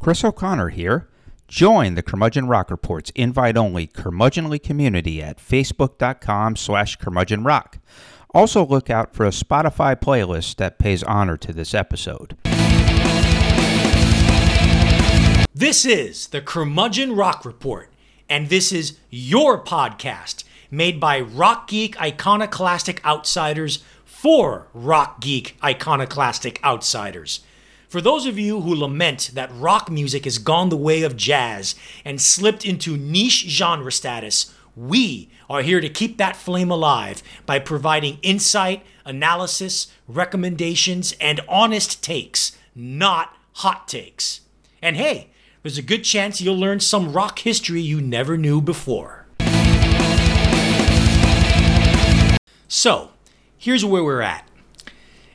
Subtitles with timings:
[0.00, 1.08] Chris O'Connor here.
[1.46, 7.74] Join the Curmudgeon Rock Report's invite-only curmudgeonly community at facebook.com slash curmudgeonrock.
[8.32, 12.34] Also look out for a Spotify playlist that pays honor to this episode.
[15.54, 17.92] This is the Curmudgeon Rock Report,
[18.26, 26.58] and this is your podcast made by Rock Geek Iconoclastic Outsiders for Rock Geek Iconoclastic
[26.64, 27.40] Outsiders.
[27.90, 31.74] For those of you who lament that rock music has gone the way of jazz
[32.04, 37.58] and slipped into niche genre status, we are here to keep that flame alive by
[37.58, 44.42] providing insight, analysis, recommendations, and honest takes, not hot takes.
[44.80, 45.30] And hey,
[45.64, 49.26] there's a good chance you'll learn some rock history you never knew before.
[52.68, 53.10] So,
[53.58, 54.48] here's where we're at.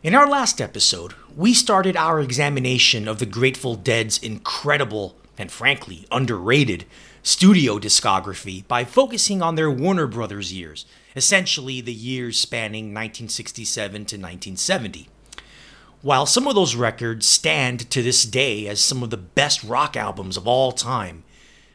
[0.02, 6.08] In our last episode, we started our examination of the Grateful Dead's incredible and frankly
[6.10, 6.86] underrated
[7.24, 14.16] studio discography by focusing on their Warner Brothers years, essentially the years spanning 1967 to
[14.16, 15.10] 1970.
[16.02, 19.98] While some of those records stand to this day as some of the best rock
[19.98, 21.26] albums of all time,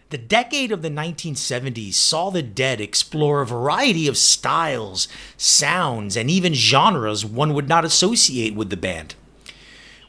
[0.08, 6.30] the decade of the 1970s saw the Dead explore a variety of styles, sounds, and
[6.30, 9.17] even genres one would not associate with the band.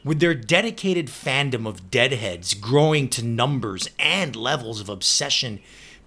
[0.04, 5.60] With their dedicated fandom of Deadheads growing to numbers and levels of obsession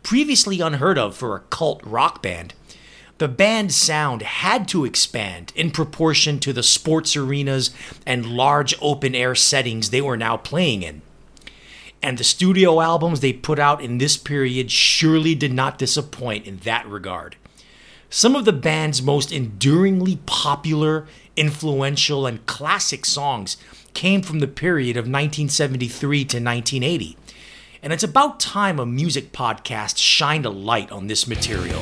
[0.04, 2.54] previously unheard of for a cult rock band,
[3.20, 7.74] the band's sound had to expand in proportion to the sports arenas
[8.06, 11.02] and large open air settings they were now playing in.
[12.04, 16.58] And the studio albums they put out in this period surely did not disappoint in
[16.58, 17.38] that regard.
[18.10, 23.56] Some of the band's most enduringly popular, influential, and classic songs
[23.96, 27.18] came from the period of 1973 to 1980.
[27.82, 31.82] And it's about time a music podcast shined a light on this material.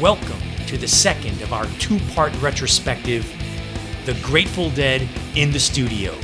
[0.00, 3.24] Welcome to the second of our two part retrospective
[4.04, 6.14] The Grateful Dead in the Studio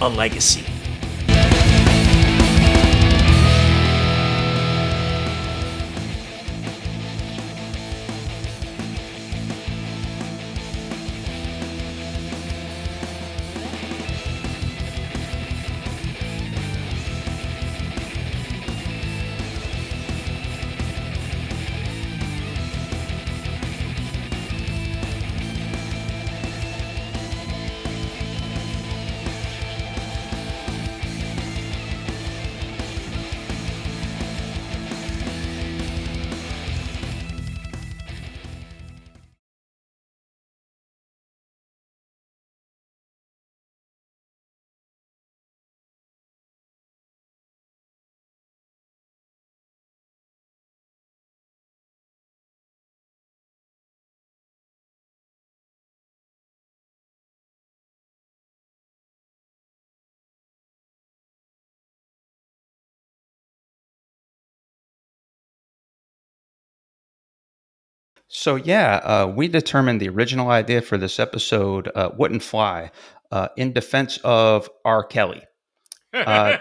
[0.00, 0.69] A Legacy.
[68.32, 72.92] So yeah, uh, we determined the original idea for this episode uh, wouldn't fly
[73.32, 75.02] uh, in defense of R.
[75.02, 75.42] Kelly.
[76.14, 76.56] Uh,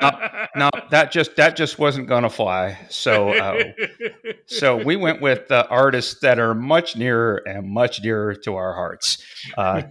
[0.00, 0.10] no,
[0.56, 2.78] no, that just that just wasn't to fly.
[2.88, 3.72] So, uh,
[4.46, 8.72] so we went with uh, artists that are much nearer and much dearer to our
[8.72, 9.22] hearts,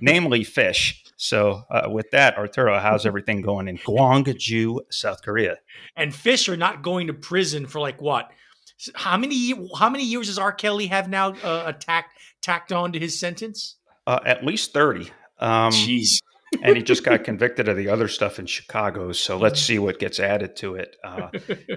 [0.01, 0.95] namely Phish.
[1.17, 5.57] So, with that, Arturo, how's everything going in Gwangju, South Korea?
[5.95, 8.31] And Phish are not going to prison for like what
[8.93, 10.51] how many how many years does R.
[10.51, 13.77] Kelly have now uh, tacked tacked on to his sentence?
[14.05, 15.11] Uh, at least thirty.
[15.39, 16.19] Um, Jeez.
[16.63, 19.11] and he just got convicted of the other stuff in Chicago.
[19.11, 20.95] So let's see what gets added to it.
[21.03, 21.29] Uh,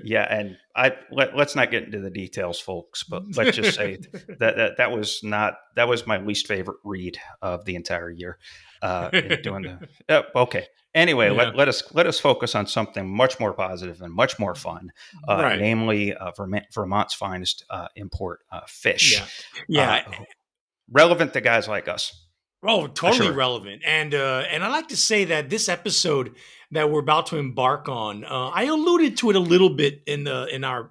[0.04, 3.04] yeah, and I let, us not get into the details, folks.
[3.04, 7.18] But let's just say that, that that was not that was my least favorite read
[7.42, 8.38] of the entire year.
[8.80, 9.10] Uh,
[9.42, 10.66] doing the uh, okay.
[10.98, 11.32] Anyway, yeah.
[11.32, 14.90] let, let us let us focus on something much more positive and much more fun,
[15.28, 15.60] uh, right.
[15.60, 19.20] namely uh, Vermont, Vermont's finest uh, import uh, Phish.
[19.68, 20.04] Yeah, yeah.
[20.08, 20.24] Uh,
[20.90, 22.26] relevant to guys like us.
[22.64, 23.32] Oh, totally sure.
[23.32, 26.34] relevant, and uh, and I like to say that this episode
[26.72, 30.48] that we're about to embark on, I alluded to it a little bit in the
[30.52, 30.90] in our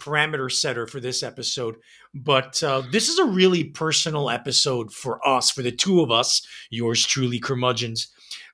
[0.00, 1.74] parameter setter for this episode.
[2.14, 6.46] But uh, this is a really personal episode for us, for the two of us,
[6.70, 8.08] yours truly, curmudgeons,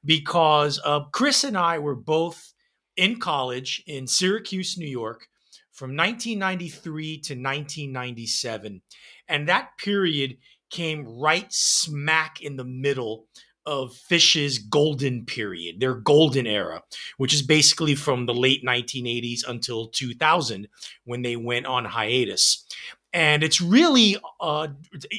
[0.05, 2.53] because uh, Chris and I were both
[2.97, 5.27] in college in Syracuse, New York,
[5.73, 8.83] from 1993 to 1997.
[9.29, 10.37] And that period
[10.71, 13.27] came right smack in the middle
[13.67, 16.83] of Phish's golden period, their golden era,
[17.17, 20.69] which is basically from the late 1980s until 2000
[21.05, 22.67] when they went on hiatus.
[23.13, 24.69] And it's really, uh,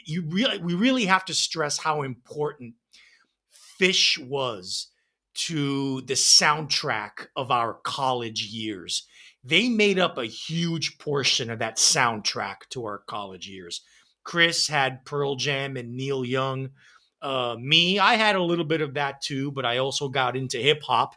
[0.06, 2.76] you really, we really have to stress how important
[3.80, 4.88] Phish was
[5.36, 9.06] to the soundtrack of our college years.
[9.44, 13.81] They made up a huge portion of that soundtrack to our college years.
[14.24, 16.72] Chris had Pearl Jam and Neil Young.
[17.22, 20.57] Uh, me, I had a little bit of that too, but I also got into
[20.57, 21.16] hip hop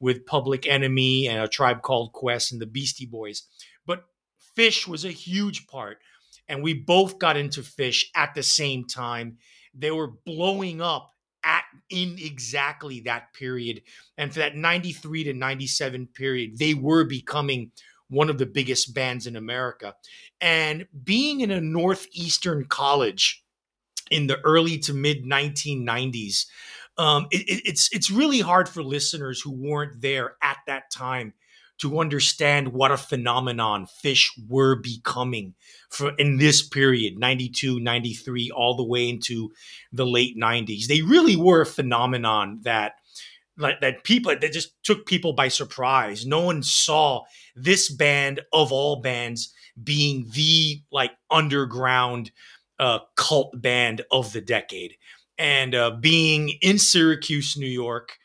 [0.00, 3.44] with Public Enemy and a tribe called Quest and the Beastie Boys.
[3.86, 4.04] But
[4.56, 5.98] Phish was a huge part,
[6.48, 9.38] and we both got into Phish at the same time.
[9.74, 11.14] They were blowing up
[11.90, 13.82] in exactly that period,
[14.16, 17.72] and for that '93 to '97 period, they were becoming
[18.08, 19.94] one of the biggest bands in America.
[20.40, 23.44] And being in a northeastern college
[24.10, 26.46] in the early to mid 1990s.
[26.96, 31.34] Um, it, it's it's really hard for listeners who weren't there at that time
[31.78, 35.54] to understand what a phenomenon Phish were becoming
[35.90, 39.50] for in this period 92 93 all the way into
[39.92, 42.94] the late 90s they really were a phenomenon that
[43.56, 47.22] that people that just took people by surprise no one saw
[47.56, 49.52] this band of all bands
[49.82, 52.30] being the like underground
[52.78, 54.94] uh, cult band of the decade.
[55.36, 58.18] And uh, being in Syracuse, New York,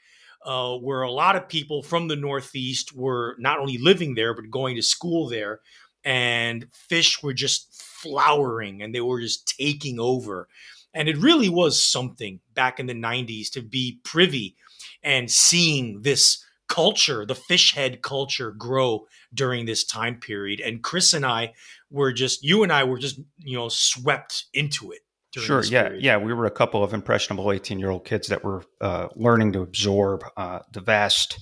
[0.45, 4.51] uh, where a lot of people from the Northeast were not only living there, but
[4.51, 5.61] going to school there.
[6.03, 10.47] And Phish were just flowering and they were just taking over.
[10.93, 14.55] And it really was something back in the 90s to be privy
[15.01, 20.59] and seeing this culture, the Phish head culture, grow during this time period.
[20.59, 21.53] And Chris and I
[21.89, 25.01] were just, you and I were just, you know, swept into it.
[25.41, 25.63] Sure.
[25.63, 25.83] Yeah.
[25.83, 26.03] Period.
[26.03, 26.17] Yeah.
[26.17, 29.61] We were a couple of impressionable 18 year old kids that were uh, learning to
[29.61, 31.39] absorb uh, the vast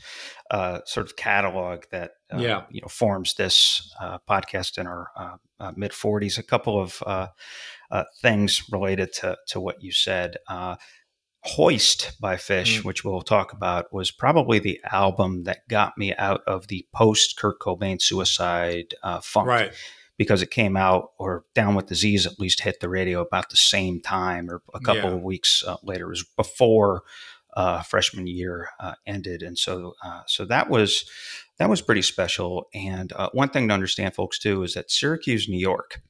[0.50, 2.64] uh, sort of catalog that, uh, yeah.
[2.70, 5.08] you know, forms this uh, podcast in our
[5.60, 6.38] uh, mid 40s.
[6.38, 7.02] A couple of
[8.22, 10.38] things related to, to what you said.
[11.44, 12.86] Hoist by Phish, mm.
[12.86, 17.36] which we'll talk about, was probably the album that got me out of the post
[17.36, 19.48] Kurt Cobain suicide uh, funk.
[19.48, 19.74] Right.
[20.22, 23.58] Because it came out, or Down with Disease at least hit the radio about the
[23.58, 25.16] same time, or a couple yeah.
[25.16, 26.06] of weeks uh, later.
[26.06, 27.02] It was before
[27.58, 31.10] uh, freshman year uh, ended, and so uh, so that was
[31.58, 32.68] that was pretty special.
[32.76, 36.04] And uh, one thing to understand, folks, too, is that Syracuse, New York,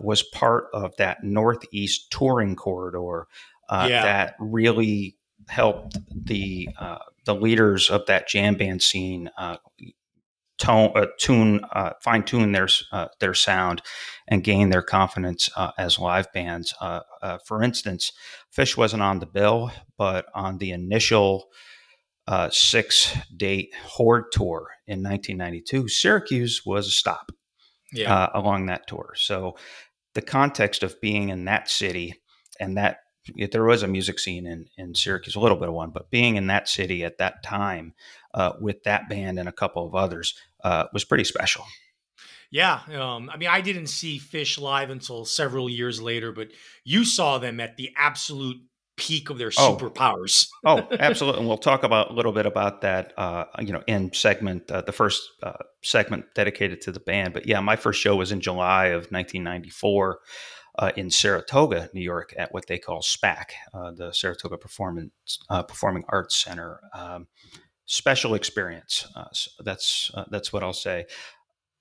[0.00, 3.26] was part of that Northeast touring corridor
[3.68, 4.02] uh, yeah.
[4.02, 5.18] that really
[5.48, 9.56] helped the uh, the leaders of that jam band scene uh,
[10.58, 13.82] tone, uh, tune, uh, fine tune their uh, their sound,
[14.28, 15.48] and gain their confidence
[15.78, 16.74] as live bands.
[17.46, 18.12] for instance,
[18.56, 21.46] Phish wasn't on the bill, but on the initial
[22.50, 27.30] six date Horde tour in 1992, Syracuse was a stop.
[27.92, 28.28] Yeah.
[28.34, 29.14] along that tour.
[29.14, 29.56] So
[30.14, 32.14] the context of being in that city
[32.58, 32.98] and that
[33.50, 36.36] there was a music scene in, in Syracuse, a little bit of one, but being
[36.36, 37.94] in that city at that time
[38.34, 40.34] uh, with that band and a couple of others
[40.64, 41.64] uh, was pretty special.
[42.50, 42.80] Yeah.
[42.94, 46.48] Um, I mean, I didn't see Phish live until several years later, but
[46.84, 48.58] you saw them at the absolute
[48.96, 49.76] peak of their oh.
[49.76, 50.48] superpowers.
[50.64, 51.40] oh, absolutely.
[51.40, 54.80] And we'll talk about a little bit about that, uh, you know, in segment, uh,
[54.80, 55.52] the first uh,
[55.82, 57.34] segment dedicated to the band.
[57.34, 60.18] But yeah, my first show was in July of 1994
[60.78, 65.62] uh, in Saratoga, New York, at what they call SPAC, uh, the Saratoga Performance uh,
[65.62, 66.80] Performing Arts Center.
[66.94, 67.26] Um,
[67.86, 69.06] special experience.
[69.14, 71.06] Uh, so that's uh, that's what I'll say.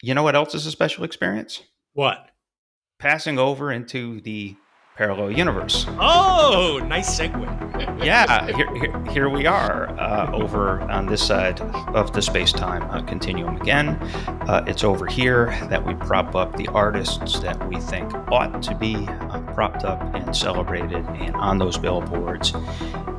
[0.02, 1.62] You know what else is a special experience?
[1.94, 2.30] What?
[3.00, 4.56] Passing over into the
[4.96, 5.86] parallel universe.
[6.00, 7.44] Oh, nice segue.
[8.04, 12.84] yeah, here, here, here, we are uh, over on this side of the space time
[12.84, 13.90] uh, continuum again.
[14.48, 18.74] Uh, it's over here that we prop up the artists that we think ought to
[18.76, 22.54] be uh, propped up and celebrated and on those billboards.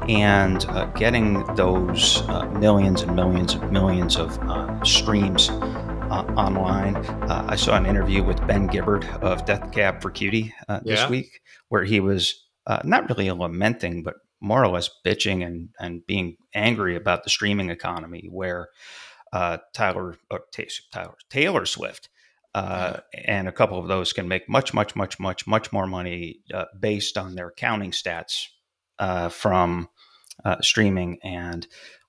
[0.09, 4.38] And uh, getting those uh, millions and millions and millions of
[4.87, 5.50] streams
[6.11, 6.97] uh, online.
[6.97, 11.00] Uh, I saw an interview with Ben Gibbard of Death Cab for Cutie uh, this
[11.00, 11.09] yeah.
[11.11, 16.06] week, where he was uh, not really lamenting, but more or less bitching and, and
[16.06, 18.68] being angry about the streaming economy, where
[19.32, 20.16] uh, Tyler,
[20.92, 22.08] Tyler Taylor Swift
[22.54, 26.40] uh, and a couple of those can make much, much, much, much, much more money
[26.78, 28.46] based on their counting stats
[29.30, 29.88] from
[30.61, 31.66] streaming and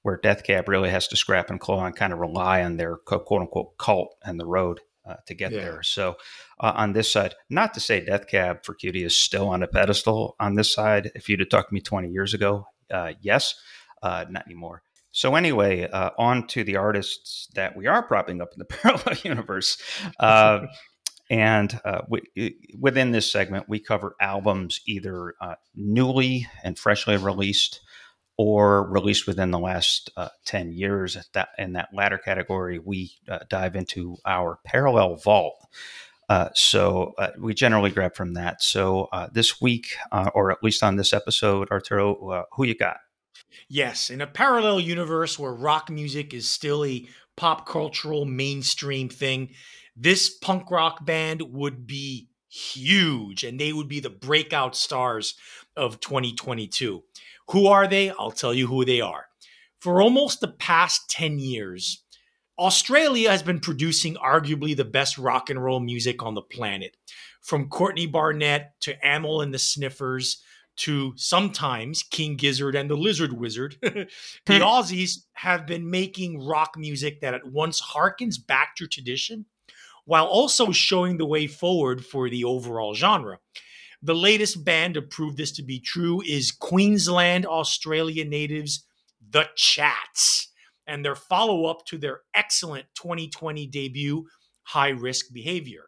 [0.07, 2.95] where Death Cab really has to scrap and claw and kind of rely on their
[2.95, 5.59] quote unquote cult and the road uh, to get yeah.
[5.59, 5.83] there.
[5.83, 6.15] So
[6.59, 9.67] uh, on this side, not to say Death Cab for Cutie is still on a
[9.67, 11.11] pedestal on this side.
[11.15, 13.55] If you'd have talked to me 20 years ago, uh, yes,
[14.01, 14.81] uh, not anymore.
[15.11, 19.15] So anyway, uh, on to the artists that we are propping up in the parallel
[19.23, 19.77] universe.
[20.19, 20.67] Uh,
[21.29, 25.33] and uh, we, within this segment, we cover albums either
[25.75, 27.81] newly and freshly released
[28.37, 31.17] or released within the last uh, 10 years.
[31.33, 35.55] That, in that latter category, we uh, dive into our parallel vault.
[36.29, 38.61] Uh, so uh, we generally grab from that.
[38.61, 39.95] So uh, this week,
[40.33, 42.97] or at least on this episode, Arturo, who you got?
[43.69, 49.51] Yes, in a parallel universe where rock music is still a pop cultural mainstream thing,
[49.95, 55.35] this punk rock band would be huge and they would be the breakout stars
[55.75, 57.03] of 2022.
[57.51, 58.11] Who are they?
[58.11, 59.25] I'll tell you who they are.
[59.79, 62.03] For almost the past 10 years,
[62.59, 66.97] Australia has been producing arguably the best rock and roll music on the planet.
[67.41, 70.41] From Courtney Barnett to Amyl and the Sniffers
[70.77, 74.07] to sometimes King Gizzard and the Lizard Wizard, the
[74.47, 74.53] hmm.
[74.53, 79.45] Aussies have been making rock music that at once harkens back to tradition
[80.05, 83.39] while also showing the way forward for the overall genre.
[84.01, 88.85] The latest band to prove this to be true is Queensland, Australia natives,
[89.29, 90.46] The Chats,
[90.87, 94.25] and their follow up to their excellent 2020 debut,
[94.63, 95.85] High Risk Behavior.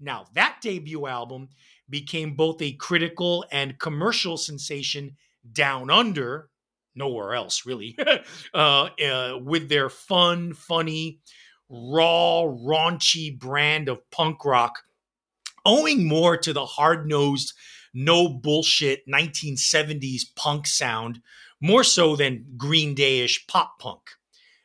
[0.00, 1.48] Now, that debut album
[1.88, 5.16] became both a critical and commercial sensation
[5.52, 6.50] down under,
[6.94, 7.96] nowhere else really,
[8.54, 11.20] uh, uh, with their fun, funny,
[11.68, 14.82] raw, raunchy brand of punk rock,
[15.64, 17.52] owing more to the hard nosed,
[17.92, 21.20] no bullshit 1970s punk sound,
[21.60, 24.00] more so than Green Dayish pop punk.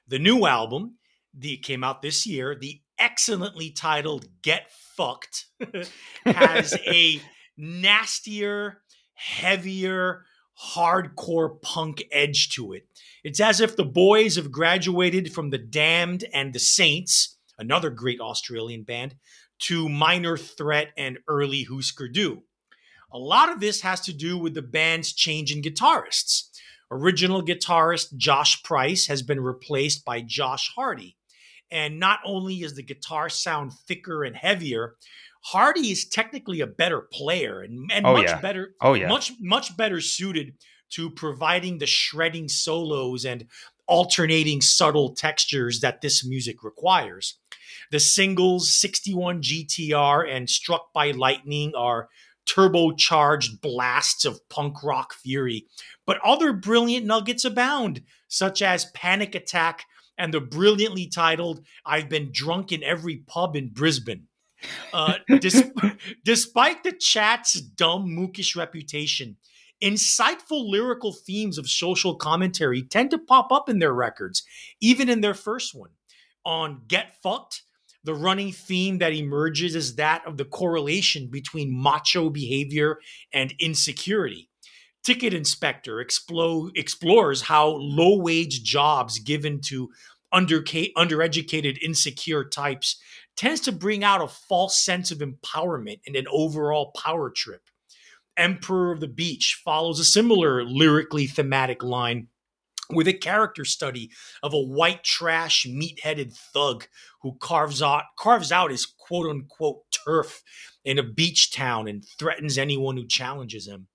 [0.07, 0.97] The new album,
[1.37, 5.45] that came out this year, the excellently titled Get Fucked,
[6.25, 7.21] has a
[7.57, 8.81] nastier,
[9.13, 10.25] heavier,
[10.75, 12.87] hardcore punk edge to it.
[13.23, 18.21] It's as if the boys have graduated from the Damned and the Saints, another great
[18.21, 19.15] Australian band,
[19.57, 22.43] to Minor Threat and early Husker Du.
[23.11, 26.49] A lot of this has to do with the band's change in guitarists.
[26.91, 31.17] Original guitarist Josh Price has been replaced by Josh Hardy.
[31.71, 34.95] And not only is the guitar sound thicker and heavier,
[35.45, 38.39] Hardy is technically a better player and, and oh, much yeah.
[38.39, 39.07] better, oh, yeah.
[39.07, 40.53] much, much better suited
[40.91, 43.45] to providing the shredding solos and
[43.87, 47.37] alternating subtle textures that this music requires.
[47.91, 52.09] The singles 61 GTR and Struck by Lightning are
[52.45, 55.65] turbocharged blasts of punk rock fury.
[56.05, 59.85] But other brilliant nuggets abound, such as Panic Attack
[60.17, 64.27] and the brilliantly titled I've Been Drunk in Every Pub in Brisbane.
[64.93, 65.71] Uh, dis-
[66.23, 69.37] despite the chat's dumb, mookish reputation,
[69.83, 74.43] insightful lyrical themes of social commentary tend to pop up in their records,
[74.79, 75.91] even in their first one.
[76.45, 77.63] On Get Fucked,
[78.05, 82.99] the running theme that emerges is that of the correlation between macho behavior
[83.33, 84.47] and insecurity.
[85.03, 89.89] Ticket Inspector explo- explores how low wage jobs given to
[90.33, 93.01] underca- undereducated, insecure types
[93.35, 97.61] tends to bring out a false sense of empowerment and an overall power trip.
[98.37, 102.27] Emperor of the Beach follows a similar lyrically thematic line
[102.89, 104.11] with a character study
[104.43, 106.85] of a white trash meat-headed thug
[107.21, 110.43] who carves out carves out his quote unquote turf
[110.83, 113.87] in a beach town and threatens anyone who challenges him.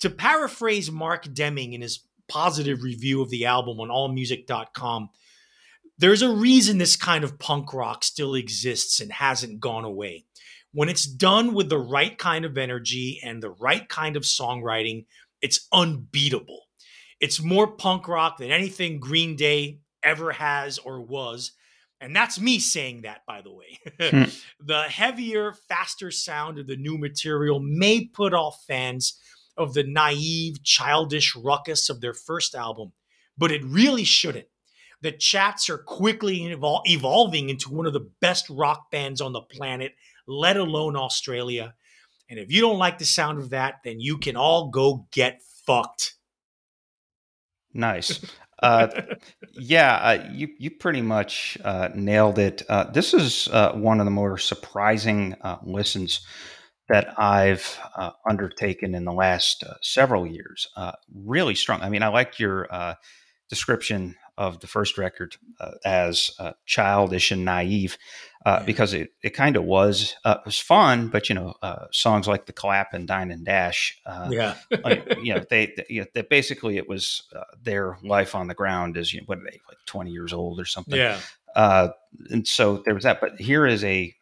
[0.00, 5.10] To paraphrase Mark Deming in his positive review of the album on allmusic.com,
[5.98, 10.24] there's a reason this kind of punk rock still exists and hasn't gone away.
[10.72, 15.06] When it's done with the right kind of energy and the right kind of songwriting,
[15.40, 16.62] it's unbeatable.
[17.20, 21.52] It's more punk rock than anything Green Day ever has or was.
[22.00, 23.78] And that's me saying that, by the way.
[24.10, 24.24] Hmm.
[24.60, 29.18] the heavier, faster sound of the new material may put off fans
[29.56, 32.92] of the naive, childish ruckus of their first album,
[33.38, 34.46] but it really shouldn't
[35.04, 39.42] the chats are quickly evol- evolving into one of the best rock bands on the
[39.42, 39.92] planet,
[40.26, 41.74] let alone Australia.
[42.30, 45.42] And if you don't like the sound of that, then you can all go get
[45.66, 46.14] fucked.
[47.74, 48.20] Nice.
[48.62, 48.88] Uh,
[49.52, 52.62] yeah, uh, you you pretty much uh, nailed it.
[52.68, 56.20] Uh, this is uh, one of the more surprising uh, listens
[56.88, 57.78] that I've
[58.28, 60.68] undertaken in the last several years.
[61.14, 61.80] really strong.
[61.82, 62.68] I mean, I like your
[63.48, 67.98] description of the first record uh, as uh, childish and naive.
[68.44, 68.66] uh, yeah.
[68.66, 72.28] because it, it kind of was uh, it was fun, but you know uh, songs
[72.28, 76.00] like the clap and dine and dash, uh, yeah, like, you know they, they, you
[76.02, 79.38] know, they basically it was uh, their life on the ground is you know, what
[79.38, 81.18] are they like twenty years old or something, yeah.
[81.56, 81.88] Uh,
[82.30, 84.12] and so there was that, but here is a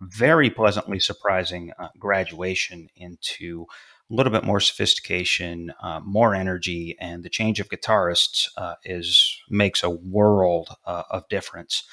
[0.00, 3.64] very pleasantly surprising graduation into
[4.10, 9.40] a little bit more sophistication, uh, more energy, and the change of guitarists uh, is
[9.48, 11.84] makes a world uh, of difference.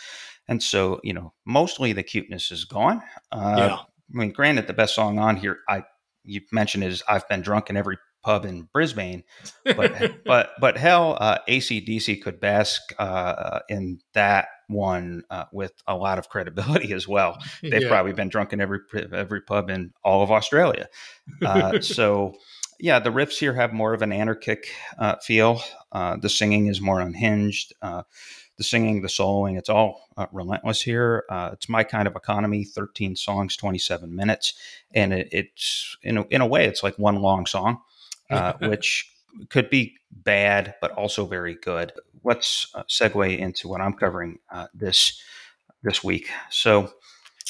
[0.47, 3.03] And so, you know, mostly the cuteness is gone.
[3.31, 3.75] Uh, yeah.
[3.75, 5.83] I mean, granted, the best song on here, I
[6.23, 7.97] you mentioned is "I've Been Drunk in Every
[8.27, 9.23] Pub in Brisbane,"
[9.63, 15.95] but but but hell, uh, ACDC could bask uh, in that one uh, with a
[15.95, 17.37] lot of credibility as well.
[17.61, 17.87] They've yeah.
[17.87, 18.79] probably been drunk in every
[19.13, 20.89] every pub in all of Australia.
[21.41, 22.35] Uh, so,
[22.79, 24.67] yeah, the riffs here have more of an anarchic
[24.99, 25.61] uh, feel.
[25.93, 27.73] Uh, the singing is more unhinged.
[27.81, 28.03] Uh,
[28.57, 31.23] the singing, the soloing, it's all uh, relentless here.
[31.53, 32.65] it's my kind of economy.
[32.65, 34.53] Thirteen songs, twenty-seven minutes,
[34.91, 37.79] and it, it's in a, in a way, it's like one long song,
[38.59, 39.11] which
[39.49, 41.91] could be bad, but also very good.
[42.23, 45.21] Let's uh, segue into what I'm covering uh, this
[45.83, 46.29] this week.
[46.49, 46.91] So,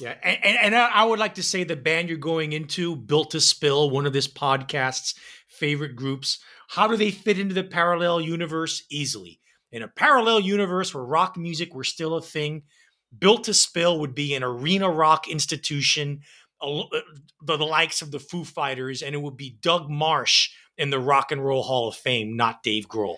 [0.01, 3.41] yeah, and, and I would like to say the band you're going into, Built to
[3.41, 5.15] Spill, one of this podcast's
[5.47, 6.39] favorite groups.
[6.69, 8.83] How do they fit into the parallel universe?
[8.91, 9.39] Easily.
[9.71, 12.63] In a parallel universe where rock music were still a thing,
[13.17, 16.21] Built to Spill would be an arena rock institution,
[16.61, 16.83] uh,
[17.41, 20.99] the, the likes of the Foo Fighters, and it would be Doug Martsch in the
[20.99, 23.17] Rock and Roll Hall of Fame, not Dave Grohl.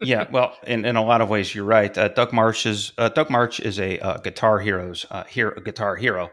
[0.00, 1.96] yeah, well, in, in a lot of ways, you're right.
[1.96, 5.60] Uh, Doug Martsch is uh, Doug Martsch is a uh, guitar heroes uh, hero, a
[5.60, 6.30] guitar hero.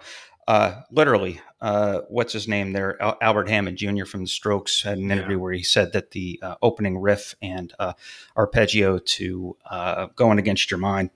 [0.48, 3.02] Uh, literally, uh, what's his name there?
[3.02, 4.06] Al- Albert Hammond Jr.
[4.06, 5.42] from the Strokes had an interview yeah.
[5.42, 7.74] where he said that the opening riff and
[8.38, 9.58] arpeggio to
[10.16, 11.10] "Going Against Your Mind"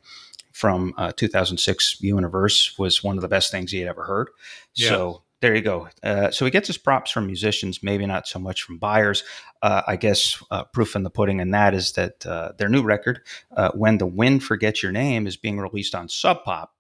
[0.51, 4.29] from 2006 Universe was one of the best things he had ever heard.
[4.74, 4.89] Yeah.
[4.89, 5.88] So there you go.
[6.03, 9.24] Uh, so he gets his props from musicians, maybe not so much from buyers.
[9.62, 12.84] Uh, I guess uh, proof in the pudding, and that is that uh, their new
[12.84, 13.22] record,
[13.55, 16.74] uh, "When the Wind Forgets Your Name," is being released on Sub Pop.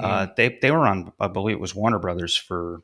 [0.00, 0.34] Mm.
[0.34, 2.82] they they were on, I believe it was Warner Brothers for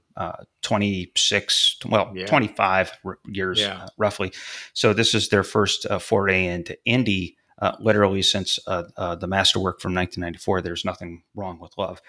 [0.62, 2.26] twenty six, well, yeah.
[2.26, 2.92] twenty five
[3.26, 3.88] years yeah.
[3.99, 4.32] roughly.
[4.75, 7.34] So this is their first foray into indie.
[7.58, 12.00] Uh, literally since uh, uh, the masterwork from 1994, there's nothing wrong with love.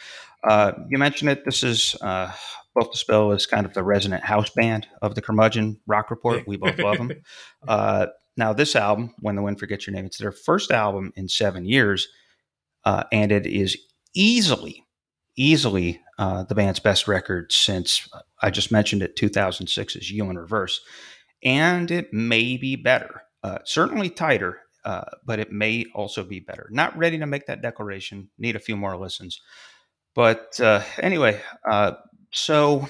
[0.87, 1.43] you mentioned it.
[1.43, 1.93] This is
[2.93, 6.47] Spill is kind of the resident house band of the curmudgeon rock report.
[6.47, 7.11] We both love them.
[7.67, 8.07] Uh,
[8.37, 11.65] now, this album, When the Wind Forgets Your Name, it's their first album in seven
[11.65, 12.07] years,
[12.85, 13.77] uh, and it is
[14.15, 14.85] easily,
[15.35, 18.07] easily uh, the band's best record since
[18.41, 20.79] I just mentioned it, 2006's You in Reverse.
[21.43, 26.67] And it may be better, uh, certainly tighter, uh, but it may also be better.
[26.71, 29.41] Not ready to make that declaration, need a few more listens.
[30.15, 31.41] But uh, anyway,
[32.31, 32.87] so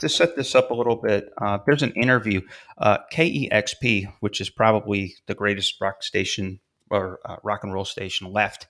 [0.00, 2.40] to set this up a little bit, uh, there's an interview.
[2.78, 8.32] Uh, KEXP, which is probably the greatest rock station or uh, rock and roll station
[8.32, 8.66] left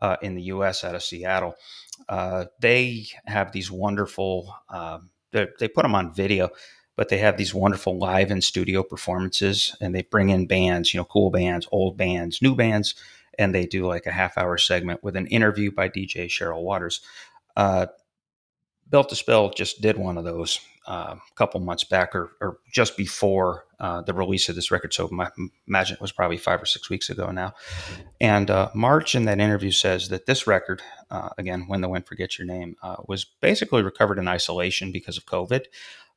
[0.00, 0.84] uh, in the U.S.
[0.84, 1.54] out of Seattle,
[2.08, 4.54] uh, they have these wonderful.
[4.68, 6.48] Um, they put them on video,
[6.96, 10.98] but they have these wonderful live and studio performances, and they bring in bands, you
[10.98, 12.94] know, cool bands, old bands, new bands,
[13.38, 17.02] and they do like a half hour segment with an interview by DJ Cheryl Waters.
[18.90, 22.58] Built to Spill just did one of those uh, a couple months back or, or
[22.72, 24.94] just before uh, the release of this record.
[24.94, 25.28] So I
[25.66, 27.52] imagine it was probably five or six weeks ago now.
[28.20, 32.06] And uh, Martsch in that interview says that this record, uh, again, When the Wind
[32.06, 35.66] Forgets Your Name, uh, was basically recovered in isolation because of COVID.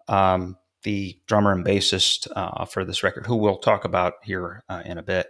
[0.07, 4.97] Um, the drummer and bassist uh, for this record, who we'll talk about here in
[4.97, 5.27] a bit,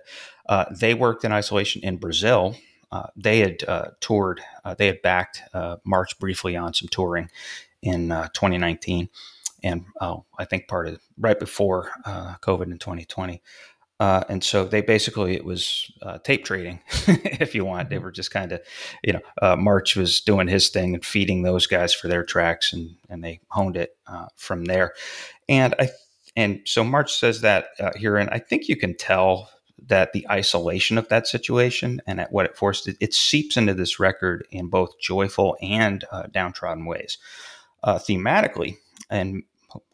[0.79, 2.55] they worked in isolation in Brazil
[2.91, 7.29] uh, they had uh, toured, uh, they had backed uh, Martsch briefly on some touring
[7.81, 9.09] in uh, 2019,
[9.63, 13.41] and oh, I think part of right before COVID in 2020.
[13.99, 15.91] and so they basically it was
[16.23, 17.89] tape trading, if you want.
[17.89, 18.03] They mm-hmm.
[18.03, 18.61] were just kind of,
[19.03, 22.97] you know, Martsch was doing his thing and feeding those guys for their tracks, and
[23.09, 23.95] and they honed it
[24.35, 24.93] from there.
[25.47, 25.89] And I
[26.35, 29.49] and so Martsch says that here, and I think you can tell
[29.87, 33.73] that the isolation of that situation and at what it forced it, it seeps into
[33.73, 37.17] this record in both joyful and uh, downtrodden ways.
[37.83, 38.75] Uh, thematically,
[39.09, 39.41] and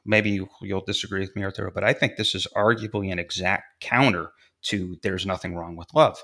[0.06, 4.32] maybe you'll disagree with me, Arturo, but I think this is arguably an exact counter
[4.64, 6.22] to "There's Nothing Wrong with Love,"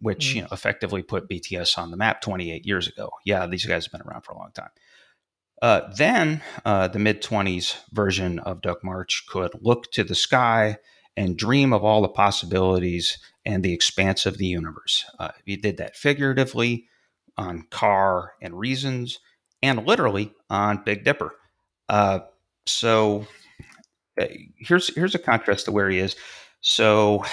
[0.00, 0.34] which mm.
[0.36, 3.10] you know effectively put BTS on the map 28 years ago.
[3.24, 4.70] Yeah, these guys have been around for a long time.
[5.60, 10.76] Uh, then uh, the mid 20s version of Doug Martsch could look to the sky
[11.16, 15.04] and dream of all the possibilities and the expanse of the universe.
[15.18, 16.86] Uh, he did that figuratively
[17.36, 19.18] on Car and Reasons,
[19.62, 21.32] and literally on Big Dipper.
[21.88, 22.20] Uh,
[22.66, 23.26] so
[24.20, 26.16] uh, here's here's a contrast to where he is.
[26.60, 27.24] So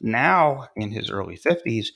[0.00, 1.88] now in his early 50s,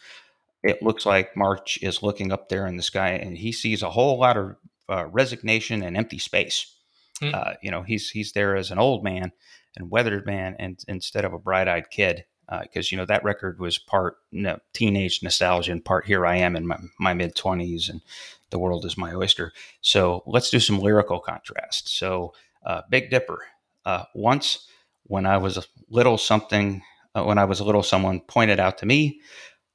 [0.63, 3.91] it looks like Martsch is looking up there in the sky and he sees a
[3.91, 4.57] whole lot of
[4.89, 6.75] uh, resignation and empty space.
[7.21, 7.35] Mm.
[7.35, 9.33] Uh, you know, he's he's there as an old man
[9.77, 12.25] and weathered man, and instead of a bright-eyed kid,
[12.63, 16.27] because uh, you know that record was part you know, teenage nostalgia and part here
[16.27, 18.03] I am in my, my mid twenties and
[18.51, 19.53] the world is my oyster.
[19.81, 21.89] So let's do some lyrical contrast.
[21.89, 22.35] So
[22.67, 23.41] uh, Big Dipper.
[23.85, 24.67] Uh, once
[25.05, 26.83] when I was a little something,
[27.15, 29.21] uh, when I was a little, someone pointed out to me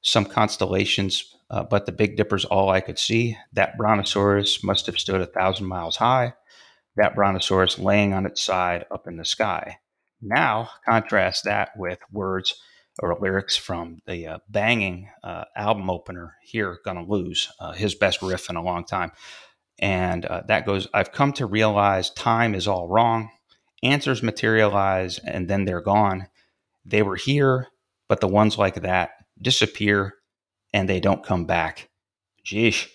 [0.00, 3.36] some constellations, uh, but the Big Dipper's all I could see.
[3.52, 6.34] That brontosaurus must have stood a thousand miles high.
[6.96, 9.78] That brontosaurus laying on its side up in the sky.
[10.20, 12.54] Now, contrast that with words
[13.00, 18.22] or lyrics from the uh, banging uh, album opener here, Gonna Lose, uh, his best
[18.22, 19.12] riff in a long time.
[19.78, 23.30] And uh, that goes, I've come to realize time is all wrong.
[23.82, 26.26] Answers materialize and then they're gone.
[26.84, 27.68] They were here,
[28.08, 30.14] but the ones like that disappear
[30.72, 31.88] and they don't come back.
[32.44, 32.88] Jeesh.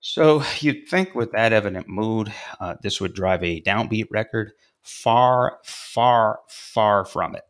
[0.00, 4.52] So you'd think with that evident mood, uh, this would drive a downbeat record.
[4.84, 7.44] Far, far, far from it.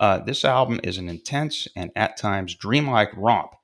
[0.00, 3.54] Uh, this album is an intense and at times dreamlike romp,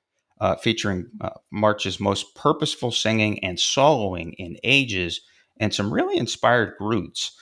[0.41, 5.21] uh, featuring uh, Martsch's most purposeful singing and soloing in ages,
[5.59, 7.33] and some really inspired grooves.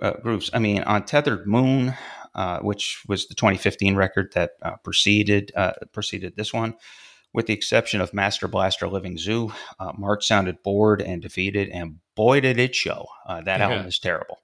[0.00, 0.48] Uh, grooves.
[0.54, 1.92] I mean, on Tethered Moon,
[2.34, 5.52] uh, which was the 2015 record that uh, preceded
[5.92, 6.76] preceded this one,
[7.34, 12.40] with the exception of Master Blaster Living Zoo, Martsch sounded bored and defeated, and boy
[12.40, 13.08] did it show.
[13.26, 14.38] that album is terrible.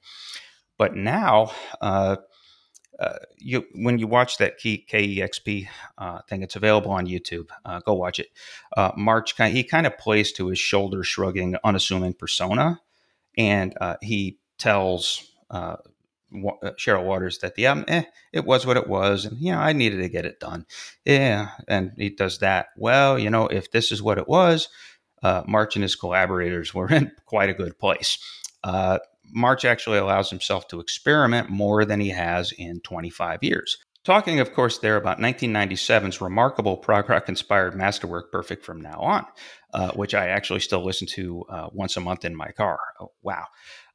[0.76, 2.16] But now, uh,
[2.98, 7.48] uh, you when you watch that key, KEXP uh, thing, it's available on YouTube.
[7.64, 8.28] Uh, go watch it.
[8.76, 12.80] Uh, Martsch, he kind of plays to his shoulder shrugging, unassuming persona,
[13.37, 15.76] and uh, he tells uh,
[16.32, 19.72] Cheryl Waters that the album, eh, it was what it was, and you know I
[19.72, 20.66] needed to get it done.
[21.04, 22.68] Yeah, and he does that.
[22.76, 24.68] Well, you know, if this is what it was,
[25.22, 28.18] Martsch and his collaborators were in quite a good place.
[29.37, 33.76] Martsch actually allows himself to experiment more than he has in 25 years.
[34.04, 39.26] Talking, of course, there about 1997's remarkable prog rock inspired masterwork, Perfect From Now On,
[39.72, 42.78] uh, which I actually still listen to uh, once a month in my car.
[43.00, 43.46] Oh, wow.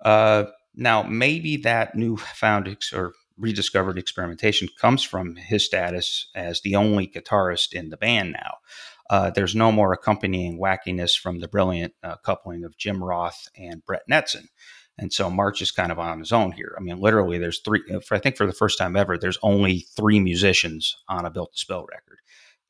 [0.03, 6.75] Uh, now, maybe that newfound ex- or rediscovered experimentation comes from his status as the
[6.75, 8.55] only guitarist in the band now.
[9.09, 13.83] Uh, there's no more accompanying wackiness from the brilliant uh, coupling of Jim Roth and
[13.85, 14.49] Brett Nelson.
[14.99, 16.75] And so Martsch is kind of on his own here.
[16.77, 17.81] I mean, literally, there's three.
[18.05, 21.53] For, I think for the first time ever, there's only three musicians on a Built
[21.53, 22.19] to Spill record.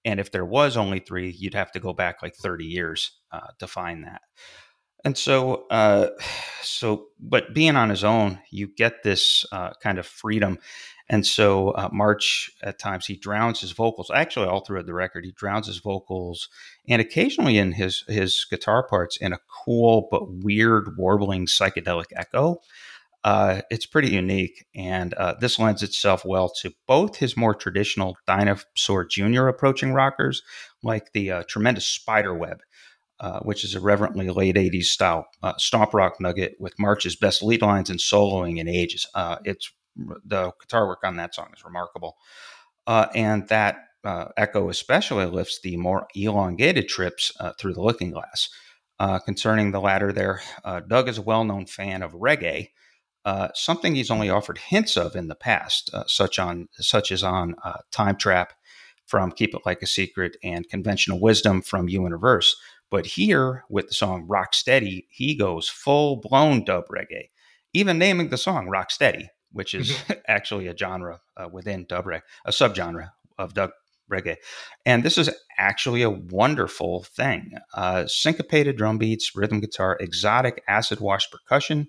[0.05, 3.47] And if there was only three, you'd have to go back like 30 years uh,
[3.57, 4.21] to find that.
[5.03, 6.09] And so, uh,
[6.61, 10.59] so, but being on his own, you get this uh, kind of freedom
[11.09, 14.11] and so uh, Martsch at times he drowns his vocals.
[14.13, 16.49] Actually, all throughout the record, he drowns his vocals
[16.87, 22.59] and occasionally in his his guitar parts in a cool but weird warbling psychedelic echo.
[23.23, 28.15] Uh, it's pretty unique, and uh, this lends itself well to both his more traditional
[28.25, 29.47] Dinosaur Jr.
[29.47, 30.41] approaching rockers,
[30.83, 32.61] like the uh, tremendous Spiderweb,
[33.19, 37.43] uh, which is a reverently late 80s style uh, stomp rock nugget with Martsch's best
[37.43, 39.05] lead lines and soloing in ages.
[39.13, 39.69] Uh, it's
[40.25, 42.17] the guitar work on that song is remarkable.
[42.87, 48.11] Uh, and that uh, echo especially lifts the more elongated trips uh, through the looking
[48.11, 48.49] glass.
[48.99, 52.69] Uh, concerning the latter, there, uh, Doug is a well known fan of reggae,
[53.25, 57.55] uh, something he's only offered hints of in the past, such, on, such as on
[57.91, 58.53] Time Trap
[59.05, 62.55] from Keep It Like a Secret and Conventional Wisdom from U Reverse.
[62.89, 67.29] But here, with the song Rock Steady, he goes full blown dub reggae,
[67.73, 70.13] even naming the song Rock Steady which is mm-hmm.
[70.27, 73.71] actually a genre uh, within dub reggae, a subgenre of dub
[74.11, 74.37] reggae.
[74.85, 77.53] And this is actually a wonderful thing.
[77.73, 81.87] Uh, syncopated drum beats, rhythm guitar, exotic acid wash percussion,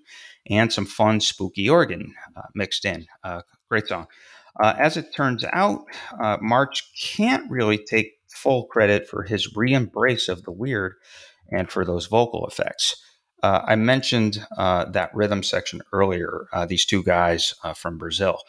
[0.49, 3.07] and some fun, spooky organ uh, mixed in.
[3.23, 4.07] Uh, great song.
[4.61, 5.81] Uh, as it turns out,
[6.21, 10.93] uh, Martsch can't really take full credit for his re embrace of the weird
[11.51, 12.95] and for those vocal effects.
[13.43, 18.39] Uh, I mentioned uh, that rhythm section earlier, uh, these two guys uh, from Brazil.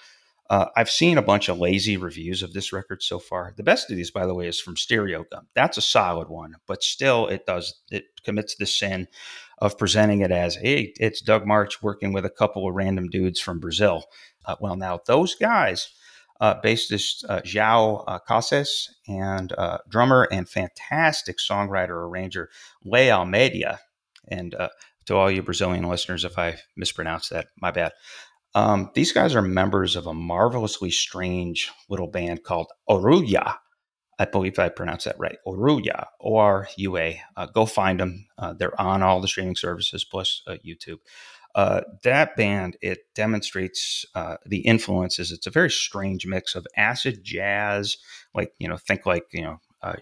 [0.50, 3.55] Uh, I've seen a bunch of lazy reviews of this record so far.
[3.57, 5.46] The best of these, by the way, is from Stereogum.
[5.55, 9.09] That's a solid one, but still, it does it commits the sin
[9.59, 13.40] of presenting it as, "Hey, it's Doug Martsch working with a couple of random dudes
[13.40, 14.05] from Brazil."
[14.44, 15.88] Uh, well, now those guys,
[16.40, 19.55] bassist João uh, Casas and
[19.88, 22.50] drummer and fantastic songwriter arranger
[22.85, 23.78] Le Almeida,
[24.28, 24.68] and uh,
[25.06, 27.46] to all you Brazilian listeners if I mispronounce that.
[27.61, 27.92] My bad.
[28.54, 33.56] Um, these guys are members of a marvelously strange little band called Orulha.
[34.18, 35.38] I believe I pronounced that right.
[35.46, 37.20] Orulha, O R U A.
[37.37, 38.26] Uh, go find them.
[38.38, 40.98] Uh, they're on all the streaming services plus uh, YouTube.
[41.54, 45.32] Uh, that band it demonstrates uh, the influences.
[45.32, 47.96] It's a very strange mix of acid jazz,
[48.35, 49.96] like you know, think like you know, uh,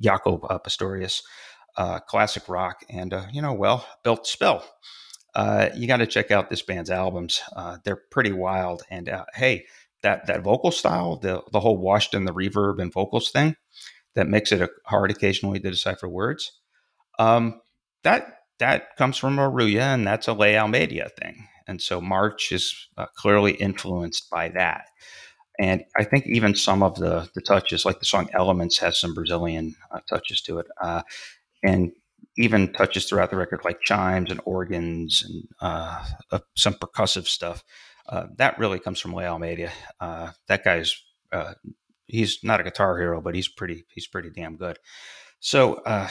[0.00, 1.22] Jaco Pastorius,
[2.06, 4.64] classic rock, and you know, well, built spill.
[5.36, 7.42] you got to check out this band's albums.
[7.84, 9.66] they're pretty wild, and hey,
[10.02, 13.56] that that vocal style, the the whole washed in the reverb and vocals thing,
[14.14, 16.52] that makes it hard occasionally to decipher words.
[17.18, 17.60] Um,
[18.04, 18.26] that
[18.58, 21.48] that comes from Orulha, and that's a Le Almeida thing.
[21.66, 24.86] And so Martsch is uh, clearly influenced by that.
[25.58, 29.14] And I think even some of the, the touches, like the song Elements, has some
[29.14, 30.66] Brazilian uh, touches to it.
[31.64, 31.92] Uh, and
[32.38, 37.62] even touches throughout the record, like chimes and organs and uh, uh, some percussive stuff.
[38.08, 39.70] Uh, that really comes from Le Almeida.
[40.00, 41.02] that guy's
[42.06, 44.78] he's not a guitar hero, but he's pretty he's pretty damn good.
[45.44, 46.08] So, uh,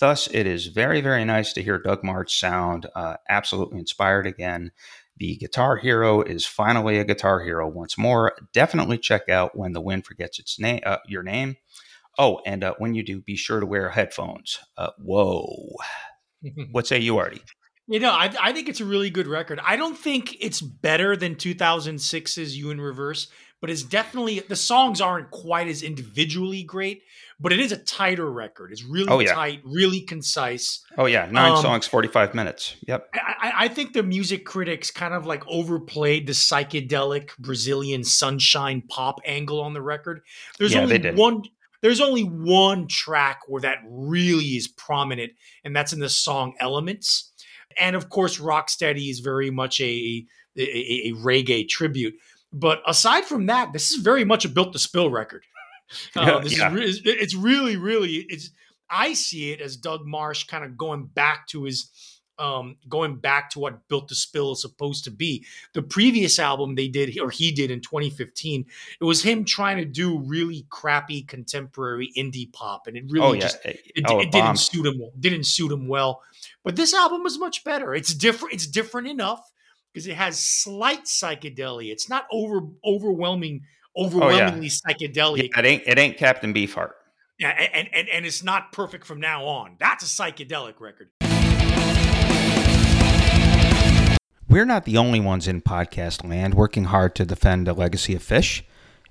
[0.00, 4.72] thus, it is very, very nice to hear Doug Martsch sound uh, absolutely inspired again.
[5.18, 8.32] The Guitar Hero is finally a Guitar Hero once more.
[8.52, 11.58] Definitely check out When the Wind Forgets Its Name, uh, Your Name.
[12.18, 14.58] Oh, and uh, when you do, be sure to wear headphones.
[14.76, 15.76] Uh, whoa.
[16.72, 17.42] what say you, Artie?
[17.88, 19.60] You know, I, I think it's a really good record.
[19.64, 23.28] I don't think it's better than 2006's You in Reverse,
[23.60, 27.02] but it's definitely the songs aren't quite as individually great,
[27.40, 28.72] but it is a tighter record.
[28.72, 29.34] It's really oh, yeah.
[29.34, 30.84] tight, really concise.
[30.96, 32.76] Oh yeah, nine um, songs, forty five minutes.
[32.86, 33.08] Yep.
[33.14, 39.20] I, I, think the music critics kind of like overplayed the psychedelic Brazilian sunshine pop
[39.24, 40.22] angle on the record.
[40.58, 41.42] There's yeah, only one.
[41.82, 45.32] There's only one track where that really is prominent,
[45.64, 47.32] and that's in the song "Elements."
[47.78, 50.24] And of course, Rocksteady is very much a,
[50.56, 50.62] a,
[51.08, 52.14] a reggae tribute.
[52.52, 55.44] But aside from that, this is very much a built to spill record.
[56.16, 56.74] Uh, this yeah.
[56.74, 58.50] is it's really, really it's.
[58.88, 61.90] I see it as Doug Martsch kind of going back to his
[62.38, 65.44] um, going back to what Built to Spill is supposed to be.
[65.74, 68.66] The previous album they did, or he did in 2015,
[69.00, 73.32] it was him trying to do really crappy contemporary indie pop, and it really oh,
[73.32, 73.40] yeah.
[73.40, 75.02] just it, oh, it didn't suit him.
[75.18, 76.22] Didn't suit him well.
[76.64, 77.94] But this album was much better.
[77.94, 78.54] It's different.
[78.54, 79.52] It's different enough
[79.92, 81.92] because it has slight psychedelia.
[81.92, 83.62] It's not over overwhelming,
[83.96, 84.94] overwhelmingly oh, yeah.
[84.94, 85.36] psychedelic.
[85.38, 86.92] Yeah, it ain't it ain't Captain Beefheart.
[87.38, 89.76] Yeah, and, and and it's not perfect from now on.
[89.78, 91.10] That's a psychedelic record.
[94.52, 98.22] We're not the only ones in podcast land working hard to defend the legacy of
[98.22, 98.60] Phish.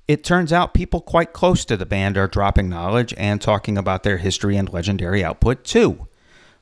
[0.07, 4.03] It turns out people quite close to the band are dropping knowledge and talking about
[4.03, 6.07] their history and legendary output too.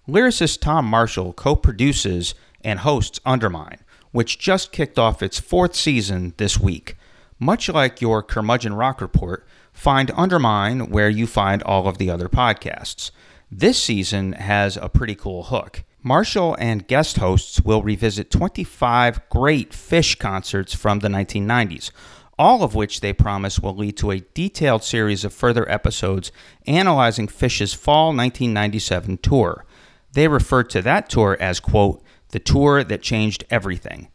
[0.08, 3.80] Lyricist Tom Marshall co produces and hosts Undermine,
[4.14, 6.96] which just kicked off its fourth season this week.
[7.38, 12.30] Much like your Curmudgeon Rock Report, find Undermine where you find all of the other
[12.30, 13.12] podcasts.
[13.52, 15.84] This season has a pretty cool hook.
[16.02, 21.92] Marshall and guest hosts will revisit 25 great Phish concerts from the 1990s,
[22.38, 26.32] all of which they promise will lead to a detailed series of further episodes
[26.66, 29.66] analyzing Phish's fall 1997 tour.
[30.14, 34.08] They refer to that tour as, quote, the tour that changed everything.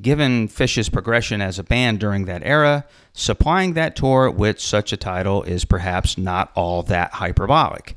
[0.00, 4.96] Given Phish's progression as a band during that era, supplying that tour with such a
[4.96, 7.96] title is perhaps not all that hyperbolic.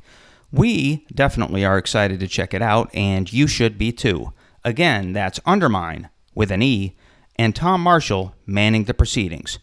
[0.53, 4.33] We definitely are excited to check it out, and you should be too.
[4.65, 6.97] Again, that's Undermine with an E,
[7.37, 9.59] and Tom Marshall manning the proceedings.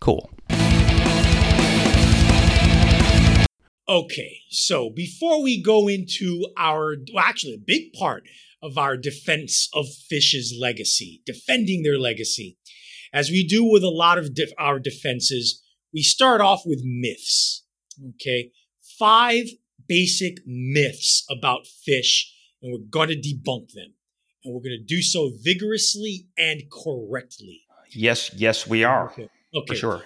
[0.00, 0.30] Cool.
[3.88, 8.24] Okay, so before we go into our, well, actually, a big part
[8.60, 12.58] of our defense of Phish's legacy, defending their legacy.
[13.12, 15.62] As we do with a lot of our defenses,
[15.94, 17.64] we start off with myths.
[18.14, 18.50] Okay.
[18.98, 19.46] Five
[19.88, 22.24] basic myths about Phish,
[22.62, 23.94] and we're going to debunk them.
[24.44, 27.62] And we're going to do so vigorously and correctly.
[27.90, 29.10] Yes, yes, we are.
[29.12, 29.28] Okay.
[29.54, 29.66] okay.
[29.68, 30.02] For sure.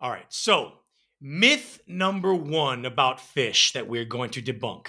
[0.00, 0.26] All right.
[0.28, 0.72] So,
[1.20, 4.88] myth number one about Phish that we're going to debunk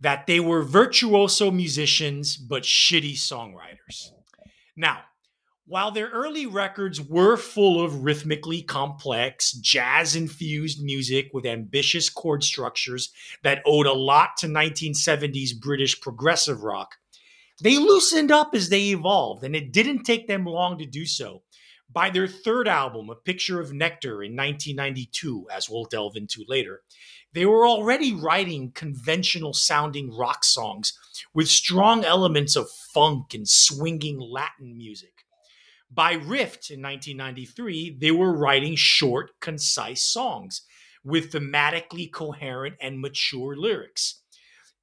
[0.00, 4.10] that they were virtuoso musicians but shitty songwriters.
[4.76, 5.00] Now,
[5.68, 12.42] while their early records were full of rhythmically complex, jazz infused music with ambitious chord
[12.42, 16.94] structures that owed a lot to 1970s British progressive rock,
[17.62, 21.42] they loosened up as they evolved, and it didn't take them long to do so,
[21.90, 26.82] By their third album, A Picture of Nectar in 1992, as we'll delve into later,
[27.32, 30.92] they were already writing conventional sounding rock songs
[31.34, 35.17] with strong elements of funk and swinging Latin music.
[35.90, 40.62] By Rift in 1993, they were writing short, concise songs
[41.04, 44.22] with thematically coherent and mature lyrics.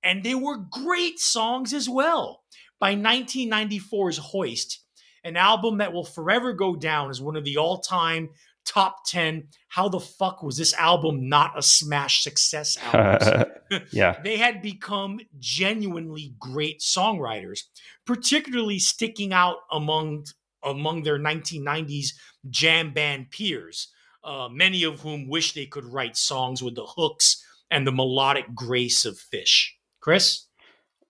[0.03, 2.43] And they were great songs as well.
[2.79, 4.79] By 1994's Hoist,
[5.23, 8.29] an album that will forever go down as one of the all time
[8.65, 13.45] top 10 how the fuck was this album not a smash success album
[13.91, 17.59] yeah they had become genuinely great songwriters
[18.05, 20.25] particularly sticking out among
[20.65, 22.09] among their 1990s
[22.49, 23.89] jam band peers
[24.23, 28.53] uh, many of whom wish they could write songs with the hooks and the melodic
[28.55, 29.69] grace of Phish.
[29.99, 30.47] chris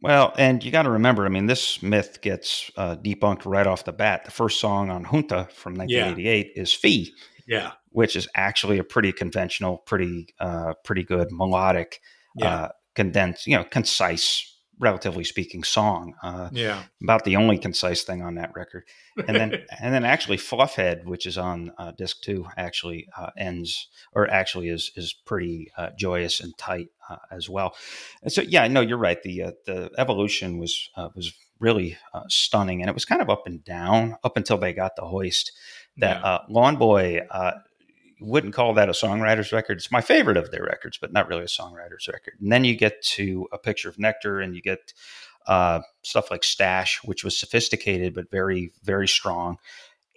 [0.05, 3.85] well, and you got to remember, I mean, this myth gets uh, debunked right off
[3.85, 4.25] the bat.
[4.25, 6.61] The first song on Junta from 1988 yeah.
[6.61, 7.11] is Fee.
[7.47, 7.71] Yeah.
[7.89, 12.01] Which is actually a pretty conventional, pretty, uh, pretty good melodic,
[12.35, 12.47] yeah.
[12.47, 16.15] uh, condensed, you know, concise, relatively speaking, song.
[16.21, 16.83] Uh, yeah.
[17.01, 18.83] About the only concise thing on that record,
[19.27, 23.87] and then and then actually Fluffhead, which is on uh, disc two, actually uh, ends
[24.13, 27.75] or actually is is pretty uh, joyous and tight uh, as well.
[28.21, 29.21] And so yeah, no, you're right.
[29.21, 33.43] The uh, the evolution was uh, was really stunning, and it was kind of up
[33.45, 35.51] and down up until they got the hoist
[35.97, 36.25] that yeah.
[36.25, 37.51] uh, Lawn Boy uh,
[38.19, 39.77] wouldn't call that a songwriter's record.
[39.77, 42.35] It's my favorite of their records, but not really a songwriter's record.
[42.39, 44.93] And then you get to a picture of Nectar, and you get
[45.47, 49.57] uh, stuff like Stash, which was sophisticated but very, very strong,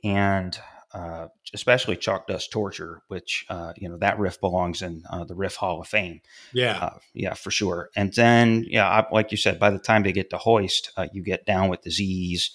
[0.02, 0.58] and
[0.94, 5.56] uh, especially Chalkdust Torture, which uh, you know that riff belongs in uh, the Riff
[5.56, 6.20] Hall of Fame.
[6.52, 7.90] Yeah, uh, yeah, for sure.
[7.94, 11.08] And then, yeah, I, like you said, by the time they get to Hoist, uh,
[11.12, 12.52] you get down with disease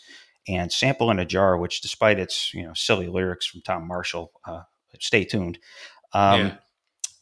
[0.48, 4.32] and sample in a jar which despite its you know silly lyrics from tom marshall
[4.46, 4.62] uh,
[5.00, 5.60] stay tuned
[6.14, 6.56] um, yeah.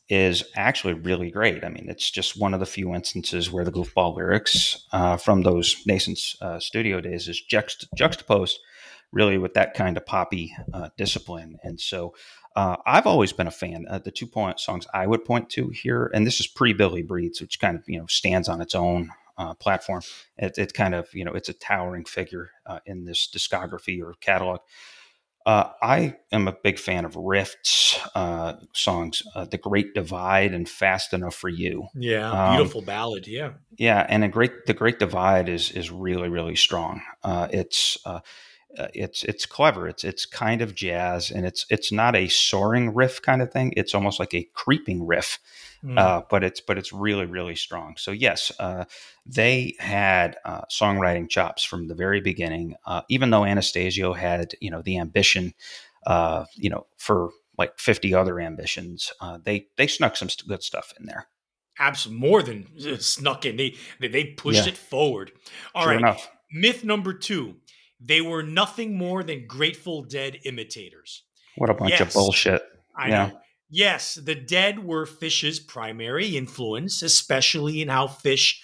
[0.09, 3.71] is actually really great i mean it's just one of the few instances where the
[3.71, 8.59] goofball lyrics uh, from those nascent uh, studio days is juxt- juxtaposed
[9.11, 12.13] really with that kind of poppy uh, discipline and so
[12.53, 13.85] uh, I've always been a fan.
[13.89, 17.01] Uh, the two point songs I would point to here, and this is pre Billy
[17.01, 20.01] Breathes, which kind of you know stands on its own uh, platform.
[20.37, 24.13] It, it, kind of, you know, it's a towering figure uh, in this discography or
[24.19, 24.59] catalog.
[25.45, 30.67] Uh, I am a big fan of Rift's uh, songs, uh, "The Great Divide" and
[30.69, 33.27] "Fast Enough for You." Yeah, um, beautiful ballad.
[33.27, 37.01] Yeah, yeah, and a great, "The Great Divide" is is really really strong.
[38.77, 39.87] Uh, it's it's clever.
[39.87, 43.73] It's it's kind of jazz, and it's it's not a soaring riff kind of thing.
[43.75, 45.39] It's almost like a creeping riff
[45.83, 45.97] Mm.
[45.97, 47.95] Uh, but it's but it's really really strong.
[47.97, 48.85] So yes, uh,
[49.25, 52.75] they had uh, songwriting chops from the very beginning.
[52.85, 55.53] Uh, even though Anastasio had you know the ambition,
[56.05, 60.93] uh, you know for like fifty other ambitions, uh, they they snuck some good stuff
[60.99, 61.27] in there.
[61.79, 63.57] Absolutely, more than snuck in.
[63.57, 64.73] They they pushed yeah.
[64.73, 65.31] it forward.
[65.73, 65.99] All sure right.
[65.99, 66.29] Enough.
[66.51, 67.55] Myth number two:
[68.03, 71.23] they were nothing more than Grateful Dead imitators.
[71.55, 72.63] What a bunch yes, of bullshit.
[72.95, 73.27] I yeah.
[73.27, 73.39] know.
[73.69, 78.57] Yes, the Dead were Phish's primary influence, especially in how Phish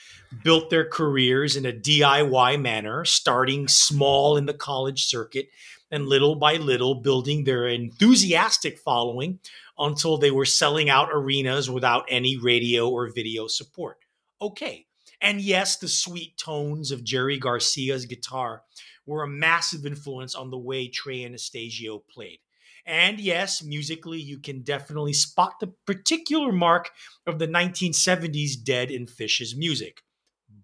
[0.44, 5.48] built their careers in a DIY manner, starting small in the college circuit
[5.90, 9.40] and little by little building their enthusiastic following
[9.80, 13.98] until they were selling out arenas without any radio or video support.
[14.42, 14.88] Okay.
[15.22, 18.64] And yes, the sweet tones of Jerry Garcia's guitar
[19.08, 22.40] were a massive influence on the way Trey Anastasio played.
[22.86, 26.92] And yes, musically, you can definitely spot the particular mark
[27.26, 30.04] of the 1970s Dead in Phish's music.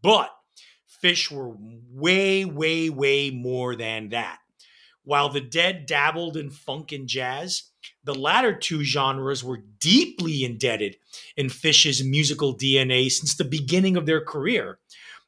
[0.02, 0.30] But
[1.04, 1.54] Phish were
[1.92, 4.40] way, way, way more than that.
[5.04, 7.64] While the Dead dabbled in funk and jazz,
[8.06, 10.96] the latter two genres were deeply indebted
[11.36, 14.80] in Phish's musical DNA since the beginning of their career.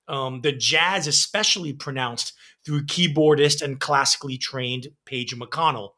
[0.07, 2.33] Um, the jazz, especially pronounced
[2.65, 5.91] through keyboardist and classically trained Page McConnell.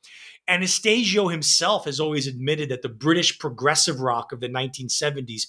[0.49, 5.43] Anastasio himself has always admitted that the British progressive rock of the 1970s,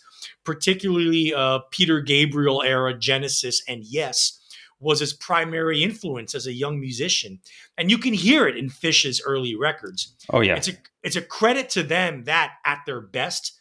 [0.44, 4.40] particularly uh, Peter Gabriel era Genesis and Yes,
[4.81, 7.40] was his primary influence as a young musician.
[7.76, 10.14] And you can hear it in Phish's early records.
[10.31, 10.57] Oh, yeah.
[10.57, 13.58] It's a, it's a credit to them that, at their best,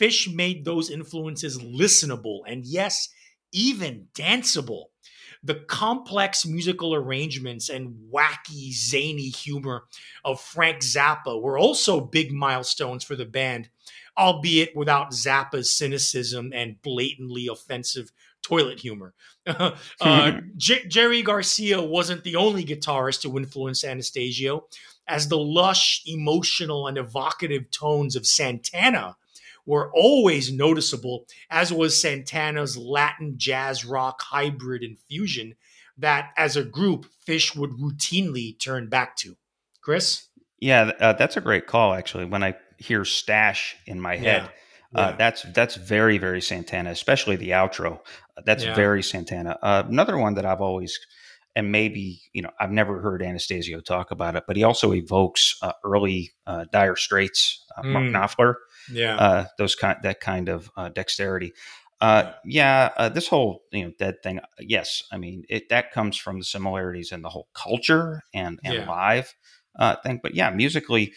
[0.00, 3.08] Phish made those influences listenable and, yes,
[3.52, 4.86] even danceable
[5.44, 9.84] the complex musical arrangements and wacky, zany humor
[10.24, 13.68] of Frank Zappa were also big milestones for the band,
[14.16, 19.12] albeit without Zappa's cynicism and blatantly offensive toilet humor.
[19.46, 24.66] uh, J- Jerry Garcia wasn't the only guitarist to influence Anastasio.
[25.06, 29.16] as the lush, emotional, and evocative tones of Santana
[29.66, 35.54] were always noticeable, as was Santana's Latin jazz rock hybrid infusion
[35.98, 39.36] that, as a group, Phish would routinely turn back to.
[39.80, 40.28] Chris?
[40.60, 42.24] Yeah, uh, that's a great call, actually.
[42.24, 45.00] When I hear stash in my head, yeah.
[45.00, 45.16] Uh, yeah.
[45.16, 48.00] that's that's very very Santana, especially the outro.
[48.44, 48.74] That's yeah.
[48.74, 49.58] very Santana.
[49.60, 50.98] Uh, another one that I've always
[51.56, 55.56] and maybe you know I've never heard Anastasio talk about it, but he also evokes
[55.62, 57.92] uh, early uh, Dire Straits, uh, mm.
[57.92, 58.54] Mark Knopfler,
[58.90, 61.52] yeah, uh, those kind that kind of uh, dexterity.
[62.00, 64.40] Uh, yeah, yeah this whole you know dead thing.
[64.58, 65.68] Yes, I mean it.
[65.68, 68.90] That comes from the similarities in the whole culture and and yeah.
[68.90, 69.34] live
[70.02, 70.20] thing.
[70.22, 71.12] But yeah, musically,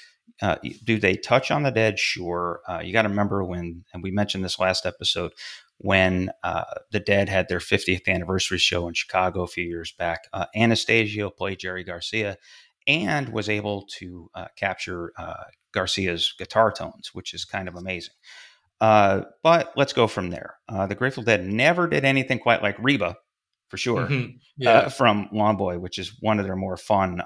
[0.83, 1.99] do they touch on the dead?
[1.99, 2.61] Sure.
[2.83, 5.31] you got to remember when, and we mentioned this last episode
[5.80, 10.21] when uh, the Dead had their 50th anniversary show in Chicago a few years back.
[10.34, 12.38] Uh, Anastasio played Jerry Garcia
[12.88, 18.13] and was able to uh, capture uh, Garcia's guitar tones, which is kind of amazing.
[18.80, 20.55] Uh, but let's go from there.
[20.69, 23.15] Uh, the Grateful Dead never did anything quite like Reba,
[23.69, 24.38] for sure, mm-hmm.
[24.57, 24.88] yeah.
[24.89, 27.21] from Lawn Boy, which is one of their more fun,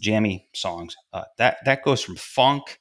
[0.00, 0.96] jammy songs.
[1.38, 2.78] that that goes from funk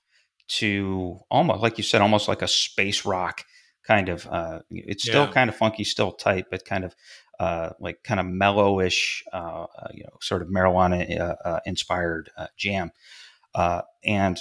[0.47, 3.45] to almost, like you said, almost like a space rock
[3.84, 5.32] kind of uh, it's still yeah.
[5.32, 6.95] kind of funky, still tight, but kind of
[7.39, 12.29] uh, like kind of mellowish, uh, uh you know, sort of marijuana uh, uh, inspired
[12.57, 12.91] jam.
[14.03, 14.39] and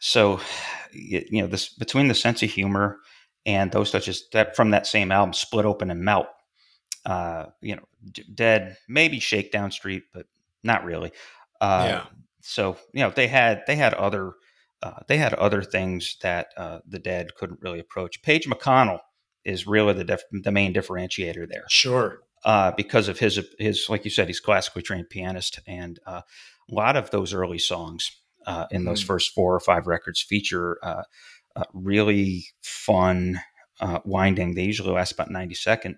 [0.00, 0.40] so,
[0.92, 2.98] you know, this between the sense of humor
[3.46, 6.26] and those touches that from that same album, Split Open and Melt.
[7.62, 7.84] you know,
[8.34, 10.26] Dead, maybe Shakedown Street, but
[10.62, 11.12] not really.
[11.62, 12.06] yeah.
[12.42, 14.34] So you know, they had they had other
[14.84, 18.20] uh, they had other things that uh, the Dead couldn't really approach.
[18.20, 18.98] Page McConnell
[19.42, 21.64] is really the dif- the main differentiator there.
[21.68, 22.20] Sure.
[22.44, 26.20] Uh, because of his his like you said, he's classically trained pianist, and uh,
[26.70, 28.10] a lot of those early songs
[28.46, 29.06] uh, in those mm.
[29.06, 30.78] first four or five records feature
[31.72, 33.40] really fun
[34.04, 34.54] winding.
[34.54, 35.96] They usually last about ninety second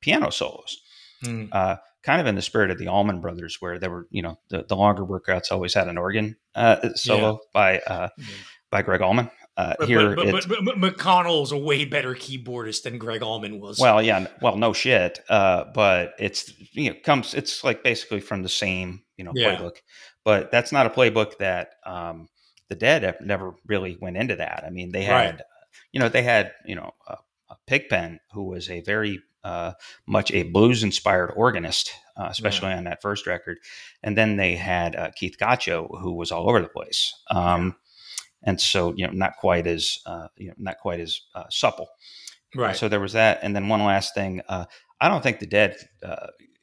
[0.00, 0.82] piano solos.
[1.24, 4.38] Mm kind of in the spirit of the Allman Brothers, where there were, you know,
[4.48, 7.38] the, the longer workouts always had an organ uh, solo yeah.
[7.52, 8.32] by uh, mm-hmm.
[8.70, 9.28] by Gregg Allman.
[9.56, 13.58] Uh, but, here, but, but, but, but, McConnell's a way better keyboardist than Gregg Allman
[13.58, 13.78] was.
[13.80, 15.18] Well, yeah, well, no shit.
[15.28, 19.56] Uh, but it's you know comes it's like basically from the same you know yeah.
[19.56, 19.78] playbook,
[20.24, 22.28] but that's not a playbook that um,
[22.68, 24.62] the Dead never really went into that.
[24.64, 25.42] I mean, they had right.
[25.90, 27.16] you know they had you know uh,
[27.66, 29.72] Pigpen, who was a very uh,
[30.06, 32.78] much a blues inspired organist, uh, especially yeah.
[32.78, 33.58] on that first record.
[34.02, 37.14] And then they had uh, Keith Godchaux, who was all over the place.
[37.30, 37.76] Um,
[38.42, 41.86] and so, you know, not quite as, uh, you know, not quite as uh, supple.
[42.56, 42.74] Right.
[42.74, 43.38] so there was that.
[43.42, 45.76] And then one last thing, I don't think the Dead,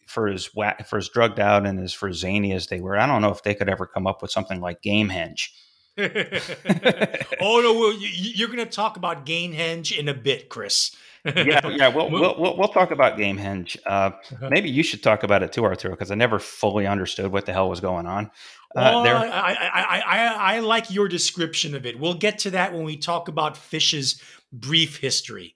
[0.05, 3.21] for as for as drugged out and as for zany as they were, I don't
[3.21, 5.51] know if they could ever come up with something like Gamehenge.
[5.97, 11.67] oh no, well, you, are going to talk about Gamehenge in a bit, Chris yeah,
[11.67, 11.87] yeah.
[11.87, 13.77] We'll, we'll, we'll, we'll talk about Gamehenge.
[13.85, 14.49] Uh, uh-huh.
[14.49, 17.53] Maybe you should talk about it too, Arturo, because I never fully understood what the
[17.53, 18.25] hell was going on.
[18.75, 19.15] Uh, well, there.
[19.15, 21.99] I, I, I, I like your description of it.
[21.99, 24.21] We'll get to that when we talk about Phish's
[24.51, 25.55] brief history.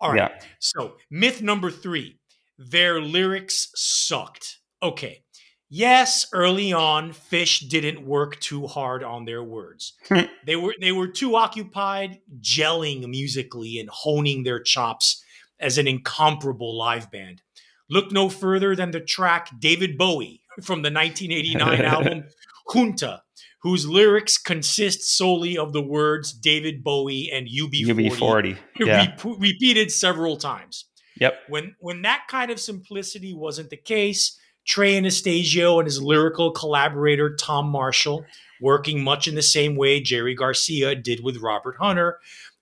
[0.00, 0.32] All right.
[0.32, 0.40] Yeah.
[0.58, 2.18] So, myth number three
[2.58, 4.58] their lyrics sucked.
[4.82, 5.22] Okay.
[5.68, 9.94] Yes, early on, Phish didn't work too hard on their words.
[10.46, 15.24] They were they were too occupied gelling musically and honing their chops
[15.58, 17.42] as an incomparable live band.
[17.90, 22.24] Look no further than the track David Bowie from the 1989 album
[22.72, 23.22] Junta,
[23.62, 29.16] whose lyrics consist solely of the words David Bowie and UB40, UB40 yeah.
[29.24, 30.84] re- repeated several times.
[31.20, 31.34] Yep.
[31.48, 37.34] When when that kind of simplicity wasn't the case, Trey Anastasio and his lyrical collaborator
[37.36, 38.24] Tom Marshall,
[38.60, 42.18] working much in the same way Jerry Garcia did with Robert Hunter,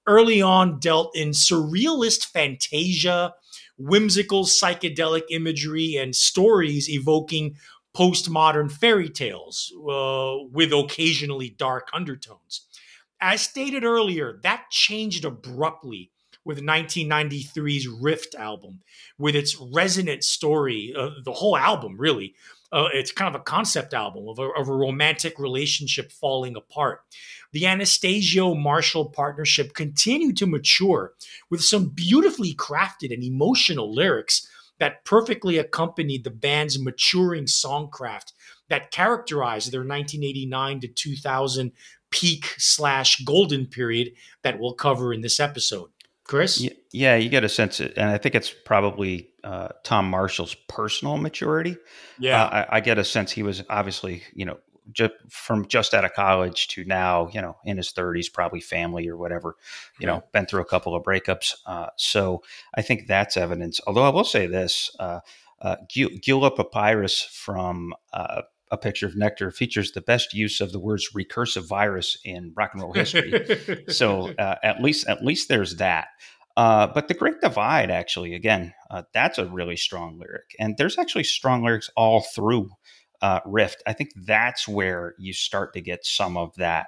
[0.07, 3.35] early on dealt in surrealist fantasia,
[3.79, 7.57] whimsical psychedelic imagery, and stories evoking
[7.97, 12.67] postmodern fairy tales uh, with occasionally dark undertones.
[13.21, 16.11] As stated earlier, that changed abruptly
[16.45, 18.81] with 1993's Rift album,
[19.19, 22.35] with its resonant story, uh, the whole album really.
[22.73, 27.03] Uh, it's kind of a concept album of a, of a romantic relationship falling apart.
[27.53, 31.13] The Anastasio Marshall partnership continued to mature
[31.51, 34.49] with some beautifully crafted and emotional lyrics
[34.81, 38.33] that perfectly accompanied the band's maturing songcraft
[38.69, 41.73] that characterized their 1989 to 2000
[42.11, 45.91] peak slash golden period that we'll cover in this episode.
[46.25, 46.67] Chris?
[46.91, 51.19] Yeah, you get a sense, of, and I think it's probably uh, Tom Marshall's personal
[51.19, 51.77] maturity.
[52.19, 54.59] Yeah, uh, I, I, get a sense he was obviously, you know,
[54.93, 59.09] just from just out of college to now, you know, in his 30s, probably family
[59.09, 59.57] or whatever,
[59.99, 61.55] you know, been through a couple of breakups.
[61.67, 62.43] Uh, so
[62.75, 63.81] I think that's evidence.
[63.87, 65.21] Although I will say this, uh,
[65.61, 70.81] uh, Guelah Papyrus from uh, a picture of Nectar features the best use of the
[70.81, 73.85] words recursive virus in rock and roll history.
[73.89, 76.09] so uh, at least at least there's that.
[76.57, 80.99] Uh, but the Great Divide, actually, again, uh, that's a really strong lyric, and there's
[80.99, 82.71] actually strong lyrics all through
[83.23, 83.83] uh, Rift.
[83.87, 86.87] I think that's where you start to get some of that,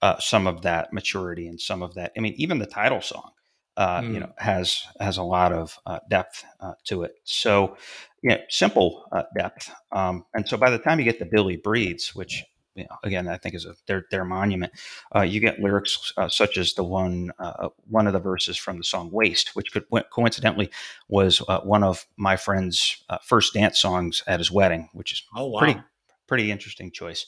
[0.00, 2.12] uh, some of that maturity, and some of that.
[2.16, 3.32] I mean, even the title song,
[3.78, 4.14] mm.
[4.14, 6.44] you know, has has a lot of uh, depth
[6.84, 7.14] to it.
[7.24, 7.76] So,
[8.22, 9.04] yeah, simple
[9.36, 9.72] depth.
[9.92, 12.44] Um, and so by the time you get to Billy Breathes, which
[12.74, 14.72] you know, again, I think is a their their monument.
[15.14, 18.78] Uh, you get lyrics uh, such as the one uh, one of the verses from
[18.78, 20.70] the song "Waste," which could coincidentally
[21.08, 25.22] was uh, one of my friend's uh, first dance songs at his wedding, which is
[25.36, 25.58] oh, wow.
[25.58, 25.80] pretty
[26.26, 27.26] pretty interesting choice.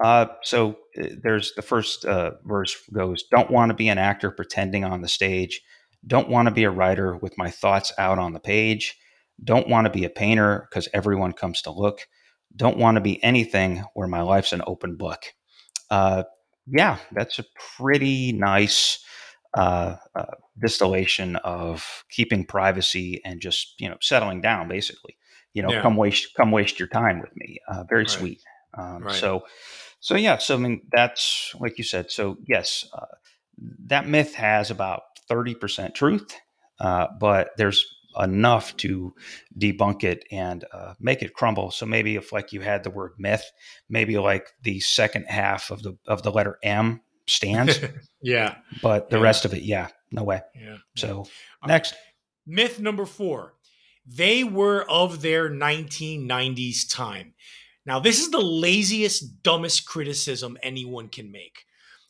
[0.00, 2.04] Uh, so there's the first
[2.44, 5.60] verse goes, "Don't want to be an actor pretending on the stage.
[6.06, 8.96] Don't want to be a writer with my thoughts out on the page.
[9.42, 12.06] Don't want to be a painter because everyone comes to look."
[12.54, 15.22] don't want to be anything where my life's an open book.
[15.90, 16.24] Uh,
[16.66, 17.44] yeah, that's a
[17.76, 19.04] pretty nice
[19.54, 20.24] uh, uh,
[20.58, 24.68] distillation of keeping privacy and just you know settling down.
[24.68, 25.16] Basically,
[25.54, 25.82] you know, yeah.
[25.82, 27.58] come waste come waste your time with me.
[27.68, 28.10] Uh, very right.
[28.10, 28.42] sweet.
[28.76, 29.14] Um, right.
[29.14, 29.44] So,
[30.00, 30.38] so yeah.
[30.38, 32.10] So I mean, that's like you said.
[32.10, 33.06] So yes, uh,
[33.86, 36.34] that myth has about thirty percent truth,
[36.80, 37.84] uh, but there's
[38.18, 39.14] enough to
[39.58, 41.70] debunk it and uh, make it crumble.
[41.70, 43.44] So maybe if like you had the word myth,
[43.88, 47.80] maybe like the second half of the of the letter M stands.
[48.22, 48.56] yeah.
[48.82, 49.22] But the yeah.
[49.22, 50.40] rest of it, yeah, no way.
[50.54, 50.78] Yeah.
[50.96, 51.26] So
[51.66, 51.94] next.
[52.46, 53.54] Myth number four.
[54.06, 57.34] They were of their 1990s time.
[57.88, 61.64] Now, this is the laziest, dumbest criticism anyone can make.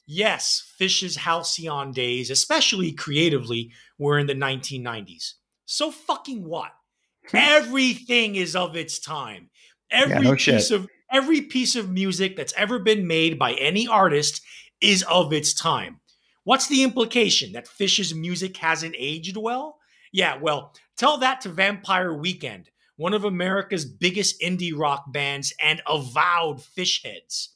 [0.08, 5.34] Yes, Phish's halcyon days, especially creatively, were in the 1990s.
[5.66, 6.72] So fucking what?
[7.32, 9.50] Everything is of its time.
[9.88, 10.72] Every yeah, no piece shit.
[10.72, 14.42] of every piece of music that's ever been made by any artist
[14.80, 16.00] is of its time.
[16.42, 19.78] What's the implication that Phish's music hasn't aged well?
[20.10, 22.68] Yeah, well, tell that to Vampire Weekend,
[22.98, 27.54] one of America's biggest indie rock bands and avowed Phish heads.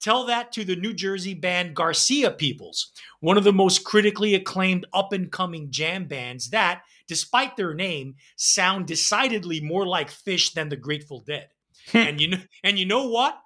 [0.00, 4.86] Tell that to the New Jersey band Garcia Peoples, one of the most critically acclaimed
[4.92, 10.70] up and coming jam bands that, despite their name, sound decidedly more like Phish than
[10.70, 11.48] the Grateful Dead.
[11.92, 11.98] Hmm.
[11.98, 13.38] and you know, and you know what?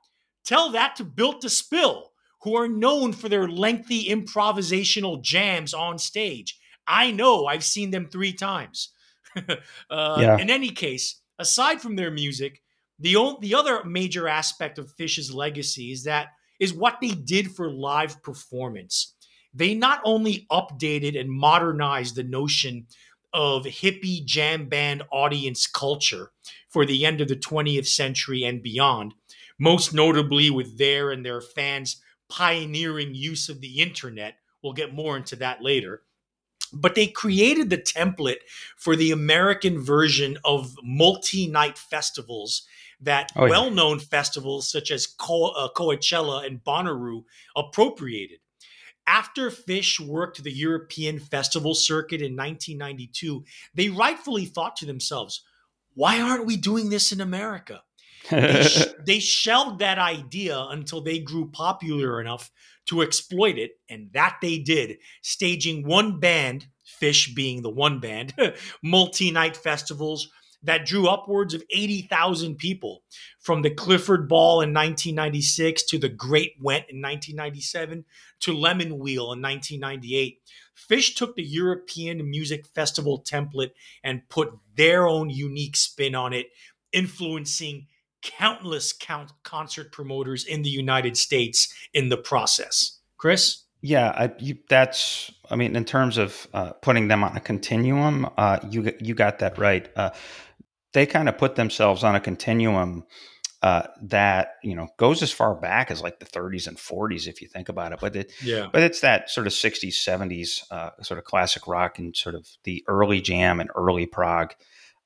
[0.45, 2.12] Tell that to Built to Spill,
[2.43, 6.59] who are known for their lengthy improvisational jams on stage.
[6.86, 8.90] I know, I've seen them three times.
[9.90, 10.36] uh, yeah.
[10.38, 12.62] In any case, aside from their music,
[12.99, 16.28] the, o- the other major aspect of Phish's legacy is that
[16.61, 19.14] is what they did for live performance.
[19.55, 22.87] They not only updated and modernized the notion
[23.35, 26.30] of hippie jam band audience culture
[26.68, 29.14] for the end of the 20th century and beyond,
[29.59, 34.37] most notably with their and their fans' pioneering use of the internet.
[34.62, 36.03] We'll get more into that later.
[36.73, 38.41] But they created the template
[38.77, 42.66] for the American version of multi night festivals
[43.01, 47.25] that oh, well known festivals such as Co- uh, Coachella and Bonnaroo
[47.57, 48.39] appropriated.
[49.07, 53.45] After Phish worked the European festival circuit in 1992,
[53.75, 55.43] they rightfully thought to themselves,
[55.95, 57.83] why aren't we doing this in America?
[58.31, 62.51] they, sh- they shelved that idea until they grew popular enough
[62.87, 66.66] to exploit it, and that they did, staging one band,
[67.01, 68.35] Phish being the one band,
[68.83, 70.28] multi night festivals
[70.62, 73.03] that drew upwards of 80,000 people
[73.41, 78.05] from the Clifford Ball in 1996 to the Great Went in 1997
[78.41, 80.39] to Lemon Wheel in 1998.
[80.89, 83.72] Phish took the European Music Festival template
[84.05, 86.47] and put their own unique spin on it,
[86.93, 87.87] influencing
[88.23, 92.99] countless count concert promoters in the United States in the process.
[93.18, 93.64] Chris?
[93.81, 95.33] Yeah, I, you, that's.
[95.51, 99.41] I mean, in terms of uh, putting them on a continuum, uh, you you got
[99.41, 99.89] that right.
[99.97, 100.11] Uh,
[100.93, 103.05] they kind of put themselves on a continuum
[103.62, 107.41] uh, that you know goes as far back as like the 30s and 40s if
[107.41, 110.91] you think about it but it yeah but it's that sort of 60s 70s uh,
[111.01, 114.55] sort of classic rock and sort of the early jam and early prog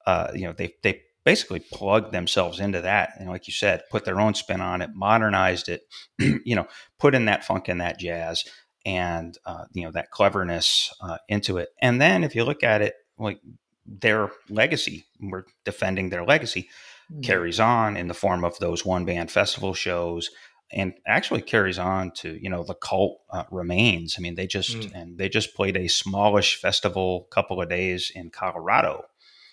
[0.06, 4.06] uh, you know they they basically plugged themselves into that and like you said put
[4.06, 5.82] their own spin on it modernized it
[6.18, 6.66] you know
[6.98, 8.44] put in that funk and that jazz
[8.86, 12.80] and uh, you know that cleverness uh, into it and then if you look at
[12.80, 13.40] it like
[13.86, 16.68] their legacy, we're defending their legacy,
[17.10, 17.20] mm-hmm.
[17.22, 20.30] carries on in the form of those one band festival shows,
[20.72, 24.16] and actually carries on to you know the cult uh, remains.
[24.18, 24.94] I mean, they just Mm.
[24.94, 29.04] and they just played a smallish festival couple of days in Colorado,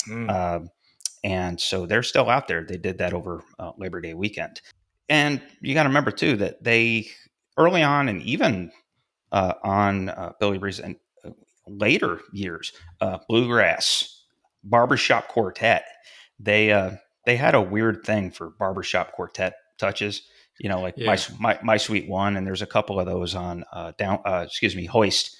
[0.08, 0.30] Mm.
[0.30, 0.70] Um
[1.24, 2.66] and so they're still out there.
[2.68, 4.62] They did that over uh, Labor Day weekend,
[5.10, 7.08] and you got to remember too that they
[7.58, 8.72] early on and even
[9.32, 10.96] uh, on uh, Billy Breathes and
[11.26, 11.32] uh,
[11.68, 12.72] later years,
[13.02, 14.24] uh, bluegrass,
[14.64, 15.86] barbershop quartet.
[16.40, 16.92] They uh,
[17.26, 20.22] they had a weird thing for barbershop quartet touches.
[20.60, 21.36] You know, like my, Yeah.
[21.40, 24.20] my my sweet one, and there's a couple of those on uh, down.
[24.26, 25.36] Uh, excuse me, hoist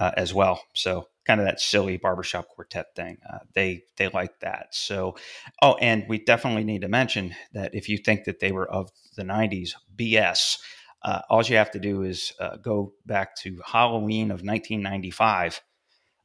[0.00, 0.60] uh, as well.
[0.74, 3.18] So kind of that silly barbershop quartet thing.
[3.32, 4.74] Uh, they they like that.
[4.74, 5.14] So
[5.62, 8.90] oh, and we definitely need to mention that if you think that they were of
[9.16, 10.58] the '90s, BS.
[11.00, 15.60] Uh, all you have to do is uh, go back to Halloween of 1995.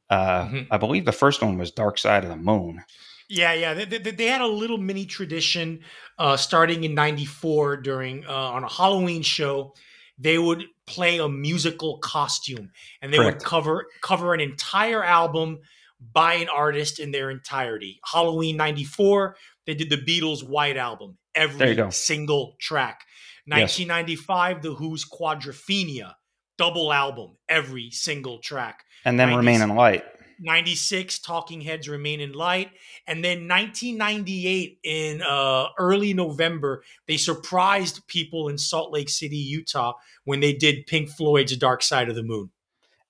[0.09, 0.67] Uh, Mhm.
[0.71, 2.83] I believe the first one was Dark Side of the Moon.
[3.29, 3.73] Yeah, yeah.
[3.75, 5.81] They, they, they had a little mini tradition
[6.17, 9.73] uh, starting in '94 during uh, on a Halloween show.
[10.17, 13.39] They would play a musical costume, and they Correct.
[13.39, 15.59] would cover cover an entire album
[15.99, 17.99] by an artist in their entirety.
[18.05, 19.35] Halloween '94,
[19.65, 23.01] they did the Beatles' White Album, every single track.
[23.45, 23.77] Yes.
[23.77, 26.13] 1995, The Who's Quadrophenia,
[26.57, 28.83] double album, every single track.
[29.05, 29.37] And then 90s.
[29.37, 30.05] Remain in Light.
[30.39, 32.71] 96 talking heads remain in light
[33.07, 39.93] and then 1998 in uh, early november they surprised people in salt lake city utah
[40.25, 42.49] when they did pink floyd's dark side of the moon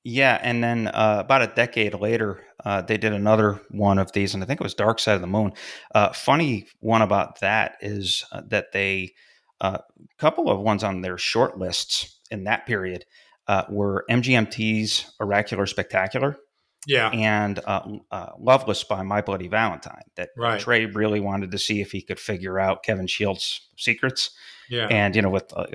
[0.05, 4.33] Yeah, and then uh, about a decade later, uh, they did another one of these,
[4.33, 5.53] and I think it was Dark Side of the Moon.
[5.95, 9.13] Uh, funny one about that is uh, that they
[9.63, 9.79] a
[10.17, 13.05] couple of ones on their short lists in that period
[13.47, 16.37] uh, were MGMT's Oracular Spectacular
[16.87, 17.81] yeah and uh,
[18.11, 20.03] uh, Loveless by My Bloody Valentine.
[20.15, 20.59] That Right.
[20.59, 24.31] Trey really wanted to see if he could figure out Kevin Shields' secrets,
[24.69, 25.65] yeah and you know with uh,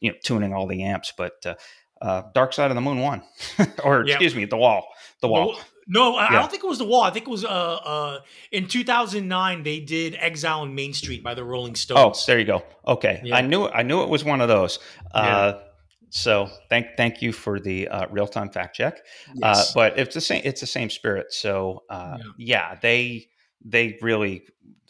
[0.00, 1.34] you know tuning all the amps, but.
[1.44, 1.54] Uh,
[2.02, 3.22] uh, Dark Side of the Moon won,
[3.82, 4.12] or Yeah.
[4.16, 4.86] excuse me, the wall,
[5.22, 5.48] the wall.
[5.52, 6.40] Well, no, I Yeah.
[6.40, 7.02] don't think it was the wall.
[7.04, 8.18] I think it was uh uh
[8.52, 11.98] in 2009 they did Exile on Main Street by the Rolling Stones.
[11.98, 12.62] Oh, there you go.
[12.86, 13.36] Okay, Yeah.
[13.36, 14.78] I knew I knew it was one of those.
[15.14, 15.58] Yeah.
[16.06, 18.98] Uh, so thank thank you for the uh, real time fact check.
[19.42, 21.32] Uh, but it's the same it's the same spirit.
[21.32, 22.76] So uh, yeah.
[22.80, 23.28] they
[23.64, 24.46] they really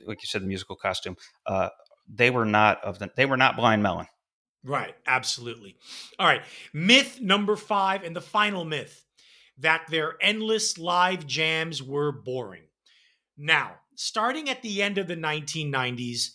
[0.07, 1.17] like you said the musical costume.
[1.47, 1.71] Uh,
[2.09, 4.07] they were not of the they were not blind melon.
[4.65, 5.77] Right, absolutely.
[6.19, 6.43] All right,
[6.73, 9.05] myth number five, and the final myth
[9.59, 12.65] that their endless live jams were boring.
[13.39, 16.31] Now, starting at the end of the 1990s,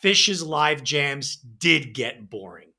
[0.00, 2.71] Phish's live jams did get boring.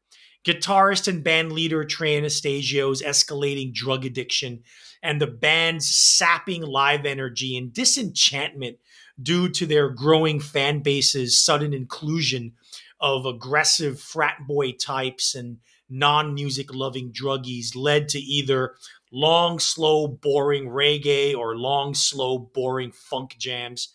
[0.46, 4.64] Guitarist and band leader Trey Anastasio's escalating drug addiction
[5.02, 8.78] and the band's sapping live energy and disenchantment
[9.22, 12.54] due to their growing fan base's sudden inclusion
[13.00, 15.58] of aggressive frat boy types and
[15.90, 18.76] non music loving druggies led to either
[19.12, 23.94] long, slow, boring reggae or long, slow, boring funk jams.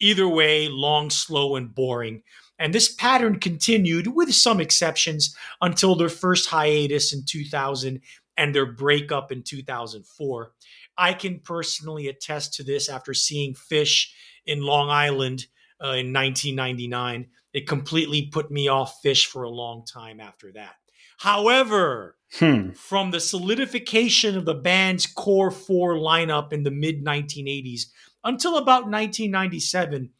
[0.00, 2.22] Either way, long, slow, and boring.
[2.58, 8.00] And this pattern continued, with some exceptions, until their first hiatus in 2000
[8.36, 10.52] and their breakup in 2004.
[10.96, 14.08] I can personally attest to this after seeing Phish
[14.46, 15.46] in Long Island
[15.80, 20.76] uh, in 1999 it completely put me off Phish for a long time after that.
[21.18, 22.72] However, Hmm.
[22.72, 27.86] from the solidification of the band's core four lineup in the mid 1980s
[28.22, 30.10] until about 1997,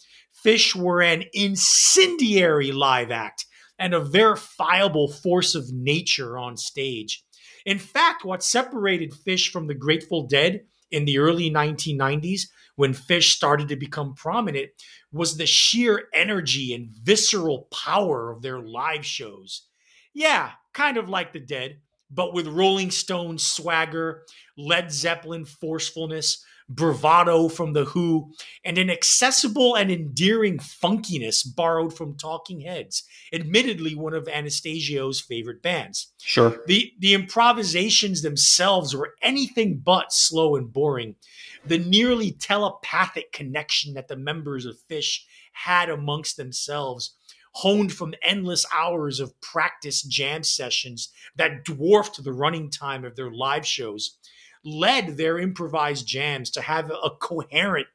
[0.45, 3.47] Phish were an incendiary live act
[3.78, 7.24] and a verifiable force of nature on stage.
[7.64, 12.43] In fact, what separated Phish from the Grateful Dead in the early 1990s,
[12.76, 14.70] when Phish started to become prominent,
[15.12, 19.66] was the sheer energy and visceral power of their live shows.
[20.14, 21.80] Yeah, kind of like the Dead,
[22.11, 24.24] but with Rolling Stones swagger,
[24.57, 28.32] Led Zeppelin forcefulness, bravado from The Who,
[28.64, 35.62] and an accessible and endearing funkiness borrowed from Talking Heads, admittedly one of Anastasio's favorite
[35.62, 36.12] bands.
[36.18, 36.62] Sure.
[36.66, 41.16] The the improvisations themselves were anything but slow and boring.
[41.64, 45.20] The nearly telepathic connection that the members of Phish
[45.52, 47.14] had amongst themselves,
[47.54, 53.30] honed from endless hours of practice jam sessions that dwarfed the running time of their
[53.30, 54.18] live shows,
[54.64, 57.86] led their improvised jams to have a coherent,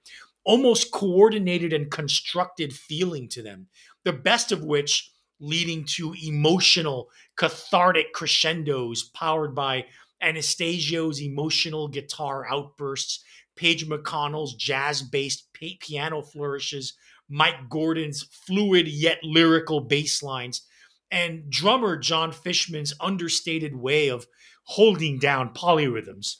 [0.43, 3.68] almost coordinated and constructed feeling to them.
[4.03, 9.86] The best of which leading to emotional, cathartic crescendos powered by
[10.22, 13.24] Anastasio's emotional guitar outbursts,
[13.55, 16.93] Page McConnell's jazz based piano flourishes,
[17.30, 20.64] Mike Gordon's fluid yet lyrical bass lines,
[21.11, 24.26] and drummer John Fishman's understated way of
[24.64, 26.38] holding down polyrhythms.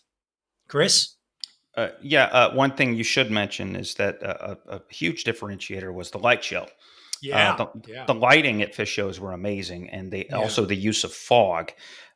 [0.74, 1.18] Chris?
[1.78, 5.94] Uh, yeah, uh, one thing you should mention is that uh, a, a, huge differentiator
[5.94, 6.66] was the light show.
[7.22, 8.06] Yeah, the, yeah.
[8.08, 10.36] the, lighting at Phish shows were amazing, and they yeah.
[10.36, 11.74] also the use of fog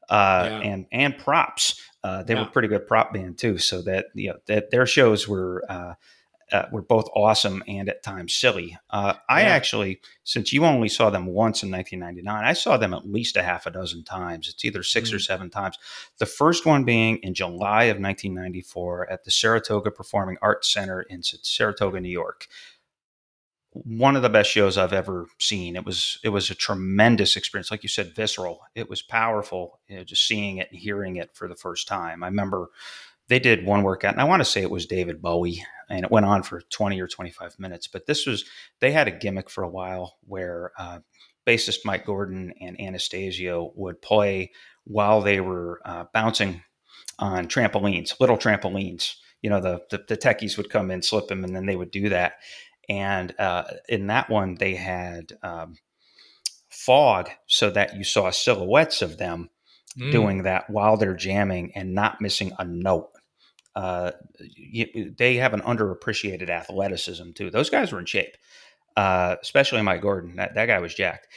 [0.09, 0.59] uh, yeah.
[0.61, 1.79] and and props.
[2.03, 5.27] Uh, they were pretty good prop band too, so that you know that their shows
[5.27, 5.63] were
[6.51, 8.77] uh, were both awesome and at times silly.
[8.89, 9.47] Uh, I yeah.
[9.47, 13.43] actually, since you only saw them once in 1999, I saw them at least a
[13.43, 14.47] half a dozen times.
[14.47, 15.13] It's either 6 mm.
[15.13, 15.77] or seven times.
[16.19, 21.21] The first one being in July of 1994 at the Saratoga Performing Arts Center in
[21.23, 22.47] Saratoga, New York.
[23.71, 25.75] One of the best shows I've ever seen.
[25.75, 28.61] It was it was a tremendous experience, like you said, visceral.
[28.73, 32.23] It was powerful, you know, just seeing it and hearing it for the first time.
[32.23, 32.69] I remember
[33.29, 36.11] they did one workout, and I want to say it was David Bowie, and it
[36.11, 37.87] went on for 20 or 25 minutes.
[37.87, 38.45] But this was,
[38.79, 40.99] they had a gimmick for a while where uh,
[41.45, 44.51] bassist Mike Gordon and Anastasio would play
[44.85, 46.63] while they were uh, bouncing
[47.19, 49.15] on trampolines, little trampolines.
[49.41, 51.91] You know, the, the, the techies would come in, slip them, and then they would
[51.91, 52.35] do that.
[52.89, 55.77] And uh, in that one, they had um,
[56.69, 59.49] fog so that you saw silhouettes of them
[59.97, 60.11] mm.
[60.11, 63.09] doing that while they're jamming and not missing a note
[63.77, 67.51] uh, you, they have an underappreciated athleticism too.
[67.51, 68.35] Those guys were in shape,
[68.95, 70.37] uh, especially Mike Gordon.
[70.37, 71.27] That, that guy was jacked.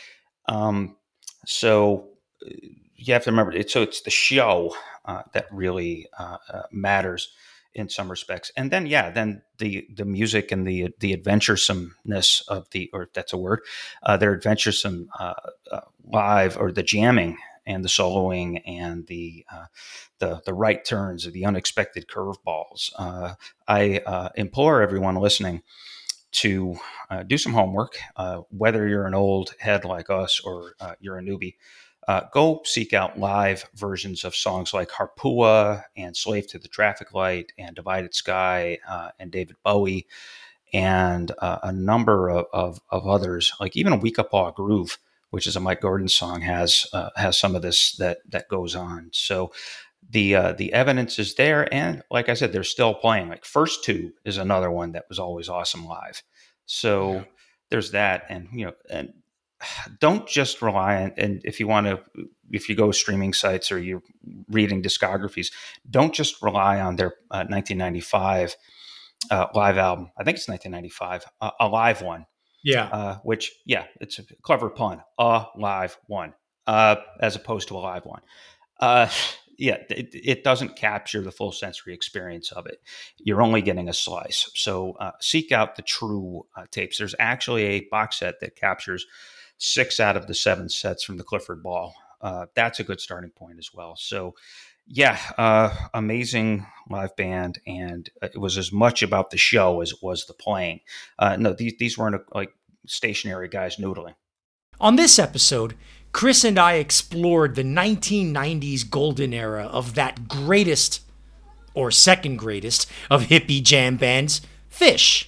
[0.49, 0.97] Um,
[1.45, 2.09] so
[2.45, 2.51] uh,
[2.97, 3.71] you have to remember it.
[3.71, 4.75] So it's the show
[5.05, 7.31] uh, that really uh, uh, matters
[7.75, 8.51] in some respects.
[8.57, 13.35] And then, yeah, then the the music and the the adventuresomeness of the, or that's
[13.35, 13.61] a word,
[14.19, 15.09] their adventuresome
[16.05, 17.37] live or the jamming
[17.71, 19.67] and the soloing and the uh,
[20.19, 22.93] the the right turns, of the unexpected curveballs.
[22.99, 23.35] Uh,
[23.69, 25.63] I uh, implore everyone listening
[26.33, 26.77] to
[27.11, 27.97] uh, do some homework.
[28.17, 31.55] Uh, whether you're an old head like us or uh, you're a newbie,
[32.33, 37.53] go seek out live versions of songs like Harpua and Slave to the Traffic Light
[37.57, 38.79] and Divided Sky
[39.19, 40.07] and David Bowie
[40.73, 44.99] and a number of, of, of, others, like even a Weekapaug Groove
[45.31, 48.75] which is a Mike Gordon song, has uh, has some of this that that goes
[48.75, 49.11] on.
[49.13, 49.53] So
[50.09, 53.29] the uh, the evidence is there, and like I said, they're still playing.
[53.29, 56.23] Like First Tube is another one that was always awesome live.
[56.67, 57.25] So yeah.
[57.71, 59.13] there's that, and you know, and
[59.99, 61.13] don't just rely on.
[61.17, 62.01] And if you want to,
[62.51, 64.03] if you go streaming sites or you're
[64.49, 65.53] reading discographies,
[65.89, 68.57] don't just rely on their uh, 1995
[69.31, 70.11] uh, live album.
[70.17, 72.27] I think it's 1995, uh, a live one
[72.63, 72.85] yeah.
[72.87, 75.03] Uh, which, yeah, it's a clever pun.
[75.19, 76.35] A live one,
[76.67, 78.23] uh, as opposed to a live one.
[78.79, 79.09] Uh,
[79.59, 82.81] yeah, it, it, doesn't capture the full sensory experience of it.
[83.19, 84.51] You're only getting a slice.
[84.55, 86.97] So uh, seek out the true uh, tapes.
[86.97, 89.07] There's actually a box set that captures
[89.59, 91.95] six out of the seven sets from the Clifford Ball.
[92.23, 93.97] Uh, that's a good starting point as well.
[93.97, 94.35] So
[94.91, 99.93] yeah, uh, amazing live band, and uh, it was as much about the show as
[99.93, 100.81] it was the playing.
[101.19, 102.53] Uh, no, these these weren't uh, like
[102.87, 104.15] stationary guys noodling.
[104.81, 105.77] On this episode,
[106.13, 111.03] Chris and I explored the 1990s golden era of that greatest,
[111.73, 115.27] or second greatest, of hippie jam bands, Phish.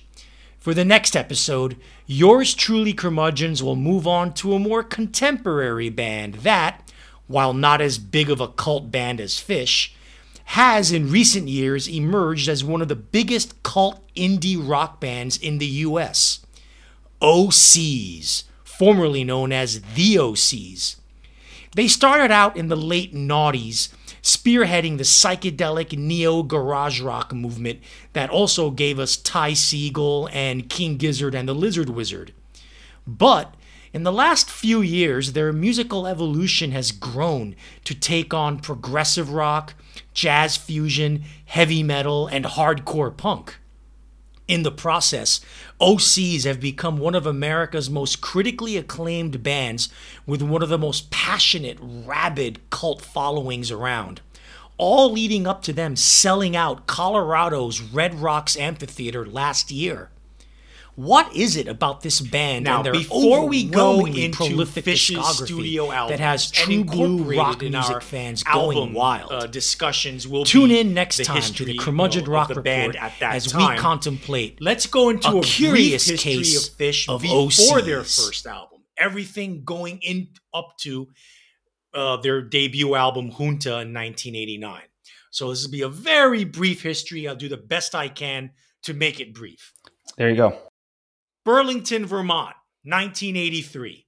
[0.58, 6.34] For the next episode, yours truly, curmudgeons, will move on to a more contemporary band
[6.36, 6.91] that,
[7.26, 9.92] while not as big of a cult band as Phish,
[10.44, 15.58] has in recent years emerged as one of the biggest cult indie rock bands in
[15.58, 16.44] the US.
[17.20, 20.96] Osees, formerly known as the OCs.
[21.74, 23.88] They started out in the late noughties,
[24.22, 27.80] spearheading the psychedelic neo garage rock movement
[28.12, 32.32] that also gave us Ty Segall and King Gizzard and the Lizard Wizard.
[33.06, 33.54] But
[33.92, 39.74] in the last few years, their musical evolution has grown to take on progressive rock,
[40.14, 43.56] jazz fusion, heavy metal, and hardcore punk.
[44.48, 45.40] In the process,
[45.80, 49.90] Osees have become one of America's most critically acclaimed bands
[50.26, 54.20] with one of the most passionate, rabid cult followings around.
[54.78, 60.10] All leading up to them selling out Colorado's Red Rocks Amphitheater last year.
[60.94, 66.18] What is it about this band now, before we go into prolific Phish's studio album
[66.18, 69.32] that has true blue rock music fans album, going wild?
[69.32, 73.34] Uh, discussions will tune in next time to the Curmudgeon Rock the Report at that
[73.36, 73.76] as time.
[73.76, 74.60] we contemplate.
[74.60, 77.84] Let's go into a, a curious history case of Phish of before Osees.
[77.86, 78.80] their first album.
[78.98, 81.08] Everything going in up to
[81.94, 84.82] uh, their debut album Junta in 1989.
[85.30, 87.26] So this will be a very brief history.
[87.26, 88.50] I'll do the best I can
[88.82, 89.72] to make it brief.
[90.18, 90.58] There you go.
[91.44, 94.06] Burlington, Vermont, 1983.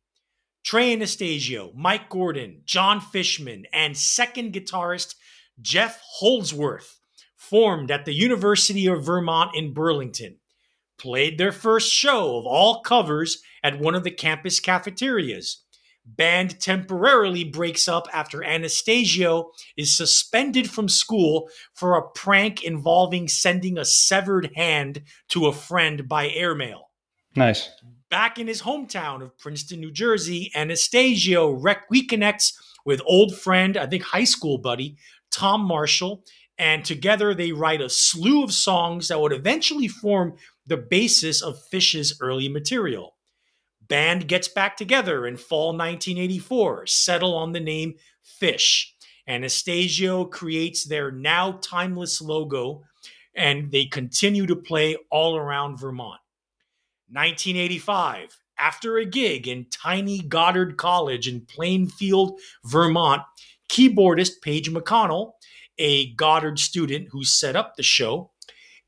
[0.65, 5.17] Trey Anastasio, Mike Gordon, John Fishman, and second guitarist
[5.61, 7.01] Jeff Holdsworth
[7.37, 10.39] formed at the University of Vermont in Burlington.
[10.97, 15.65] Played their first show of all covers at one of the campus cafeterias.
[16.07, 23.77] Band temporarily breaks up after Anastasio is suspended from school for a prank involving sending
[23.77, 26.91] a severed hand to a friend by airmail.
[27.37, 27.71] Nice.
[28.11, 32.53] Back in his hometown of Princeton, New Jersey, Anastasio rec- reconnects
[32.85, 34.97] with old friend, I think high school buddy,
[35.31, 36.23] Tom Marshall,
[36.59, 41.59] and together they write a slew of songs that would eventually form the basis of
[41.73, 43.17] Phish's early material.
[43.89, 47.95] Band gets back together in fall 1984, settle on the name
[48.41, 48.87] Phish.
[49.27, 52.85] Anastasio creates their now timeless logo,
[53.35, 56.21] and they continue to play all around Vermont.
[57.15, 63.23] 1985, after a gig in tiny Goddard College in Plainfield, Vermont,
[63.71, 65.35] keyboardist Page McConnell,
[65.79, 68.33] a Goddard student who set up the show,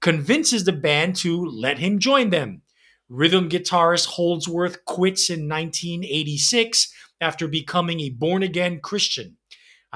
[0.00, 2.62] convinces the band to let him join them.
[3.08, 9.36] Rhythm guitarist Holdsworth quits in 1986 after becoming a born again Christian.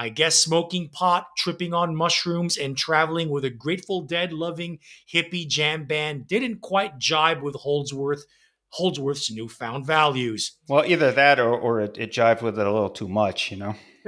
[0.01, 5.47] I guess smoking pot, tripping on mushrooms, and traveling with a Grateful Dead loving hippie
[5.47, 8.25] jam band didn't quite jibe with Holdsworth.
[8.69, 10.57] Holdsworth's newfound values.
[10.67, 13.57] Well, either that or, or it, it jived with it a little too much, you
[13.57, 13.75] know?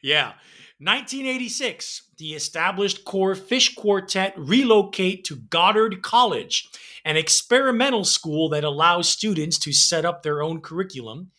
[0.00, 0.34] yeah.
[0.78, 6.68] 1986, the established core Phish Quartet relocate to Goddard College,
[7.04, 11.32] an experimental school that allows students to set up their own curriculum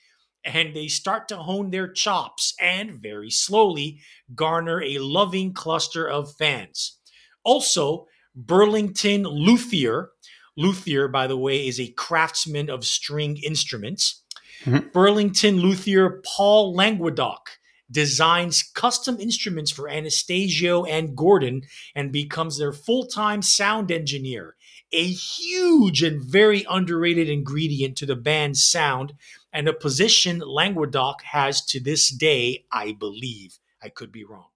[0.45, 3.99] and they start to hone their chops and very slowly
[4.33, 6.99] garner a loving cluster of fans.
[7.43, 10.11] Also, Burlington Luthier,
[10.55, 14.23] Luthier, by the way, is a craftsman of string instruments.
[14.63, 14.91] Mhm.
[14.93, 23.05] Burlington Luthier Paul Languedoc designs custom instruments for Anastasio and Gordon and becomes their full
[23.05, 24.55] time sound engineer,
[24.91, 29.13] a huge and very underrated ingredient to the band's sound,
[29.55, 33.57] and a position Languedoc has to this day, I believe.
[33.81, 34.49] I could be wrong.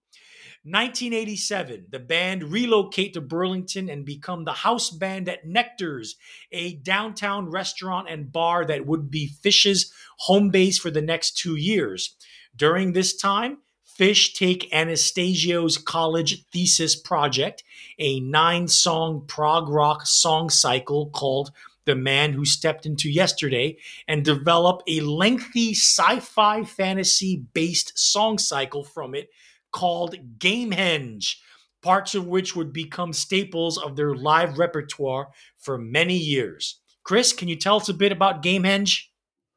[0.65, 6.17] 1987, the band relocate to Burlington and become the house band at Nectar's,
[6.51, 11.55] a downtown restaurant and bar that would be Phish's home base for the next two
[11.55, 12.17] years.
[12.53, 13.59] During this time,
[13.97, 17.63] Phish take Anastasio's college thesis project,
[17.97, 21.51] a nine song prog rock song cycle called
[21.89, 23.77] The Man Who Stepped Into Yesterday,
[24.07, 29.29] and develop a lengthy sci fi fantasy based song cycle from it
[29.71, 31.37] called Gamehenge,
[31.81, 36.79] parts of which would become staples of their live repertoire for many years.
[37.03, 39.08] Chris, can you tell us a bit about Gamehenge?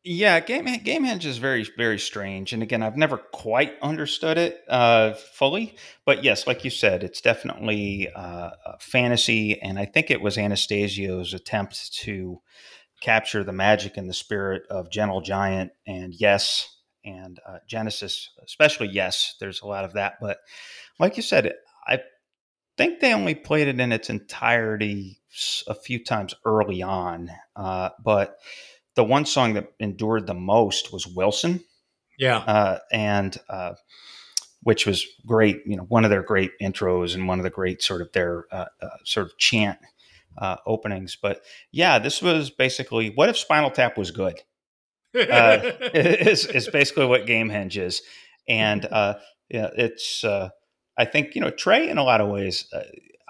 [0.04, 5.12] Yeah, Game Gamehenge is very very strange, and again, I've never quite understood it uh,
[5.12, 5.76] fully.
[6.04, 8.50] But yes, like you said, it's definitely uh,
[8.80, 12.40] fantasy, and I think it was Anastasio's attempt to
[13.00, 16.68] capture the magic and the spirit of Gentle Giant and Yes
[17.04, 19.36] and uh, Genesis, especially Yes.
[19.40, 20.38] There's a lot of that, but
[20.98, 21.52] like you said,
[21.86, 22.00] I
[22.76, 25.20] think they only played it in its entirety
[25.68, 28.36] a few times early on, uh, but
[28.94, 31.64] the one song that endured the most was Wilson,
[32.18, 32.38] Yeah.
[32.38, 33.74] uh, and uh,
[34.62, 35.62] which was great.
[35.66, 38.46] You know, one of their great intros and one of the great sort of their
[38.52, 39.78] uh, uh, sort of chant
[40.38, 41.16] uh, openings.
[41.20, 44.40] But yeah, this was basically what if Spinal Tap was good?
[45.14, 45.58] uh,
[45.94, 48.02] is is basically what Gamehenge is,
[48.48, 49.14] and uh,
[49.48, 50.24] yeah, it's.
[50.24, 50.50] Uh,
[50.98, 52.66] I think you know Trey in a lot of ways.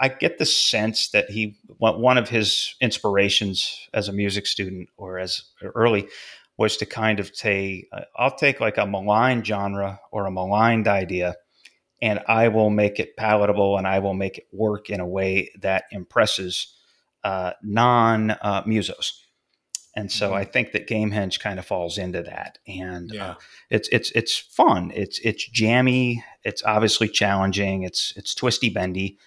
[0.02, 4.88] Uh, I get the sense that he one of his inspirations as a music student
[4.96, 6.08] or as early
[6.56, 10.88] was to kind of take uh, I'll take like a maligned genre or a maligned
[10.88, 11.36] idea
[12.02, 15.50] and I will make it palatable and I will make it work in a way
[15.60, 16.74] that impresses
[17.24, 19.12] uh, non uh, musos.
[19.94, 23.34] And so I think that Gamehenge kind of falls into that, and uh,
[23.68, 24.90] it's it's it's fun.
[24.94, 26.24] It's it's jammy.
[26.44, 27.82] It's obviously challenging.
[27.82, 29.18] It's it's twisty bendy,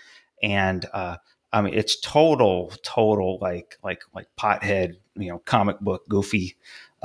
[0.42, 1.18] and uh,
[1.52, 6.56] I mean it's total total like like like pothead you know comic book goofy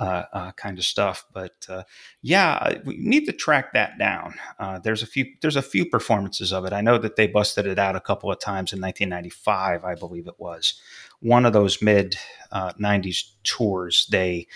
[0.00, 1.26] uh, uh, kind of stuff.
[1.32, 1.82] But uh,
[2.22, 4.34] yeah, we need to track that down.
[4.58, 6.72] Uh, there's a few there's a few performances of it.
[6.72, 10.26] I know that they busted it out a couple of times in 1995, I believe
[10.26, 10.80] it was.
[11.20, 12.16] One of those mid
[12.50, 14.46] uh, 90s tours, they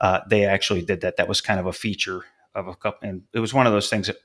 [0.00, 1.18] uh, they actually did that.
[1.18, 2.22] That was kind of a feature
[2.54, 4.16] of a couple, and it was one of those things that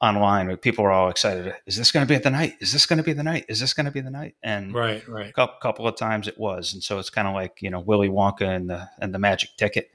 [0.00, 1.54] online where people were all excited.
[1.66, 2.54] Is this going to be the night?
[2.60, 3.46] Is this going to be the night?
[3.48, 4.34] Is this going to be the night?
[4.42, 5.06] And Right.
[5.08, 5.30] Right.
[5.30, 8.08] a couple, of times it was, and so it's kind of like you know Willy
[8.08, 9.90] Wonka and the and the Magic Ticket.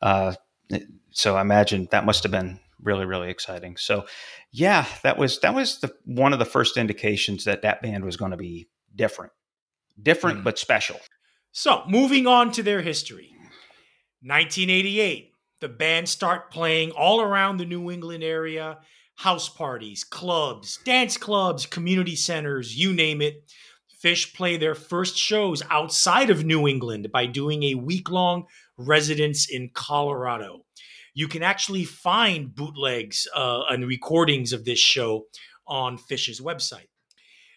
[0.00, 0.34] Uh,
[1.10, 3.76] so I imagine that must have been really really exciting.
[3.76, 4.06] So
[4.50, 8.16] yeah, that was that was the one of the first indications that that band was
[8.16, 9.32] going to be different,
[10.00, 10.44] different mm.
[10.44, 11.00] but special.
[11.52, 13.30] So moving on to their history,
[14.22, 18.78] 1988, the band start playing all around the New England area,
[19.16, 23.44] house parties, clubs, dance clubs, community centers, you name it.
[24.02, 28.44] Phish play their first shows outside of New England by doing a week long
[28.76, 30.64] residence in Colorado.
[31.14, 35.26] You can actually find bootlegs uh, and recordings of this show
[35.66, 36.88] on Phish's website.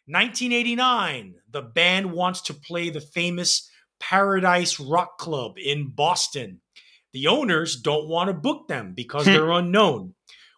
[0.05, 6.61] 1989, the band wants to play the famous Paradise Rock Club in Boston.
[7.11, 9.33] The owners don't want to book them because hmm.
[9.33, 10.13] they're unknown.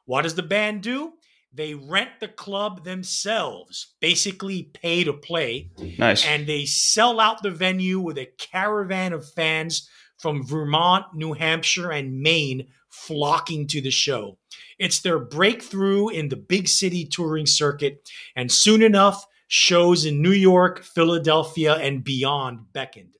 [0.10, 1.14] What does the band do?
[1.54, 5.70] They rent the club themselves, basically pay to play.
[6.00, 6.26] Nice.
[6.26, 9.88] And they sell out the venue with a caravan of fans
[10.18, 14.40] from Vermont, New Hampshire, and Maine flocking to the show.
[14.80, 20.32] It's their breakthrough in the big city touring circuit, and soon enough, shows in New
[20.32, 23.16] York, Philadelphia, and beyond beckoned.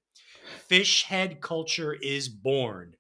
[0.68, 2.96] Phish head culture is born.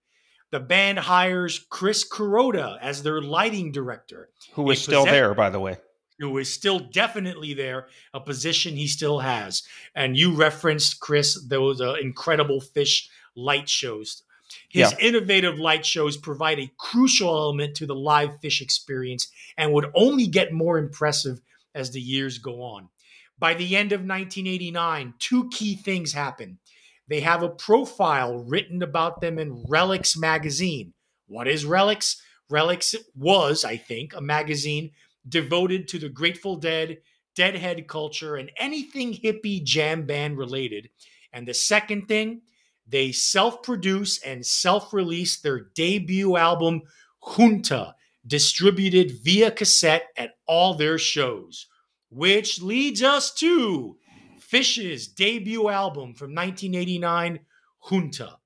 [0.52, 5.60] The band hires Chris Kuroda as their lighting director, who is still there, by the
[5.60, 5.78] way.
[6.20, 9.64] Who is still definitely there, a position he still has.
[9.96, 14.24] And you referenced Chris those uh, incredible Phish light shows.
[14.68, 14.98] His yeah.
[15.08, 20.28] innovative light shows provide a crucial element to the live Phish experience and would only
[20.28, 21.40] get more impressive
[21.76, 22.90] as the years go on.
[23.38, 26.60] By the end of 1989, two key things happen.
[27.10, 30.94] They have a profile written about them in Relix magazine.
[31.28, 32.18] What is Relix?
[32.52, 34.92] Relix was, I think, a magazine
[35.28, 37.00] devoted to the Grateful Dead,
[37.36, 40.90] Deadhead culture, and anything hippie jam band related.
[41.34, 42.42] And the second thing,
[42.88, 46.84] they self produce and self release their debut album,
[47.22, 47.96] Junta,
[48.26, 51.68] distributed via cassette at all their shows.
[52.12, 53.98] Which leads us to
[54.52, 57.42] Phish's debut album from 1989,
[57.88, 58.38] Junta.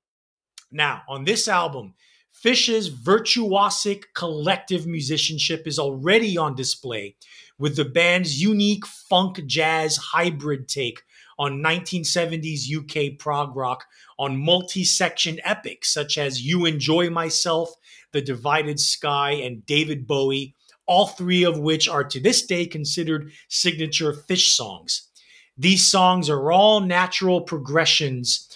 [0.70, 1.94] Now, on this album,
[2.34, 7.16] Phish's virtuosic collective musicianship is already on display
[7.58, 11.04] with the band's unique funk jazz hybrid take
[11.40, 13.86] on 1970s UK prog rock
[14.20, 17.76] on multi section epics such as You Enjoy Myself,
[18.12, 20.54] The Divided Sky, and David Bowie,
[20.86, 25.10] all three of which are to this day considered signature Phish songs.
[25.58, 28.50] These songs are all natural progressions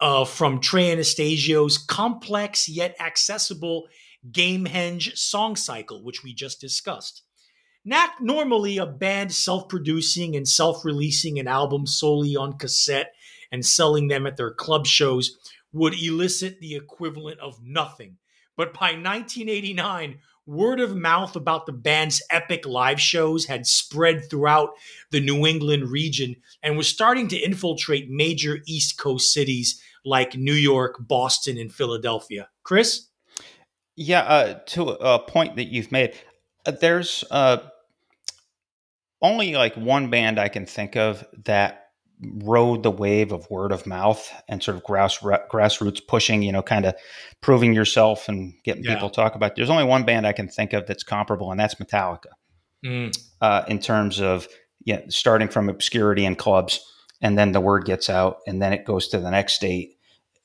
[0.00, 3.86] uh, from Trey Anastasio's complex yet accessible
[4.30, 7.22] Gamehenge song cycle, which we just discussed.
[7.84, 13.14] Not normally a band self producing and self releasing an album solely on cassette
[13.50, 15.38] and selling them at their club shows
[15.72, 18.18] would elicit the equivalent of nothing.
[18.56, 20.18] But by 1989,
[20.50, 24.70] word of mouth about the band's epic live shows had spread throughout
[25.10, 30.54] the New England region and was starting to infiltrate major East Coast cities like New
[30.54, 32.48] York, Boston, and Philadelphia.
[32.64, 33.06] Chris?
[33.96, 36.14] Yeah, uh, to a point that you've made,
[36.66, 37.58] uh, there's uh,
[39.22, 41.79] only like one band I can think of that
[42.22, 46.62] rode the wave of word of mouth and sort of grass grassroots pushing, you know,
[46.62, 46.94] kind of
[47.40, 48.94] proving yourself and getting yeah.
[48.94, 49.52] people talk about.
[49.52, 49.56] It.
[49.56, 52.30] There's only one band I can think of that's comparable, and that's Metallica.
[52.84, 53.16] Mm.
[53.40, 54.48] Uh, in terms of
[54.84, 56.80] yeah, starting from obscurity in clubs,
[57.20, 59.96] and then the word gets out, and then it goes to the next state,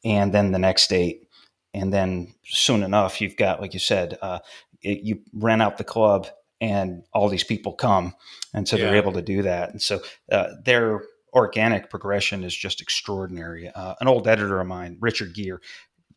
[0.03, 1.27] and then the next state,
[1.73, 4.39] and then soon enough, you've got, like you said, uh,
[4.81, 6.27] it, you rent out the club,
[6.61, 8.13] and all these people come,
[8.53, 8.85] and so yeah.
[8.85, 10.01] they're able to do that, and so
[10.31, 11.01] uh, they're
[11.35, 13.69] organic progression is just extraordinary.
[13.69, 15.59] Uh, an old editor of mine, Richard Gehr,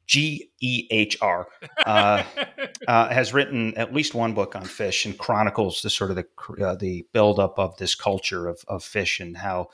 [0.06, 1.48] G E H R,
[1.84, 2.22] uh,
[2.88, 6.64] uh, has written at least one book on Phish and chronicles the sort of the
[6.64, 9.68] uh, the buildup of this culture of, of Phish and how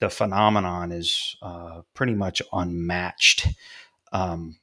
[0.00, 3.48] the phenomenon is uh, pretty much unmatched.
[4.12, 4.56] Um,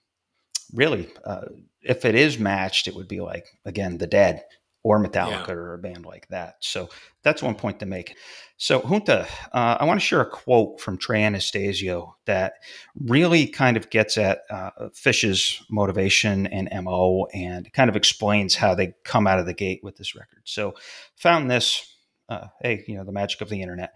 [0.74, 1.46] really, uh,
[1.84, 4.44] if it is matched, it would be like again the Dead
[4.84, 5.54] or Metallica yeah.
[5.54, 6.56] or a band like that.
[6.60, 6.90] So
[7.24, 8.16] that's one point to make.
[8.58, 12.54] So Junta, uh, I want to share a quote from Trey Anastasio that
[12.96, 18.76] really kind of gets at uh, Phish's motivation and mo, and kind of explains how
[18.76, 20.42] they come out of the gate with this record.
[20.46, 20.76] So
[21.16, 21.88] found this.
[22.30, 23.94] Uh, hey, you know the magic of the internet.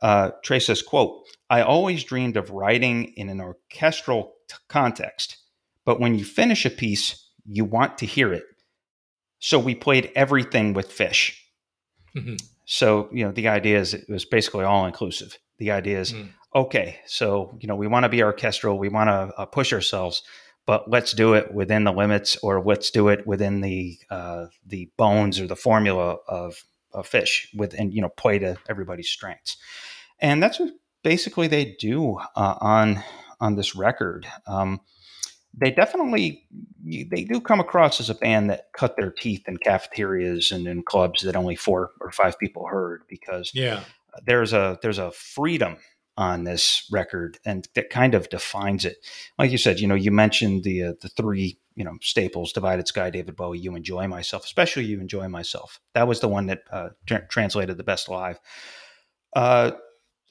[0.00, 5.36] Uh, Trey says, "quote I always dreamed of writing in an orchestral t- context,
[5.84, 8.44] but when you finish a piece, you want to hear it."
[9.44, 11.34] So we played everything with Phish.
[12.16, 12.36] Mm-hmm.
[12.64, 15.36] So, you know, the idea is it was basically all inclusive.
[15.58, 16.30] The idea is, mm.
[16.54, 20.22] okay, so, you know, we want to be orchestral, we want to uh, push ourselves,
[20.64, 24.90] but let's do it within the limits, or let's do it within the uh, the
[24.96, 26.64] bones or the formula of,
[26.94, 29.58] a Phish, with and you know play to everybody's strengths,
[30.20, 30.70] and that's what
[31.02, 33.02] basically they do uh, on
[33.40, 34.26] on this record.
[34.46, 34.80] Um,
[35.56, 36.46] they definitely
[36.84, 40.82] they do come across as a band that cut their teeth in cafeterias and in
[40.82, 43.80] clubs that only four or five people heard because yeah.
[44.26, 45.76] there's a there's a freedom
[46.16, 48.98] on this record and that kind of defines it.
[49.38, 52.86] Like you said you know you mentioned the uh, the three you know staples divided
[52.86, 55.80] sky david bowie you enjoy myself especially you enjoy myself.
[55.94, 58.38] That was the one that uh, tra- translated the best live.
[59.34, 59.72] Uh,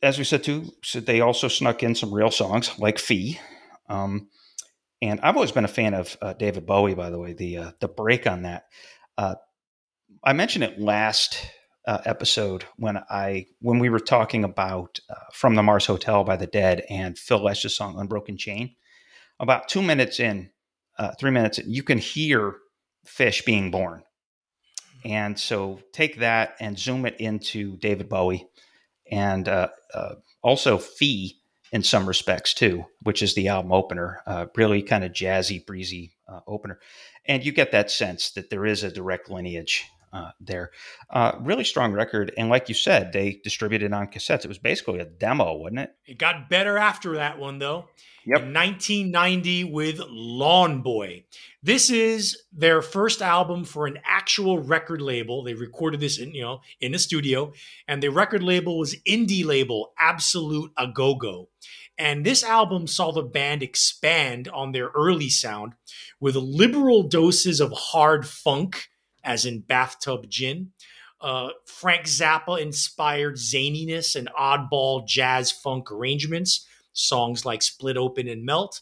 [0.01, 3.39] as we said too so they also snuck in some real songs like fee.
[3.89, 4.29] Um,
[5.03, 7.33] and I've always been a fan of uh, David Bowie, by the way.
[7.33, 8.67] The uh, the break on that,
[9.17, 9.35] uh,
[10.23, 11.45] I mentioned it last
[11.85, 16.37] uh, episode when I when we were talking about uh, "From the Mars Hotel" by
[16.37, 18.75] the Dead and Phil Lesh's song "Unbroken Chain."
[19.41, 20.51] About two minutes in,
[20.97, 22.55] uh, three minutes, in, you can hear
[23.05, 24.03] Phish being born,
[25.03, 28.47] and so take that and zoom it into David Bowie,
[29.11, 29.49] and
[30.41, 31.42] also Fee
[31.73, 36.13] in some respects too, which is the album opener, uh, really kind of jazzy, breezy
[36.27, 36.79] uh, opener,
[37.25, 40.71] and you get that sense that there is a direct lineage uh, there.
[41.09, 44.45] Uh, really strong record, and like you said, they distributed on cassettes.
[44.45, 45.95] It was basically a demo, wasn't it?
[46.05, 47.89] It got better after that one though.
[48.25, 48.43] Yep.
[48.43, 51.25] In 1990 with Lawn Boy.
[51.61, 55.43] This is their first album for an actual record label.
[55.43, 57.51] They recorded this in, you know, in the studio,
[57.85, 61.49] and the record label was indie label Absolute A Go Go.
[61.97, 65.73] And this album saw the band expand on their early sound
[66.19, 68.87] with liberal doses of hard funk,
[69.23, 70.71] as in bathtub gin,
[71.21, 78.45] uh, Frank Zappa inspired zaniness and oddball jazz funk arrangements, songs like Split Open and
[78.45, 78.81] Melt,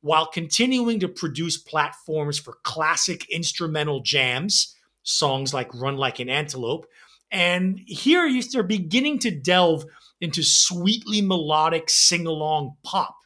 [0.00, 6.86] while continuing to produce platforms for classic instrumental jams, songs like Run Like an Antelope.
[7.32, 9.84] And here they're beginning to delve
[10.20, 13.16] into sweetly melodic sing along pop,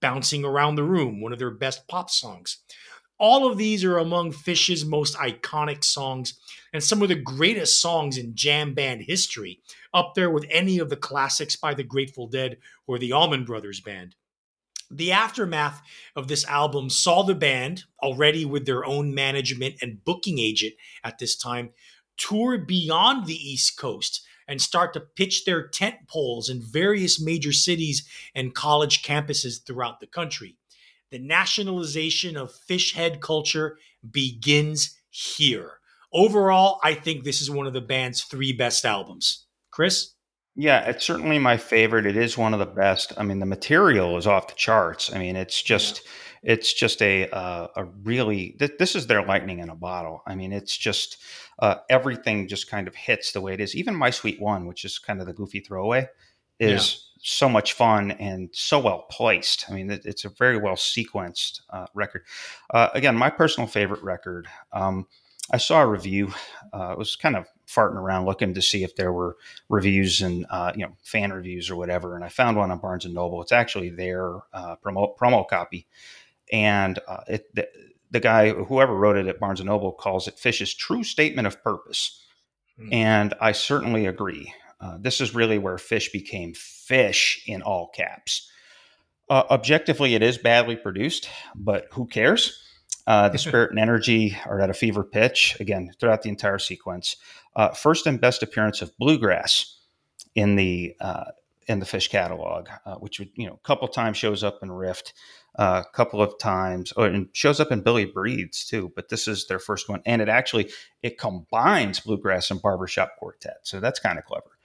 [0.00, 2.58] bouncing around the room, one of their best pop songs.
[3.22, 6.34] All of these are among Phish's most iconic songs
[6.72, 9.60] and some of the greatest songs in jam band history,
[9.94, 12.56] up there with any of the classics by the Grateful Dead
[12.88, 14.16] or the Allman Brothers Band.
[14.90, 15.82] The aftermath
[16.16, 21.20] of this album saw the band, already with their own management and booking agent at
[21.20, 21.70] this time,
[22.16, 27.52] tour beyond the East Coast and start to pitch their tent poles in various major
[27.52, 28.04] cities
[28.34, 30.56] and college campuses throughout the country.
[31.12, 33.76] The nationalization of Phish head culture
[34.10, 35.72] begins here.
[36.10, 39.44] Overall, I think this is one of the band's three best albums.
[39.70, 40.14] Chris?
[40.56, 42.06] Yeah, it's certainly my favorite.
[42.06, 43.12] It is one of the best.
[43.18, 45.12] I mean, the material is off the charts.
[45.14, 46.00] I mean, it's just
[46.42, 46.54] yeah.
[46.54, 50.22] it's just a uh, a really th- this is their lightning in a bottle.
[50.26, 51.18] I mean, it's just
[51.58, 53.74] uh, everything just kind of hits the way it is.
[53.74, 56.08] Even My Sweet One, which is kind of the goofy throwaway,
[56.58, 57.10] is.
[57.24, 59.66] So much fun and so well placed.
[59.68, 62.24] I mean, it, it's a very well sequenced uh, record.
[62.68, 64.48] Uh, again, my personal favorite record.
[64.72, 65.06] Um,
[65.50, 66.32] I saw a review.
[66.72, 69.36] Uh, was kind of farting around looking to see if there were
[69.68, 73.04] reviews and uh, you know fan reviews or whatever, and I found one on Barnes
[73.04, 73.42] and Noble.
[73.42, 75.86] It's actually their uh, promo promo copy,
[76.50, 77.68] and uh, it, the,
[78.10, 81.62] the, guy whoever wrote it at Barnes and Noble calls it Phish's true statement of
[81.62, 82.24] purpose,
[82.78, 82.92] mm.
[82.92, 84.54] and I certainly agree.
[84.82, 88.50] Uh, this is really where Phish became Phish in all caps.
[89.30, 92.60] Uh, objectively, it is badly produced, but who cares?
[93.06, 97.16] Uh, the spirit and energy are at a fever pitch again throughout the entire sequence.
[97.56, 99.78] Uh, first and best appearance of bluegrass
[100.34, 101.24] in the uh,
[101.68, 102.68] in the Phish catalog,
[102.98, 105.14] which would you know a couple times shows up in Rift,
[105.56, 108.92] a couple of times, or and shows up in Billy Breathes too.
[108.94, 110.70] But this is their first one, and it actually
[111.02, 114.58] it combines bluegrass and barbershop quartet, so that's kind of clever.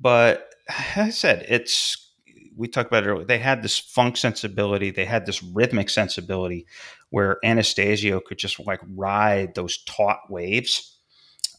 [0.00, 2.10] But as I said, it's
[2.56, 3.24] we talked about it earlier.
[3.24, 6.66] They had this funk sensibility, they had this rhythmic sensibility
[7.10, 10.98] where Anastasio could just like ride those taut waves.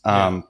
[0.04, 0.42] Um, yeah.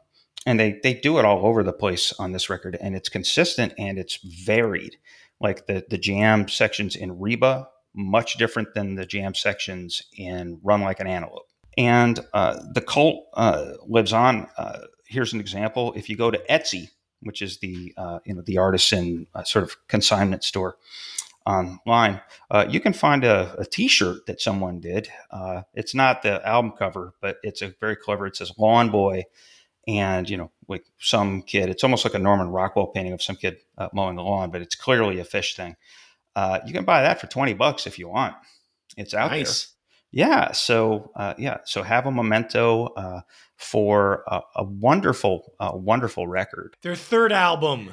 [0.47, 3.73] And they, they do it all over the place on this record, and it's consistent
[3.77, 4.97] and it's varied.
[5.39, 10.81] Like the, the jam sections in Reba, much different than the jam sections in Run
[10.81, 11.47] Like an Antelope.
[11.77, 14.47] And uh, the cult uh, lives on.
[14.57, 15.93] Uh, here's an example.
[15.95, 16.89] If you go to Etsy,
[17.21, 20.75] which is the uh, you know the artisan uh, sort of consignment store,
[21.45, 25.07] online, uh, you can find a a T-shirt that someone did.
[25.73, 28.27] It's not the album cover, but it's a very clever.
[28.27, 29.23] It says "Lawn Boy,"
[29.87, 31.69] and you know, like some kid.
[31.69, 33.59] It's almost like a Norman Rockwell painting of some kid
[33.93, 35.77] mowing the lawn, but it's clearly a Phish thing.
[36.35, 38.35] Uh, you can buy that for twenty bucks if you want.
[38.97, 39.39] It's out there.
[39.39, 39.73] nice.
[40.11, 40.51] Yeah.
[40.51, 41.57] So uh, yeah.
[41.65, 43.21] So have a memento uh,
[43.57, 46.75] for a, a wonderful, uh, wonderful record.
[46.81, 47.91] Their third album,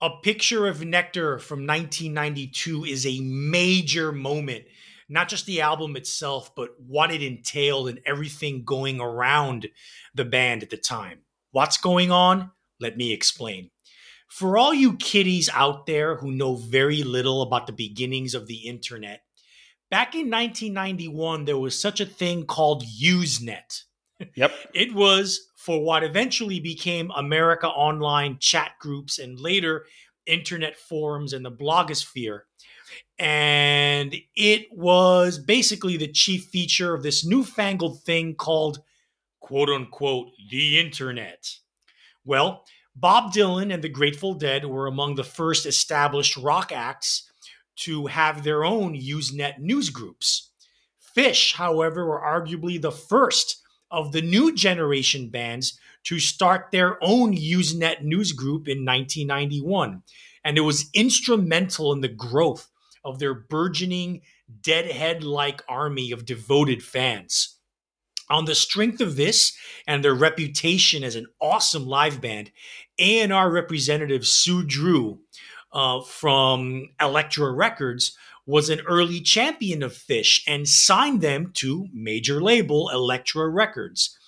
[0.00, 4.64] A Picture of Nectar from 1992, is a major moment.
[5.08, 9.68] Not just the album itself, but what it entailed and everything going around
[10.14, 11.20] the band at the time.
[11.52, 12.50] What's going on?
[12.78, 13.70] Let me explain.
[14.28, 18.68] For all you kiddies out there who know very little about the beginnings of the
[18.68, 19.22] internet,
[19.90, 23.84] back in 1991, there was such a thing called Usenet.
[24.34, 24.52] Yep.
[24.74, 29.86] It was for what eventually became America Online chat groups and later
[30.26, 32.40] internet forums and the blogosphere.
[33.18, 38.80] And it was basically the chief feature of this newfangled thing called
[39.40, 41.50] quote unquote the internet.
[42.24, 42.64] Well,
[43.00, 47.30] Bob Dylan and the Grateful Dead were among the first established rock acts
[47.76, 50.50] to have their own Usenet news groups.
[51.16, 57.36] Phish, however, were arguably the first of the new generation bands to start their own
[57.36, 60.02] Usenet news group in 1991.
[60.42, 62.68] And it was instrumental in the growth
[63.04, 64.22] of their burgeoning,
[64.60, 67.57] deadhead like army of devoted fans.
[68.30, 69.56] On the strength of this
[69.86, 72.50] and their reputation as an awesome live band,
[72.98, 75.20] A&R representative Sue Drew
[75.72, 82.40] uh, from Elektra Records was an early champion of Phish and signed them to major
[82.40, 84.18] label Elektra Records.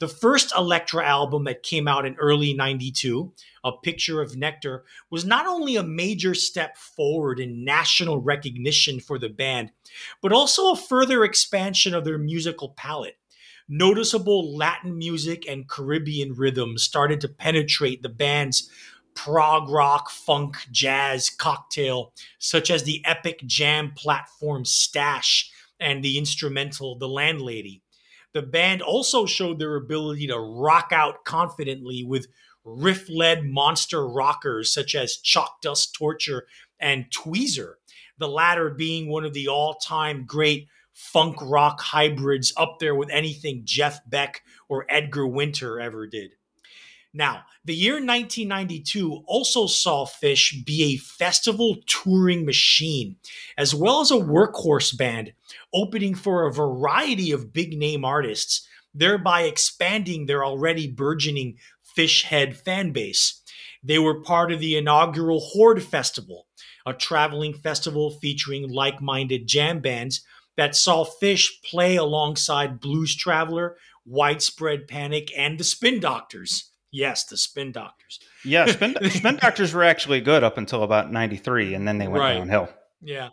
[0.00, 3.32] The first Elektra album that came out in early 92,
[3.64, 9.18] A Picture of Nectar, was not only a major step forward in national recognition for
[9.18, 9.72] the band,
[10.22, 13.16] but also a further expansion of their musical palette
[13.68, 18.70] noticeable Latin music and Caribbean rhythms started to penetrate the band's
[19.14, 25.50] prog rock, funk, jazz cocktail, such as the epic jam platform Stash
[25.80, 27.82] and the instrumental The Landlady.
[28.32, 32.28] The band also showed their ability to rock out confidently with
[32.64, 36.46] riff led monster rockers such as Chalkdust Torture
[36.78, 37.74] and Tweezer,
[38.18, 40.68] the latter being one of the all time great
[40.98, 46.32] funk rock hybrids up there with anything Jeff Beck or Edgar Winter ever did.
[47.14, 53.16] Now, the year 1992 also saw Phish be a festival touring machine,
[53.56, 55.32] as well as a workhorse band,
[55.72, 61.58] opening for a variety of big name artists, thereby expanding their already burgeoning
[61.96, 63.40] Phish head fan base.
[63.84, 66.48] They were part of the inaugural Horde Festival,
[66.84, 70.24] a traveling festival featuring like minded jam bands
[70.58, 76.70] that saw Phish play alongside Blues Traveler, Widespread Panic, and the Spin Doctors.
[76.90, 78.18] Yes, the Spin Doctors.
[78.44, 82.20] Yeah, Spin, spin Doctors were actually good up until about 93, and then they went
[82.20, 82.34] Right.
[82.34, 82.68] downhill.
[83.00, 83.28] Yeah.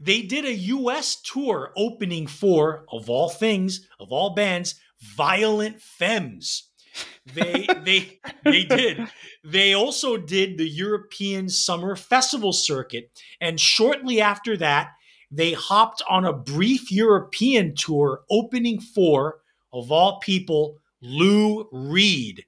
[0.00, 6.70] They did a US tour opening for, of all things, of all bands, Violent Femmes.
[7.34, 9.06] They they they did.
[9.44, 14.92] They also did the European Summer Festival circuit and shortly after that
[15.30, 19.40] they hopped on a brief European tour opening for
[19.72, 22.44] of all people Lou Reed,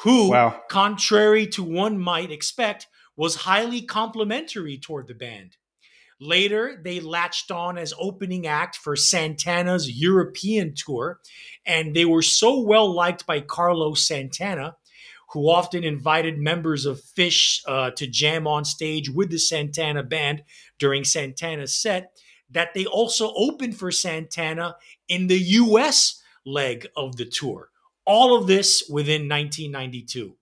[0.00, 0.62] who Wow.
[0.68, 5.56] contrary to one might expect was highly complimentary toward the band.
[6.20, 11.20] Later, they latched on as opening act for Santana's European tour,
[11.66, 14.76] and they were so well liked by Carlos Santana,
[15.30, 20.44] who often invited members of Phish uh, to jam on stage with the Santana band
[20.78, 22.13] during Santana's set,
[22.54, 24.76] that they also opened for Santana
[25.08, 27.68] in the US leg of the tour.
[28.06, 30.36] All of this within 1992.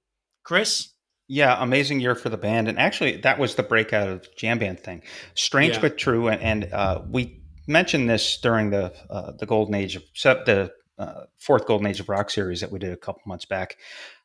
[0.44, 0.90] Chris?
[1.28, 4.80] Yeah, amazing year for the band, and actually, that was the breakout of jam band
[4.80, 5.02] thing.
[5.34, 5.80] Strange Yeah.
[5.80, 10.02] but true, and, and uh, we mentioned this during the uh, the golden age of
[10.22, 13.78] the uh, fourth golden age of rock series that we did a couple months back.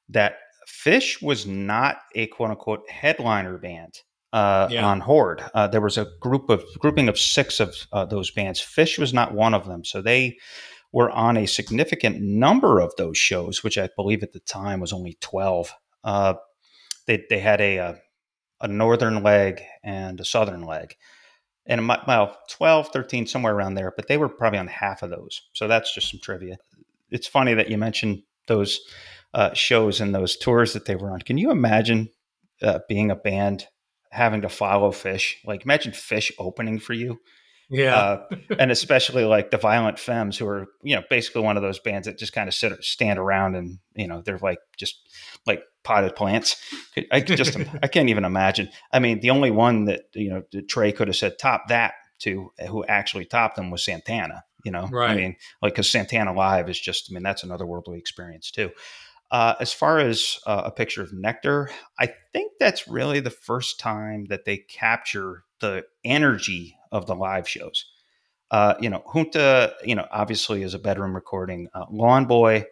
[0.09, 4.01] That Phish was not a quote unquote headliner band
[4.37, 4.85] uh, Yeah.
[4.85, 5.41] on Horde.
[5.53, 8.59] Uh, there was a group of grouping of six of uh, those bands.
[8.61, 10.37] Phish was not one of them, so they
[10.91, 14.93] were on a significant number of those shows, which I believe at the time was
[14.93, 15.73] only twelve.
[16.03, 16.35] Uh,
[17.05, 17.95] they they had a, a
[18.61, 20.95] a northern leg and a southern leg
[21.67, 25.43] and well 12 13 somewhere around there but they were probably on half of those
[25.53, 26.57] so that's just some trivia
[27.11, 28.79] it's funny that you mentioned those
[29.35, 32.09] uh, shows and those tours that they were on can you imagine
[32.63, 33.67] uh, being a band
[34.11, 37.19] having to follow Phish like imagine Phish opening for you
[37.69, 37.95] Yeah.
[37.95, 38.27] uh,
[38.59, 42.07] and especially like the Violent Femmes, who are you know basically one of those bands
[42.07, 44.95] that just kind of sit stand around and you know they're like just
[45.45, 46.55] like potted plants.
[47.11, 48.69] I just I can't even imagine.
[48.91, 51.93] I mean, the only one that you know that Trey could have said top that
[52.19, 54.43] to who actually topped them was Santana.
[54.65, 55.11] You know, Right.
[55.11, 58.71] I mean, like because Santana Live is just, I mean, that's another worldly experience too.
[59.29, 63.79] Uh, as far as uh, a picture of Nectar, I think that's really the first
[63.79, 67.85] time that they capture the energy of the live shows.
[68.51, 71.67] Uh, you know, Junta, you know, obviously is a bedroom recording.
[71.73, 72.65] Uh, Lawn Boy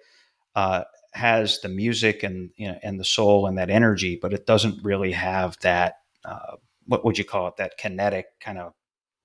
[0.56, 0.84] uh,
[1.14, 4.82] has the music and you know and the soul and that energy, but it doesn't
[4.84, 5.96] really have that.
[6.24, 6.56] Uh,
[6.86, 7.58] what would you call it?
[7.58, 8.74] That kinetic kind of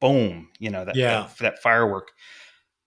[0.01, 0.49] boom.
[0.59, 1.29] You know, that Yeah.
[1.29, 2.11] that, that firework.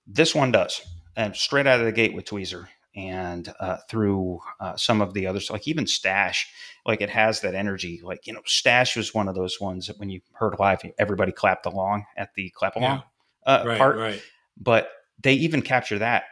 [0.05, 0.81] This one does,
[1.15, 5.27] and straight out of the gate with Tweezer and uh, through uh, some of the
[5.27, 6.51] others, like even Stash,
[6.85, 8.01] like it has that energy.
[8.03, 11.31] Like you know, Stash was one of those ones that when you heard live, everybody
[11.31, 13.03] clapped along at the clap along
[13.45, 13.77] uh, Right.
[13.77, 13.97] part.
[13.97, 14.21] Right.
[14.57, 14.89] But
[15.21, 16.23] they even capture that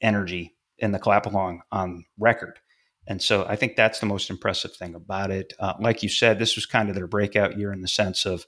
[0.00, 2.58] energy in the clap along on record.
[3.06, 5.54] And so I think that's the most impressive thing about it.
[5.58, 8.46] Uh, like you said, this was kind of their breakout year in the sense of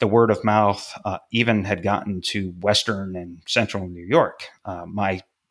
[0.00, 4.48] the word of mouth uh, even had gotten to Western and Central New York.
[4.64, 4.84] Uh,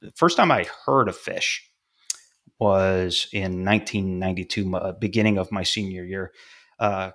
[0.02, 1.60] my first time I heard of Phish
[2.60, 6.32] was in 1992, uh, beginning of my senior year.
[6.80, 7.12] Uh,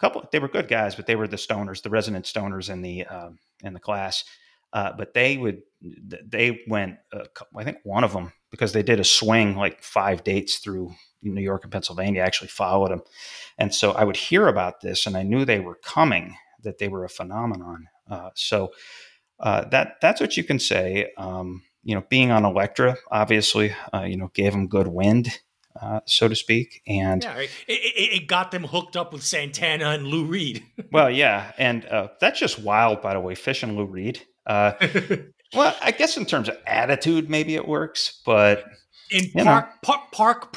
[0.00, 3.04] couple, they were good guys, but they were the stoners, the resident stoners in the
[3.06, 4.24] um, in the class.
[4.72, 5.62] Uh, but they would
[6.02, 7.24] they went uh,
[7.56, 10.92] i think one of them because they did a swing like five dates through
[11.22, 13.00] new york and pennsylvania actually followed them
[13.56, 16.88] and so i would hear about this and i knew they were coming that they
[16.88, 18.70] were a phenomenon uh, so
[19.40, 24.02] uh, that that's what you can say um, you know being on Elektra obviously uh,
[24.02, 25.40] you know gave them good wind
[25.80, 27.38] uh, so to speak and Yeah.
[27.38, 30.62] It, it, it got them hooked up with Santana and Lou Reed.
[30.92, 34.72] well yeah and uh, that's just wild by the way Phish and lou reed uh,
[35.54, 38.64] well i guess in terms of attitude maybe it works but
[39.10, 39.44] in know.
[39.44, 40.52] Parke, Parke Parke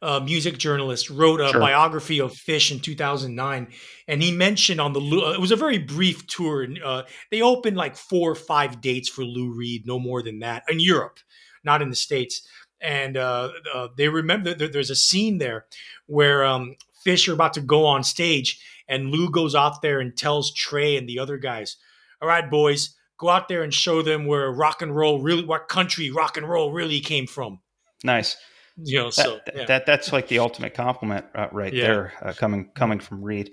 [0.00, 1.60] A music journalist, wrote a Sure.
[1.60, 3.66] biography of Phish in 2009,
[4.06, 5.24] and he mentioned on the Lou.
[5.26, 6.62] uh, It was a very brief tour.
[6.62, 7.02] and uh,
[7.32, 10.78] they opened like four or five dates for Lou Reed, no more than that, in
[10.78, 11.18] Europe,
[11.64, 12.46] not in the states.
[12.80, 15.66] And uh, uh, they remember that there's a scene there
[16.06, 20.16] where um, Phish are about to go on stage, and Lou goes out there and
[20.16, 21.76] tells Trey and the other guys,
[22.22, 25.66] "All right, boys." Go out there and show them where rock and roll really, what
[25.66, 27.58] country rock and roll really came from.
[28.04, 28.36] nice
[28.82, 29.64] You know, that, so that- yeah.
[29.66, 31.82] that that's like the ultimate compliment uh, right Yeah.
[31.86, 33.50] there uh, coming coming from Reed.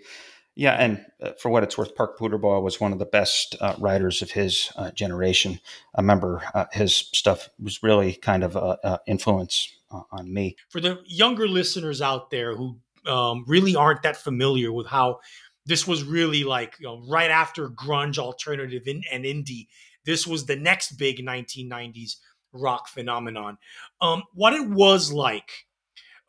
[0.58, 3.76] Yeah, and uh, for what it's worth, Parke Puterbaugh was one of the best uh,
[3.78, 5.60] writers of his uh, generation.
[5.94, 10.56] I remember uh, his stuff was really kind of uh, uh, influence uh, on me.
[10.70, 15.20] for the younger listeners out there who um, really aren't that familiar with how
[15.66, 19.68] this was really like you know, right after grunge, alternative, in, and indie.
[20.06, 22.16] This was the next big 1990s
[22.56, 23.58] rock phenomenon.
[24.02, 25.50] Um, what it was like,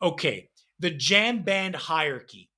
[0.01, 0.49] okay,
[0.79, 2.49] the jam band hierarchy.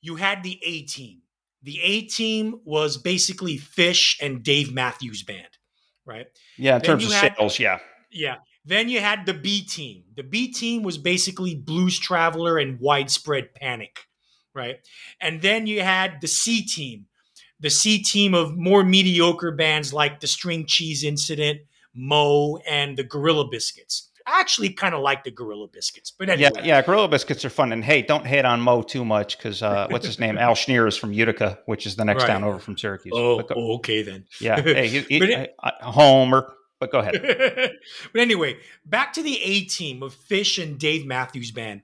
[0.00, 1.22] You had the A team.
[1.62, 5.48] The A team was basically Phish and Dave Matthews Band,
[6.04, 6.26] right?
[6.58, 7.78] Yeah, in Then terms of had- sales, yeah,
[8.10, 8.36] Yeah.
[8.66, 10.04] Then you had the B team.
[10.16, 14.06] The B team was basically Blues Traveler and Widespread Panic,
[14.54, 14.76] right?
[15.20, 17.06] And then you had the C team.
[17.60, 21.60] The C team of more mediocre bands like the String Cheese Incident,
[21.94, 24.10] Mo, and the Gorilla Biscuits.
[24.26, 26.50] I actually kind of like the Gorilla Biscuits, but anyway.
[26.56, 26.82] yeah, yeah.
[26.82, 30.06] Gorilla biscuits are fun, and hey, don't hate on Mo too much because uh, what's
[30.06, 30.38] his name?
[30.38, 32.30] Al Schnier is from Utica, which is the next Right.
[32.30, 33.12] town over from Syracuse.
[33.14, 34.24] Oh, oh, okay then.
[34.40, 34.60] yeah.
[34.60, 36.54] Hey, he, he, it- Homer.
[36.80, 37.22] But go ahead.
[38.12, 41.82] but anyway, back to the A team of Phish and Dave Matthews Band.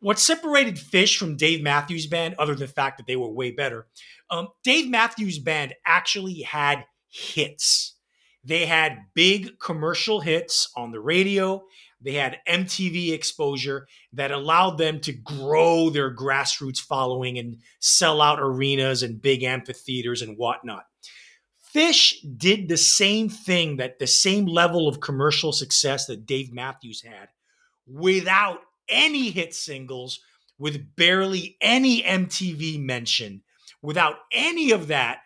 [0.00, 3.50] What separated Phish from Dave Matthews Band, other than the fact that they were way
[3.50, 3.86] better,
[4.30, 7.95] um, Dave Matthews Band actually had hits.
[8.46, 11.64] They had big commercial hits on the radio.
[12.00, 18.38] They had MTV exposure that allowed them to grow their grassroots following and sell out
[18.40, 20.84] arenas and big amphitheaters and whatnot.
[21.74, 27.02] Phish did the same thing that the same level of commercial success that Dave Matthews
[27.02, 27.28] had
[27.86, 30.20] without any hit singles,
[30.58, 33.42] with barely any MTV mention,
[33.82, 35.18] without any of that.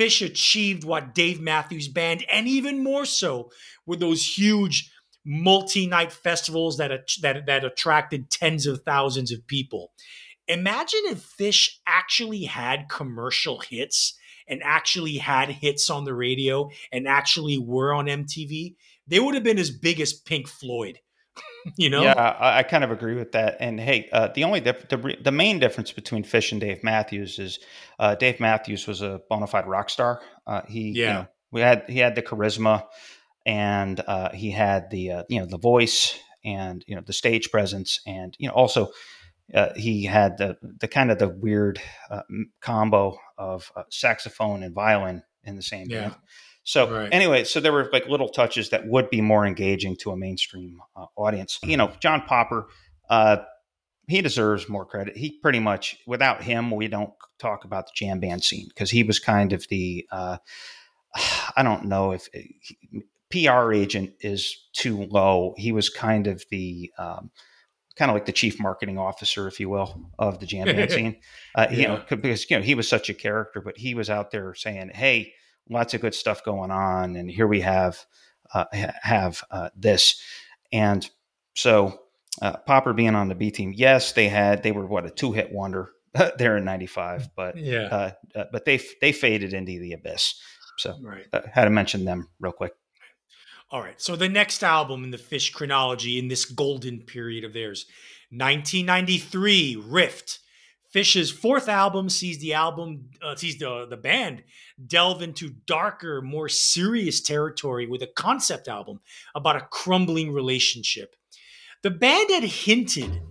[0.00, 3.50] Phish achieved what Dave Matthews Band, and even more so,
[3.84, 4.90] with those huge
[5.26, 6.90] multi-night festivals that
[7.20, 9.92] that that attracted tens of thousands of people.
[10.48, 14.16] Imagine if Phish actually had commercial hits
[14.48, 19.44] and actually had hits on the radio and actually were on MTV, they would have
[19.44, 20.98] been as big as Pink Floyd.
[21.76, 22.02] you know?
[22.02, 23.56] Yeah, I, I kind of agree with that.
[23.60, 27.38] And hey, uh, the only diff- the, the main difference between Phish and Dave Matthews
[27.38, 27.58] is
[27.98, 30.20] uh, Dave Matthews was a bona fide rock star.
[30.46, 31.12] Uh, he, you Yeah.
[31.12, 32.86] know, we had he had the charisma,
[33.44, 37.50] and uh, he had the uh, you know the voice and you know the stage
[37.50, 38.90] presence, and you know also
[39.54, 41.80] uh, he had the the kind of the weird
[42.10, 42.22] uh,
[42.60, 46.00] combo of uh, saxophone and violin in the same Yeah.
[46.02, 46.14] band.
[46.70, 47.08] So Right.
[47.12, 50.80] anyway, so there were like little touches that would be more engaging to a mainstream
[50.94, 51.58] uh, audience.
[51.64, 52.68] You know, John Popper,
[53.08, 53.38] uh,
[54.06, 55.16] he deserves more credit.
[55.16, 57.10] He pretty much, without him, we don't
[57.40, 60.36] talk about the jam band scene because he was kind of the, uh,
[61.56, 62.28] I don't know if
[63.30, 65.54] PR agent is too low.
[65.56, 67.32] He was kind of the, um,
[67.96, 71.16] kind of like the chief marketing officer, if you will, of the jam band scene.
[71.52, 74.30] Uh, You know, because you know he was such a character, but he was out
[74.30, 75.34] there saying, "Hey,
[75.68, 77.98] lots of good stuff going on, and here we have
[78.54, 78.64] uh,
[79.02, 80.20] have uh, this."
[80.72, 81.08] And
[81.54, 82.00] so,
[82.40, 85.32] uh, Popper being on the B team, yes, they had they were what a two
[85.32, 85.90] hit wonder
[86.38, 87.82] there in '95, but Yeah.
[87.84, 90.34] uh, uh, but they they faded into the abyss.
[90.78, 91.26] So, right.
[91.32, 92.72] uh, had to mention them real quick.
[93.70, 94.00] All right.
[94.00, 97.86] So the next album in the Phish chronology in this golden period of theirs,
[98.30, 100.40] 1993, Rift.
[100.92, 104.42] Phish's fourth album sees the album uh, sees the the band
[104.84, 109.00] delve into darker, more serious territory with a concept album
[109.34, 111.14] about a crumbling relationship.
[111.82, 113.22] The band had hinted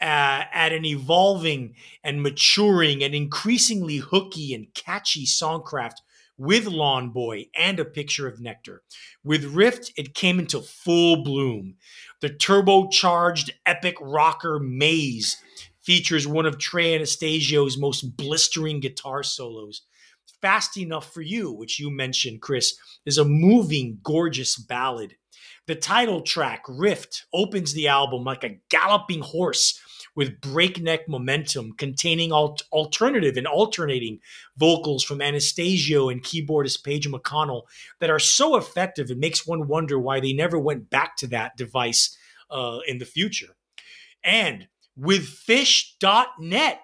[0.00, 5.96] uh, at an evolving and maturing and increasingly hooky and catchy songcraft
[6.38, 8.82] with Lawn Boy and a picture of Nectar.
[9.24, 11.76] With Rift, it came into full bloom.
[12.20, 15.36] The turbocharged epic rocker Maze
[15.86, 19.82] features one of Trey Anastasio's most blistering guitar solos.
[20.42, 22.76] Fast Enough for You, which you mentioned, Chris,
[23.06, 25.14] is a moving, gorgeous ballad.
[25.66, 29.80] The title track, Rift, opens the album like a galloping horse
[30.16, 34.18] with breakneck momentum, containing alt- alternative and alternating
[34.56, 37.62] vocals from Anastasio and keyboardist Page McConnell
[38.00, 41.56] that are so effective it makes one wonder why they never went back to that
[41.56, 42.16] device
[42.50, 43.56] uh, in the future.
[44.24, 44.66] And
[44.96, 46.80] with Phish.net,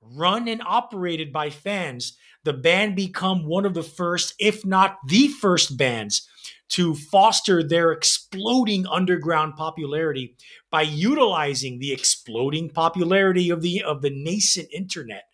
[0.00, 5.28] run and operated by fans, the band become one of the first, if not the
[5.28, 6.26] first bands
[6.70, 10.36] to foster their exploding underground popularity
[10.70, 15.24] by utilizing the exploding popularity of the of the nascent internet.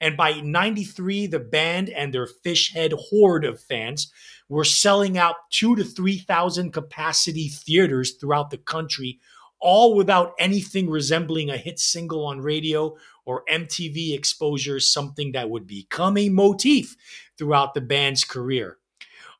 [0.00, 4.12] And by 93, the band and their Phish head horde of fans
[4.48, 9.20] were selling out two to 3,000 capacity theaters throughout the country,
[9.60, 15.66] all without anything resembling a hit single on radio or MTV exposure, something that would
[15.66, 16.96] become a motif
[17.36, 18.78] throughout the band's career.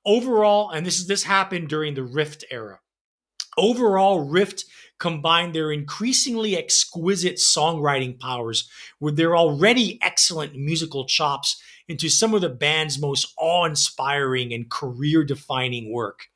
[0.05, 2.81] Overall, and this is this happened during the Rift era.
[3.59, 4.65] Overall, Rift
[4.99, 8.69] combined their increasingly exquisite songwriting powers
[9.01, 11.61] with their already excellent musical chops
[11.91, 16.29] into some of the band's most awe inspiring and career defining work.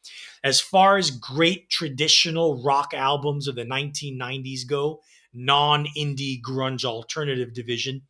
[0.42, 5.00] As far as great traditional rock albums of the 1990s go,
[5.32, 8.02] non indie grunge alternative division,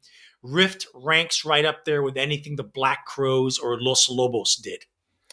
[0.42, 4.84] Rift ranks right up there with anything the Black Crowes or Los Lobos did.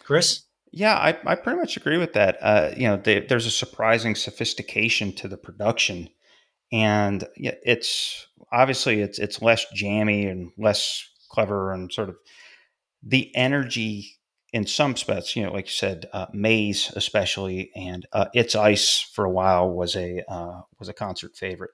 [0.02, 0.44] Chris?
[0.70, 2.38] Yeah, I, I pretty much agree with that.
[2.40, 6.08] Uh, you know, they, there's a surprising sophistication to the production,
[6.72, 12.16] and yeah, it's obviously it's it's less jammy and less clever and sort of
[13.02, 14.18] the energy
[14.52, 15.34] in some spots.
[15.34, 19.70] You know, like you said, uh, Maze especially, and uh, It's Ice for a while
[19.70, 21.72] was a uh, was a concert favorite.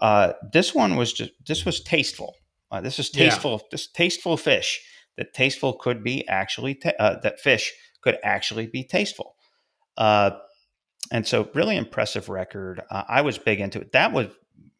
[0.00, 2.34] Uh, this one was just this was tasteful.
[2.70, 3.24] Uh, this is Yeah.
[3.24, 3.62] tasteful.
[3.70, 4.76] This tasteful Phish.
[5.16, 7.70] That tasteful could be actually ta- uh, that Phish
[8.02, 9.34] could actually be tasteful.
[9.96, 10.30] Uh,
[11.10, 12.82] and so, really impressive record.
[12.90, 13.92] Uh, I was big into it.
[13.92, 14.26] That was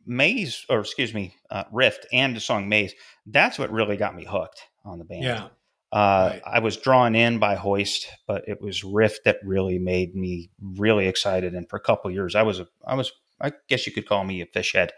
[0.09, 2.94] Maze, or excuse me, uh, Rift and the song Maze.
[3.26, 5.24] That's what really got me hooked on the band.
[5.24, 5.44] Yeah.
[5.93, 6.43] Uh, Right.
[6.44, 11.06] I was drawn in by Hoist, but it was Rift that really made me really
[11.06, 11.55] excited.
[11.55, 14.24] And for a couple years, I was a, I was, I guess you could call
[14.24, 14.93] me a Phish head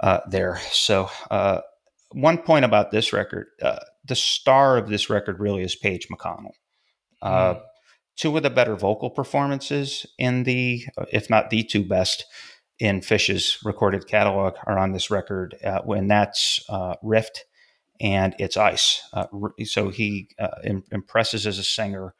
[0.00, 0.60] uh, there.
[0.70, 1.60] So, uh,
[2.12, 6.52] one point about this record, uh, the star of this record really is Page McConnell.
[7.20, 7.62] Uh, Mm.
[8.16, 12.24] Two of the better vocal performances in the, if not the two best
[12.78, 15.56] in Phish's recorded catalog, are on this record.
[15.64, 17.44] Uh, when that's uh, Rift
[18.00, 19.02] and it's Ice.
[19.12, 19.26] Uh,
[19.64, 22.14] so he uh, im- impresses as a singer,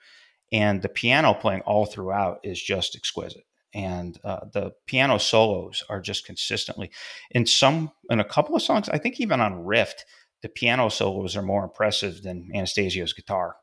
[0.53, 3.45] and the piano playing all throughout is just exquisite.
[3.75, 6.91] And uh, the piano solos are just consistently
[7.31, 8.89] in some in a couple of songs.
[8.89, 10.07] I think even on Rift,
[10.41, 13.57] the piano solos are more impressive than Anastasio's guitar.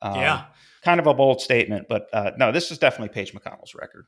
[0.00, 0.44] Um, yeah.
[0.82, 4.06] kind of a bold statement, but uh, no, this is definitely Page McConnell's record.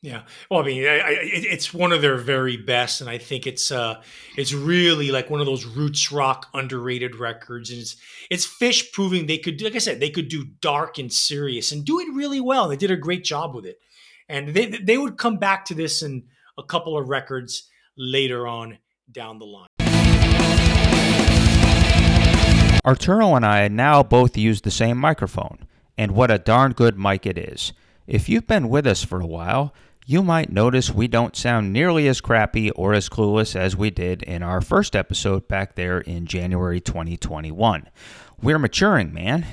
[0.00, 0.22] Yeah.
[0.48, 3.72] Well, I mean, I, I, it's one of their very best, and I think it's
[3.72, 4.00] uh,
[4.36, 7.96] it's really like one of those roots rock underrated records, and it's
[8.30, 11.84] it's Phish proving they could, like I said, they could do dark and serious and
[11.84, 12.68] do it really well.
[12.68, 13.80] They did a great job with it,
[14.28, 18.78] and they they would come back to this in a couple of records later on
[19.10, 19.66] down the line.
[22.86, 25.66] Arturo and I now both use the same microphone,
[25.96, 27.72] and what a darn good mic it is.
[28.06, 29.74] If you've been with us for a while,
[30.10, 34.22] you might notice we don't sound nearly as crappy or as clueless as we did
[34.22, 37.86] in our first episode back there in January 2021.
[38.40, 39.44] We're maturing, man.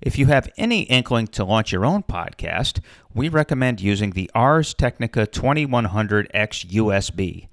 [0.00, 2.80] If you have any inkling to launch your own podcast,
[3.12, 7.48] we recommend using the Audio-Technica 2100X USB.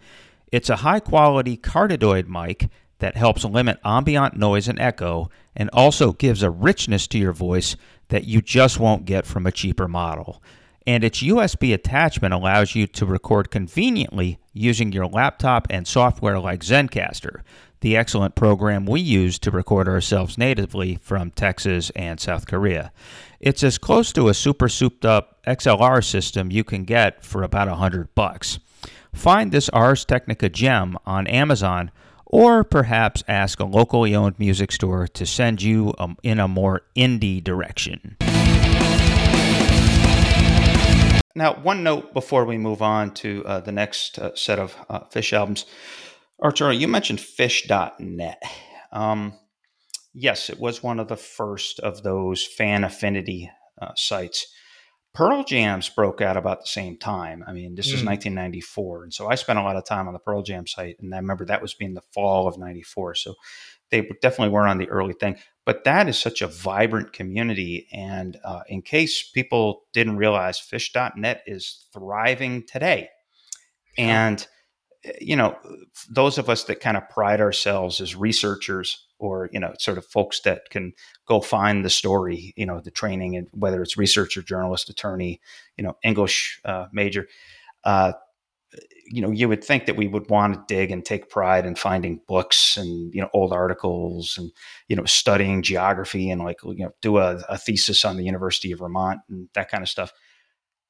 [0.49, 2.69] It's a high quality cardioid mic
[2.99, 7.75] that helps limit ambient noise and echo and also gives a richness to your voice
[8.07, 10.41] that you just won't get from a cheaper model.
[10.87, 16.61] And its USB attachment allows you to record conveniently using your laptop and software like
[16.61, 17.41] Zencastr,
[17.81, 22.91] the excellent program we use to record ourselves natively from Texas and South Korea.
[23.39, 27.67] It's as close to a super souped up XLR system you can get for about
[27.67, 28.59] a hundred bucks.
[29.13, 31.89] Find this Audio-Technica gem on Amazon
[32.25, 36.81] or perhaps ask a locally owned music store to send you um, in a more
[36.95, 38.17] indie direction.
[41.35, 45.01] Now, one note before we move on to uh, the next uh, set of uh,
[45.01, 45.65] Phish albums.
[46.41, 48.41] Arturo, you mentioned Phish.net.
[48.93, 49.33] Um,
[50.13, 53.51] yes, it was one of the first of those fan affinity
[53.81, 54.47] uh, sites.
[55.13, 57.43] Pearl Jams broke out about the same time.
[57.45, 57.95] I mean, this mm.
[57.95, 59.03] is 1994.
[59.03, 60.97] And so I spent a lot of time on the Pearl Jam site.
[60.99, 63.15] And I remember that was being the fall of 94.
[63.15, 63.35] So
[63.91, 65.37] they definitely weren't on the early thing.
[65.65, 67.87] But that is such a vibrant community.
[67.91, 73.09] And uh, in case people didn't realize, Phish.net is thriving today.
[73.97, 74.45] And,
[75.03, 75.57] eh, you know,
[76.09, 80.05] those of us that kind of pride ourselves as researchers or, you know, sort of
[80.05, 80.93] folks that can
[81.27, 85.39] go find the story, you know, the training, and whether it's researcher, journalist, attorney,
[85.77, 87.27] you know, English uh, major,
[87.85, 88.13] uh,
[89.07, 91.75] you know, you would think that we would want to dig and take pride in
[91.75, 94.51] finding books and you know old articles and
[94.87, 98.71] you know studying geography and like you know do a, a thesis on the University
[98.71, 100.11] of Vermont and that kind of stuff.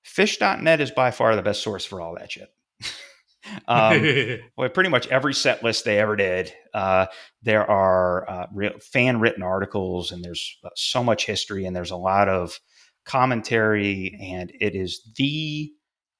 [0.05, 2.49] Phish.net is by far the best source for all that shit.
[3.67, 6.53] um, well, pretty much every set list they ever did.
[6.73, 7.07] Uh,
[7.41, 8.47] there are uh,
[8.91, 12.59] fan written articles, and there's uh, so much history, and there's a lot of
[13.05, 15.71] commentary, and it is the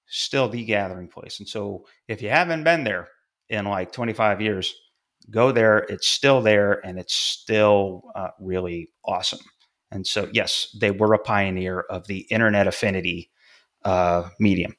[0.08, 1.40] still the gathering place.
[1.40, 3.08] And so if you haven't been there
[3.50, 4.74] in like 25 years,
[5.30, 5.80] go there.
[5.90, 9.40] It's still there and it's still uh, really awesome.
[9.92, 13.32] And so, yes, they were a pioneer of the internet affinity
[13.84, 14.76] uh, medium.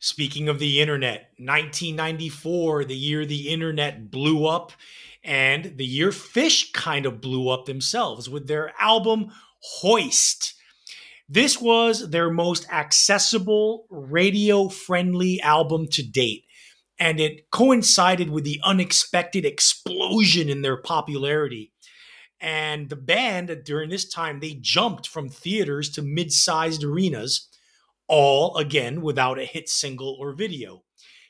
[0.00, 4.72] Speaking of the internet, 1994, the year the internet blew up,
[5.24, 10.54] and the year Phish kind of blew up themselves with their album Hoist.
[11.30, 16.44] This was their most accessible, radio friendly album to date,
[16.98, 21.70] and it coincided with the unexpected explosion in their popularity.
[22.40, 27.48] And the band, during this time, they jumped from theaters to mid sized arenas,
[28.06, 30.84] all again without a hit single or video.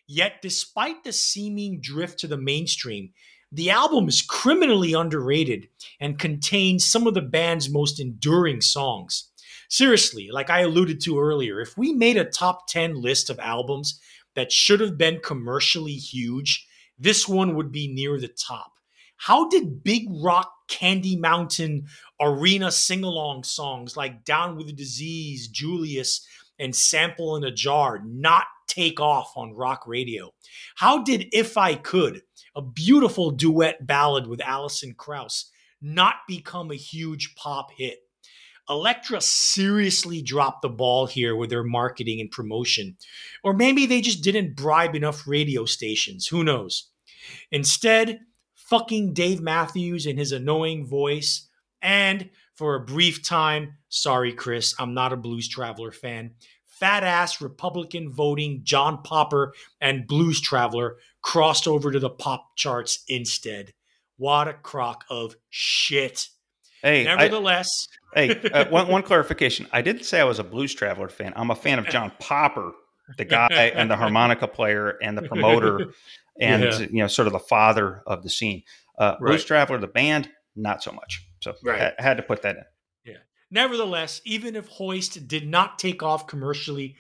[0.07, 3.15] Yet, despite the seeming drift to the mainstream,
[3.51, 5.69] the album is criminally underrated
[5.99, 9.28] and contains some of the band's most enduring songs
[9.69, 14.01] seriously, like I alluded to earlier, if we made a top 10 list of albums
[14.35, 16.67] that should have been commercially huge,
[16.99, 18.73] this one would be near the top.
[19.17, 21.87] How did big rock Candy Mountain
[22.21, 26.27] arena sing along songs like Down with the Disease, Julius,
[26.59, 30.33] and Sample in a Jar not take off on rock radio?
[30.77, 32.23] How did If I Could,
[32.55, 35.51] a beautiful duet ballad with Alison Krauss,
[35.83, 37.99] not become a huge pop hit?
[38.69, 42.97] Elektra seriously dropped the ball here with their marketing and promotion.
[43.43, 46.27] Or maybe they just didn't bribe enough radio stations.
[46.27, 46.91] Who knows?
[47.51, 48.21] Instead,
[48.55, 51.49] fucking Dave Matthews and his annoying voice,
[51.81, 56.33] and for a brief time, sorry, Chris, I'm not a Blues Traveler fan,
[56.67, 63.03] fat ass Republican voting John Popper and Blues Traveler crossed over to the pop charts
[63.09, 63.73] instead.
[64.17, 66.29] What a crock of shit.
[66.83, 69.67] Hey, nevertheless, I, hey, uh, one one clarification.
[69.73, 71.33] I didn't say I was a Blues Traveler fan.
[71.37, 72.73] I'm a fan of John Popper,
[73.17, 75.93] the guy and the harmonica player and the promoter,
[76.41, 76.79] and yeah.
[76.79, 78.63] you know, sort of the father of the scene.
[78.99, 79.31] Uh, right.
[79.31, 81.25] Blues Traveler, the band, not so much.
[81.41, 81.81] So right.
[81.83, 82.65] I, I had to put that in.
[83.13, 83.19] Yeah.
[83.51, 86.97] Nevertheless, even if Hoist did not take off commercially,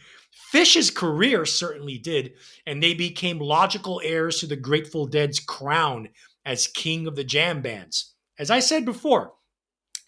[0.52, 2.32] Phish's career certainly did,
[2.66, 6.08] and they became logical heirs to the Grateful Dead's crown
[6.46, 8.14] as king of the jam bands.
[8.38, 9.32] As I said before,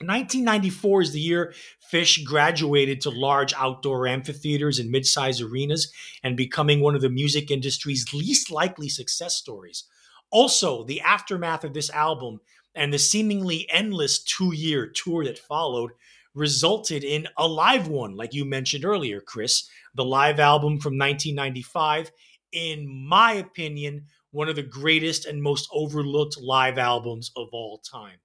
[0.03, 1.53] 1994 is the year
[1.93, 7.51] Phish graduated to large outdoor amphitheaters and mid-sized arenas and becoming one of the music
[7.51, 9.85] industry's least likely success stories.
[10.31, 12.41] Also, the aftermath of this album
[12.75, 15.91] and the seemingly endless two-year tour that followed
[16.35, 22.11] resulted in a live one, like you mentioned earlier, Chris, the live album from 1995.
[22.53, 28.17] In my opinion, one of the greatest and most overlooked live albums of all time.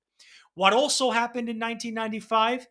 [0.56, 2.68] What also happened in 1995?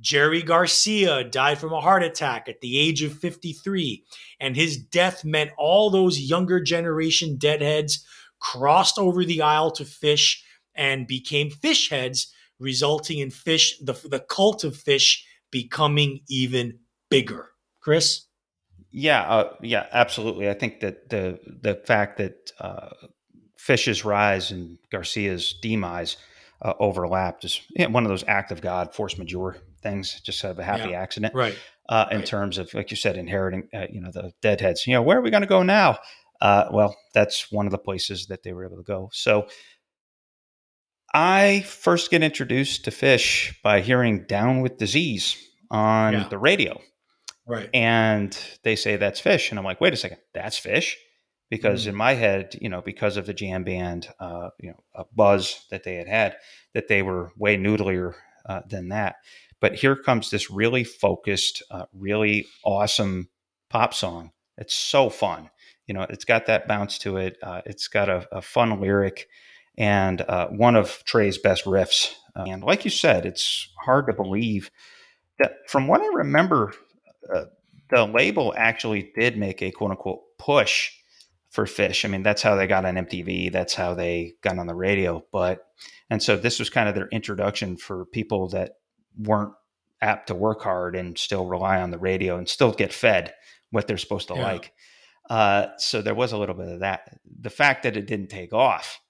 [0.00, 4.04] Jerry Garcia died from a heart attack at the age of 53,
[4.40, 8.04] and his death meant all those younger generation deadheads
[8.38, 10.40] crossed over the aisle to Phish
[10.74, 17.50] and became Phish heads, resulting in Phish, the, the cult of Phish becoming even bigger.
[17.80, 18.26] Chris?
[18.90, 20.48] Yeah, uh, yeah, absolutely.
[20.48, 22.90] I think that the the fact that uh,
[23.58, 26.16] Phish's rise and Garcia's demise
[26.62, 27.60] uh, overlapped is
[27.90, 31.00] one of those act of God, force majeure things, just sort of a happy yeah,
[31.00, 31.56] accident, right?
[31.88, 32.26] Uh, in right.
[32.26, 34.86] terms of, like you said, inheriting, uh, you know, the deadheads.
[34.86, 35.98] You know, where are we going to go now?
[36.40, 39.10] Uh, well, that's one of the places that they were able to go.
[39.12, 39.48] So,
[41.14, 45.36] I first get introduced to Phish by hearing "Down with Disease"
[45.70, 46.28] on yeah.
[46.28, 46.80] the radio,
[47.46, 47.70] right?
[47.72, 49.50] And they say that's Phish.
[49.50, 50.94] and I'm like, wait a second, that's Phish
[51.50, 51.88] because mm.
[51.88, 55.64] in my head, you know, because of the jam band, uh, you know, a buzz
[55.70, 56.36] that they had had,
[56.74, 58.14] that they were way noodlier
[58.48, 59.16] uh, than that.
[59.60, 63.28] But here comes this really focused, uh, really awesome
[63.70, 64.32] pop song.
[64.58, 65.50] It's so fun.
[65.86, 67.36] You know, it's got that bounce to it.
[67.42, 69.28] Uh, it's got a, a, fun lyric
[69.78, 72.12] and uh, one of Trey's best riffs.
[72.34, 74.70] Uh, and like you said, it's hard to believe
[75.38, 76.72] that from what I remember,
[77.32, 77.44] uh,
[77.90, 80.90] the label actually did make a quote unquote push
[81.56, 82.04] for Phish.
[82.04, 83.50] I mean, that's how they got on MTV.
[83.50, 85.24] That's how they got on the radio.
[85.32, 85.60] But,
[86.10, 88.72] and so this was kind of their introduction for people that
[89.18, 89.54] weren't
[90.02, 93.32] apt to work hard and still rely on the radio and still get fed
[93.70, 94.52] what they're supposed to yeah.
[94.52, 94.72] like.
[95.30, 97.18] Uh, so there was a little bit of that.
[97.40, 99.00] The fact that it didn't take off,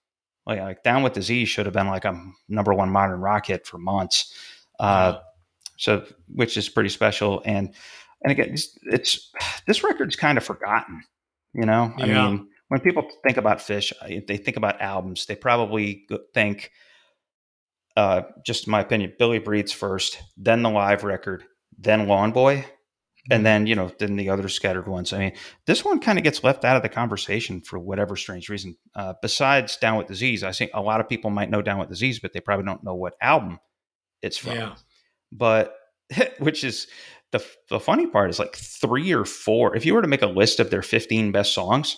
[0.47, 2.17] like, like Down with Disease should have been like a
[2.49, 4.33] number one modern rock hit for months.
[4.79, 5.19] Uh,
[5.79, 7.43] so, which is pretty special.
[7.45, 7.75] And,
[8.23, 9.33] and again, it's, it's
[9.67, 11.03] this record's kind of forgotten,
[11.57, 13.93] you know, I mean, when people think about Phish,
[14.27, 16.71] they think about albums, they probably think,
[17.97, 21.45] uh, just my opinion, Billy Breathes first, then the live record,
[21.79, 22.67] then Lawn Boy,
[23.31, 23.45] and mm-hmm.
[23.45, 25.15] then you know then the other scattered ones.
[25.15, 25.33] I mean,
[25.67, 28.77] this one kind of gets left out of the conversation for whatever strange reason.
[28.95, 31.89] Uh, besides Down with Disease, I think a lot of people might know Down with
[31.89, 33.61] Disease, but they probably don't know what album
[34.21, 34.57] it's from.
[34.57, 34.75] Yeah.
[35.33, 35.75] But
[36.39, 36.87] which is
[37.33, 39.77] the the funny part is like three or four.
[39.77, 41.97] If you were to make a list of their fifteen best songs,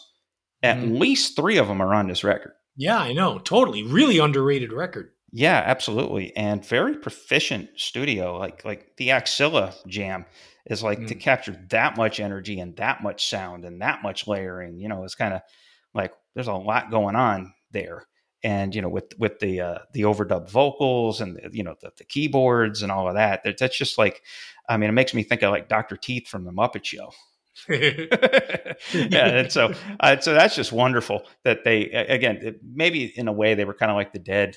[0.63, 0.99] at mm.
[0.99, 2.53] least three of them are on this record.
[2.77, 3.39] Yeah, I know.
[3.39, 5.11] Totally, really underrated record.
[5.31, 8.39] Yeah, absolutely, and very proficient studio.
[8.39, 10.25] Like like the Axilla Jam
[10.67, 11.09] is like mm.
[11.09, 14.79] to capture that much energy and that much sound and that much layering.
[14.79, 15.43] You know, it's kind of
[15.95, 18.05] like there's a lot going on there.
[18.45, 21.91] And you know, with with the uh, the overdub vocals and the, you know the,
[21.99, 24.23] the keyboards and all of that, that, that's just like,
[24.69, 27.13] I mean, it makes me think of like Doctor Teeth from the Muppet Show.
[27.69, 33.55] yeah, and so uh, so that's just wonderful that they again maybe in a way
[33.55, 34.57] they were kind of like the dead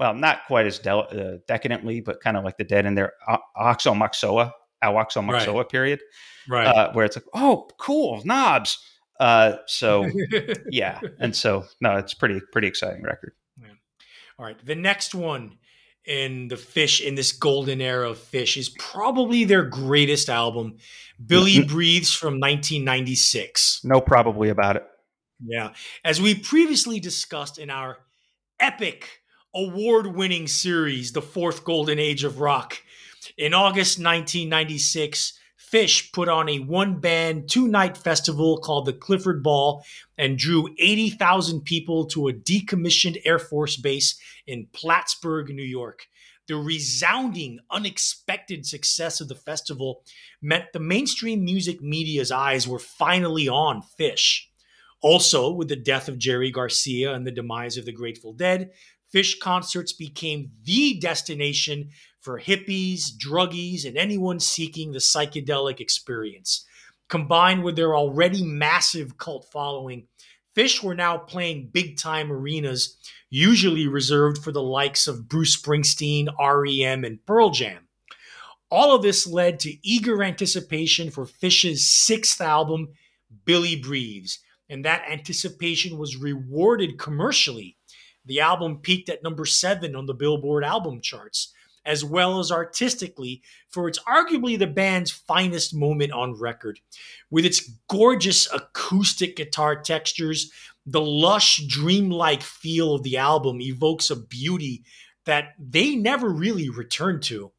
[0.00, 3.36] well, not quite as uh, decadently, but kind of like the dead in their uh,
[3.58, 4.50] Aoxomoxoa,
[4.82, 5.68] Aoxomoxoa right.
[5.68, 6.00] period,
[6.48, 6.66] right?
[6.66, 8.78] Uh, where it's like, oh, cool knobs.
[9.20, 10.10] Uh, so
[10.70, 13.34] yeah, and so no, it's pretty pretty exciting record.
[13.60, 13.68] Yeah.
[14.38, 15.58] All right, the next one
[16.06, 20.78] in the Phish in this golden era of Phish is probably their greatest album,
[21.24, 21.62] Billy.
[21.62, 23.82] Breathes from 1996.
[23.84, 24.84] No, probably about it.
[25.44, 27.98] Yeah, as we previously discussed in our
[28.58, 29.20] epic
[29.54, 32.78] award winning series, The Fourth Golden Age of Rock.
[33.36, 35.38] In August 1996,
[35.72, 39.84] Phish put on a one band, two night festival called the Clifford Ball
[40.18, 46.06] and drew 80,000 people to a decommissioned Air Force base in Plattsburgh, New York.
[46.48, 50.02] The resounding, unexpected success of the festival
[50.42, 54.46] meant the mainstream music media's eyes were finally on Phish.
[55.02, 58.70] Also, with the death of Jerry Garcia and the demise of the Grateful Dead,
[59.12, 66.64] Phish concerts became the destination for hippies, druggies, and anyone seeking the psychedelic experience.
[67.08, 70.06] Combined with their already massive cult following,
[70.56, 72.96] Phish were now playing big time arenas,
[73.30, 77.88] usually reserved for the likes of Bruce Springsteen, REM, and Pearl Jam.
[78.70, 82.90] All of this led to eager anticipation for Phish's sixth album,
[83.44, 84.38] Billy Breathes,
[84.68, 87.76] and that anticipation was rewarded commercially
[88.30, 91.52] the album peaked at number seven on the Billboard album charts,
[91.84, 96.78] as well as artistically for it's arguably the band's finest moment on record.
[97.28, 100.52] With its gorgeous acoustic guitar textures,
[100.86, 104.84] the lush, dreamlike feel of the album evokes a beauty
[105.24, 107.50] that they never really returned to.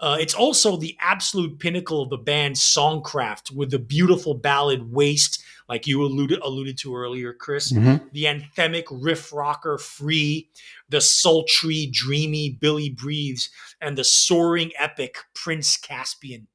[0.00, 5.40] Uh, it's also the absolute pinnacle of the band's songcraft with the beautiful ballad Waste,
[5.68, 7.72] like you alluded, alluded to earlier, Chris.
[7.72, 8.10] Mhm.
[8.12, 10.48] The anthemic riff rocker Free,
[10.88, 16.48] the sultry, dreamy Billy Breathes, and the soaring epic Prince Caspian.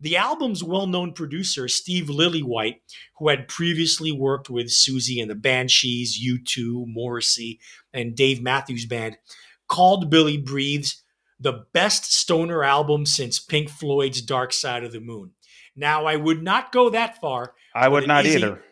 [0.00, 2.80] The album's well known producer, Steve Lillywhite,
[3.18, 7.58] who had previously worked with Siouxsie and the Banshees, U2, Morrissey,
[7.92, 9.16] and Dave Matthews Band,
[9.66, 11.02] called Billy Breathes
[11.40, 15.32] the best stoner album since Pink Floyd's Dark Side of the Moon.
[15.76, 17.54] Now, I would not go that far.
[17.78, 18.62] I would not is either.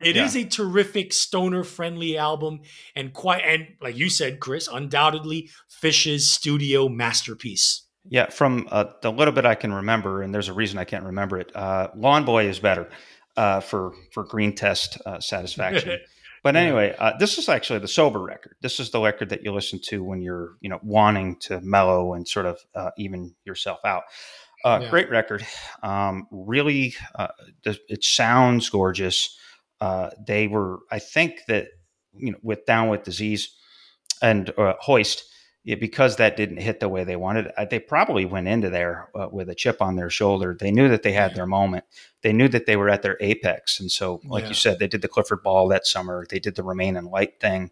[0.00, 0.42] It is Yeah.
[0.42, 2.60] a terrific stoner friendly album
[2.96, 7.86] and quite and like you said, Chris, undoubtedly Phish's studio masterpiece.
[8.08, 11.04] Yeah, from uh, the little bit I can remember, and there's a reason I can't
[11.04, 11.54] remember it.
[11.54, 12.88] Uh, Lawn Boy is better
[13.36, 15.98] uh, for for green test uh, satisfaction.
[16.42, 18.56] But anyway, uh, this is actually the sober record.
[18.62, 22.14] This is the record that you listen to when you're, you know, wanting to mellow
[22.14, 24.04] and sort of uh, even yourself out.
[24.64, 24.90] Uh, Yeah.
[24.90, 25.46] Great record.
[25.82, 27.28] Um, really, uh,
[27.64, 29.36] it sounds gorgeous.
[29.80, 31.68] Uh, they were, I think that,
[32.14, 33.54] you know, with Down with Disease
[34.20, 35.24] and uh, Hoist,
[35.64, 39.08] yeah, because that didn't hit the way they wanted, uh, they probably went into there
[39.14, 40.56] uh, with a chip on their shoulder.
[40.58, 41.84] They knew that they had their moment.
[42.22, 44.48] They knew that they were at their apex, and so, like Yeah.
[44.48, 46.26] you said, they did the Clifford Ball that summer.
[46.28, 47.70] They did the Remain in Light thing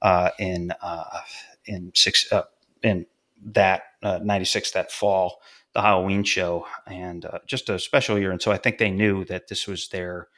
[0.00, 1.20] uh, in uh,
[1.66, 2.44] in six uh,
[2.82, 3.06] in
[3.46, 5.40] that '96 that fall,
[5.74, 8.30] the Halloween show, and uh, just a special year.
[8.30, 10.28] And so, I think they knew that this was their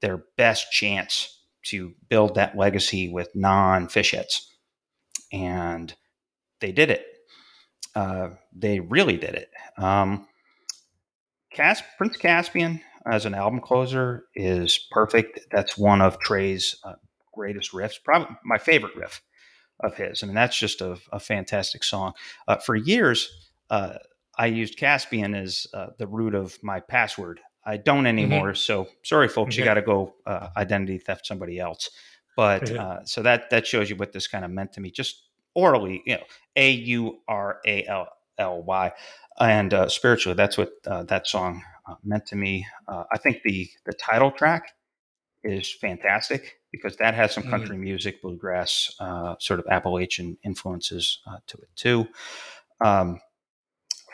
[0.00, 4.40] their best chance to build that legacy with non Phish
[5.32, 5.94] and
[6.60, 7.06] they did it.
[7.94, 9.50] Uh, they really did it.
[9.78, 10.26] Um,
[11.52, 12.80] Cas- Prince Caspian
[13.10, 15.40] as an album closer is perfect.
[15.50, 16.94] That's one of Trey's uh,
[17.34, 19.22] greatest riffs, probably my favorite riff
[19.80, 20.22] of his.
[20.22, 22.12] I mean, that's just a, a fantastic song.
[22.46, 23.28] Uh, for years,
[23.70, 23.94] uh,
[24.38, 27.40] I used Caspian as uh, the root of my password.
[27.64, 28.54] I don't anymore.
[28.54, 31.90] So sorry, folks, you got to go uh, identity theft somebody else.
[32.36, 35.22] But uh, so that that shows you what this kind of meant to me, just
[35.54, 36.22] orally, you know,
[36.56, 38.92] A U R A L L Y,
[39.38, 42.66] and uh, spiritually, that's what uh, that song uh, meant to me.
[42.88, 44.72] Uh, I think the the title track
[45.44, 47.50] is fantastic because that has some Mhm.
[47.50, 52.08] country music, bluegrass, uh, sort of Appalachian influences uh, to it too.
[52.80, 53.20] Um,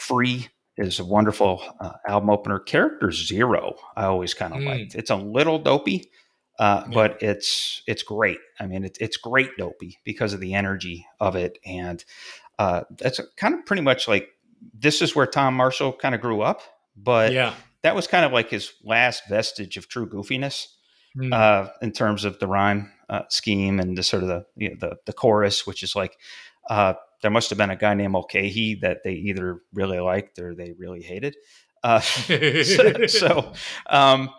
[0.09, 2.59] Free is a wonderful uh, album opener.
[2.59, 4.67] Character Zero, I always kind of Mm.
[4.67, 4.95] liked.
[4.95, 6.11] It's a little dopey,
[6.59, 6.95] uh, Yeah.
[6.95, 8.39] but it's it's great.
[8.59, 12.05] I mean, it's it's great dopey because of the energy of it, and
[12.59, 14.29] uh, that's kind of pretty much like
[14.75, 16.63] this is where Tom Marshall kind of grew up,
[16.97, 17.55] but yeah.
[17.83, 20.67] that was kind of like his last vestige of true goofiness
[21.17, 21.33] Mm.
[21.33, 24.77] uh, in terms of the rhyme uh, scheme and the sort of the you know,
[24.79, 26.17] the the chorus, which is like
[26.69, 30.55] uh, there must have been a guy named Mulcahy that they either really liked or
[30.55, 31.37] they really hated.
[31.83, 32.01] Uh,
[32.63, 33.53] so, so,
[33.91, 34.31] um,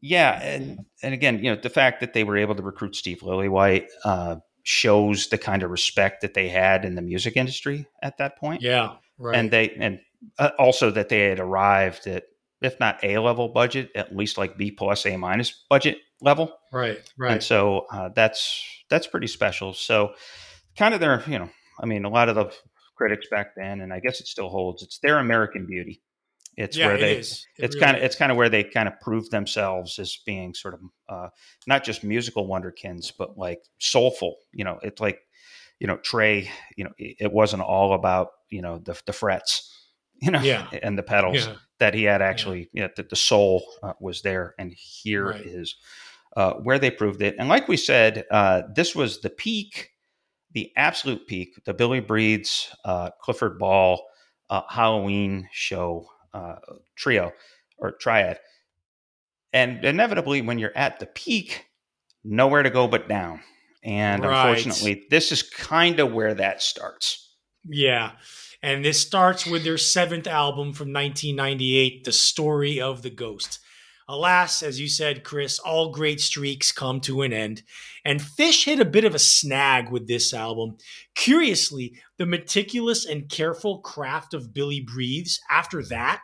[0.00, 3.20] yeah, and and again, you know, the fact that they were able to recruit Steve
[3.20, 4.36] Lillywhite uh,
[4.66, 8.60] shows the kind of respect that they had in the music industry at that point
[8.62, 8.96] yeah.
[9.16, 9.36] Right.
[9.36, 10.00] and they and
[10.40, 12.24] uh, also that they had arrived at
[12.60, 16.98] if not a level budget at least like b plus a minus budget level right.
[17.16, 17.34] Right.
[17.34, 18.60] And so uh, that's
[18.90, 20.14] that's pretty special so
[20.76, 21.48] kind of their you know
[21.80, 22.52] i mean a lot of the
[22.96, 26.00] critics back then and i guess it still holds it's their american beauty
[26.56, 27.46] it's yeah, where they is.
[27.58, 30.16] It it's really kind of it's kind of where they kind of prove themselves as
[30.24, 31.28] being sort of uh,
[31.66, 34.36] not just musical wonderkins, but like soulful.
[34.52, 35.20] You know, it's like
[35.80, 36.50] you know Trey.
[36.76, 39.70] You know, it, it wasn't all about you know the the frets,
[40.22, 40.66] you know, Yeah.
[40.82, 41.56] and the pedals Yeah.
[41.78, 42.70] that he had actually.
[42.72, 45.76] You know, that the soul uh, was there, and here is
[46.36, 46.42] Right.
[46.42, 47.36] uh, where they proved it.
[47.38, 49.90] And like we said, uh, this was the peak,
[50.56, 54.02] the absolute peak, the Billy Breathes, uh, Clifford Ball,
[54.48, 56.54] uh, Halloween show uh,
[56.96, 57.32] trio
[57.76, 58.38] or triad.
[59.52, 61.66] And inevitably, when you're at the peak,
[62.24, 63.42] nowhere to go but down.
[63.84, 64.48] And Right.
[64.48, 67.34] unfortunately, this is kind of where that starts.
[67.68, 68.12] Yeah.
[68.62, 73.58] And this starts with their seventh album from 1998, The Story of the Ghost.
[74.08, 77.62] Alas, as you said, Chris, all great streaks come to an end.
[78.04, 80.76] And Phish hit a bit of a snag with this album.
[81.16, 86.22] Curiously, the meticulous and careful craft of Billy Breathes, after that,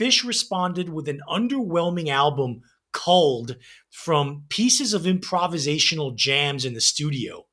[0.00, 2.62] Phish responded with an underwhelming album
[2.92, 3.56] culled
[3.90, 7.44] from pieces of improvisational jams in the studio.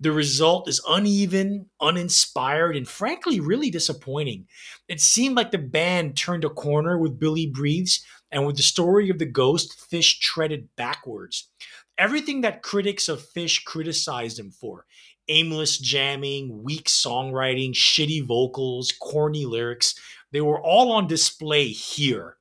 [0.00, 4.46] The result is uneven, uninspired, and frankly, really disappointing.
[4.88, 9.08] It seemed like the band turned a corner with Billy Breathes, and with the story
[9.10, 11.48] of the ghost, Phish treaded backwards.
[11.98, 14.84] Everything that critics of Phish criticized him for
[15.28, 19.94] aimless jamming, weak songwriting, shitty vocals, corny lyrics.
[20.32, 22.36] They were all on display here.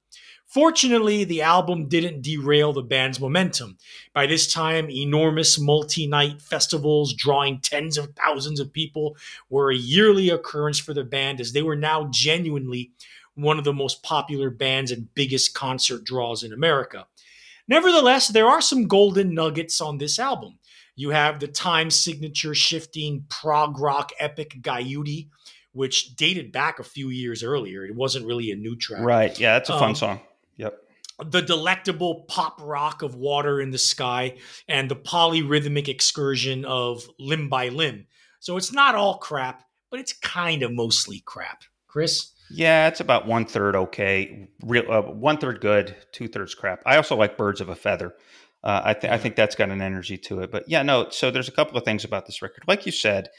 [0.45, 3.77] Fortunately, the album didn't derail the band's momentum.
[4.13, 9.17] By this time, enormous multi night festivals drawing tens of thousands of people
[9.49, 12.91] were a yearly occurrence for the band as they were now genuinely
[13.35, 17.05] one of the most popular bands and biggest concert draws in America.
[17.67, 20.59] Nevertheless, there are some golden nuggets on this album.
[20.95, 25.29] You have the time signature shifting prog rock epic Guyute,
[25.73, 27.85] which dated back a few years earlier.
[27.85, 29.01] It wasn't really a new track.
[29.03, 29.37] Right.
[29.37, 30.19] Yeah, that's a fun Um, song.
[30.55, 30.77] Yep.
[31.25, 34.37] The delectable pop rock of Water in the Sky
[34.67, 38.07] and the polyrhythmic excursion of Limb by Limb.
[38.39, 41.63] So it's not all crap, but it's kind of mostly crap.
[41.87, 42.31] Chris?
[42.51, 46.81] Yeah, it's about one third okay, real uh, one third good, two thirds crap.
[46.85, 48.13] I also like Birds of a Feather.
[48.63, 50.51] Uh, I think I think that's got an energy to it.
[50.51, 51.09] But yeah, no.
[51.09, 52.63] So there's a couple of things about this record.
[52.67, 53.29] Like you said,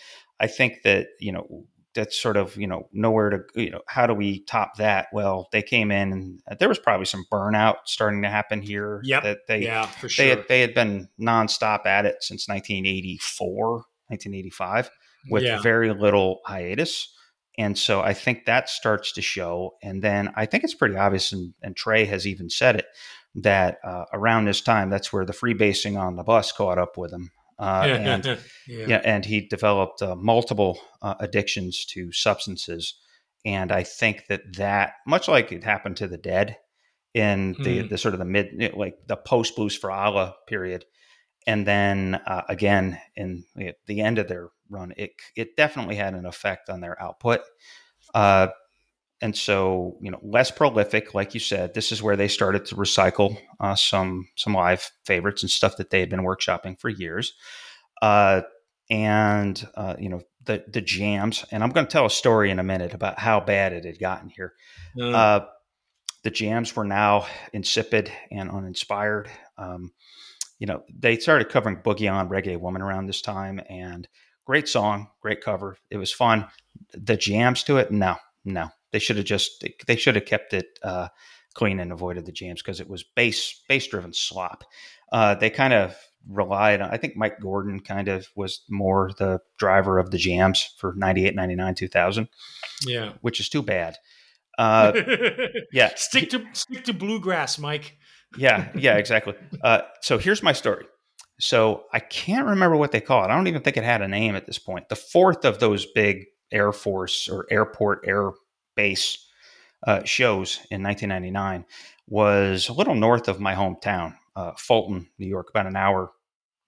[0.40, 4.06] I think that you know that's sort of you know nowhere to you know how
[4.06, 5.06] do we top that?
[5.12, 9.00] Well, they came in and there was probably some burnout starting to happen here.
[9.04, 9.22] Yep.
[9.22, 10.26] That they yeah, for they sure.
[10.26, 14.90] had they had been nonstop at it since 1984, 1985
[15.30, 15.60] with Yeah.
[15.62, 17.12] very little hiatus.
[17.58, 19.76] And so I think that starts to show.
[19.82, 22.86] And then I think it's pretty obvious, and, and Trey has even said it,
[23.36, 27.12] that uh, around this time, that's where the freebasing on the bus caught up with
[27.12, 27.30] him.
[27.58, 28.24] Uh, and
[28.66, 28.86] yeah.
[28.86, 32.94] yeah, and he developed uh, multiple uh, addictions to substances.
[33.44, 36.58] And I think that that, much like it happened to the dead
[37.14, 37.88] in the, Mhm.
[37.88, 40.84] the sort of the mid, like the post Blues for Allah period,
[41.46, 43.44] and then uh, again in
[43.86, 47.40] the end of their run, it it definitely had an effect on their output.
[48.14, 48.48] Uh,
[49.22, 51.72] and so, you know, less prolific, like you said.
[51.72, 55.90] This is where they started to recycle uh, some some live favorites and stuff that
[55.90, 57.32] they had been workshopping for years.
[58.02, 58.42] Uh,
[58.90, 61.44] and uh, you know the the jams.
[61.50, 63.98] And I'm going to tell a story in a minute about how bad it had
[63.98, 64.52] gotten here.
[64.98, 65.46] Uh, Uh,
[66.22, 69.30] the jams were now insipid and uninspired.
[69.58, 69.92] Um,
[70.58, 74.08] you know, they started covering Boogie on Reggae Woman around this time, and
[74.46, 75.76] great song, great cover.
[75.90, 76.46] It was fun.
[76.92, 78.70] The jams to it, no, no.
[78.92, 81.08] They should have just they should have kept it uh,
[81.54, 84.64] clean and avoided the jams because it was bass bass driven slop.
[85.12, 85.96] Uh, they kind of
[86.28, 86.90] relied on.
[86.90, 91.34] I think Mike Gordon kind of was more the driver of the jams for 98,
[91.34, 92.28] 99, 2000,
[92.86, 93.12] yeah.
[93.20, 93.98] which is too bad.
[94.58, 94.90] Uh,
[95.70, 95.90] yeah.
[95.96, 97.98] Stick to stick to bluegrass, Mike.
[98.38, 99.34] yeah, yeah, exactly.
[99.62, 100.86] Uh, so here's my story.
[101.38, 103.28] So I can't remember what they call it.
[103.28, 104.88] I don't even think it had a name at this point.
[104.88, 108.32] The fourth of those big Air Force or airport air
[108.74, 109.26] base
[109.86, 111.64] uh, shows in 1999
[112.08, 116.12] was a little north of my hometown, uh, Fulton, New York, about an hour.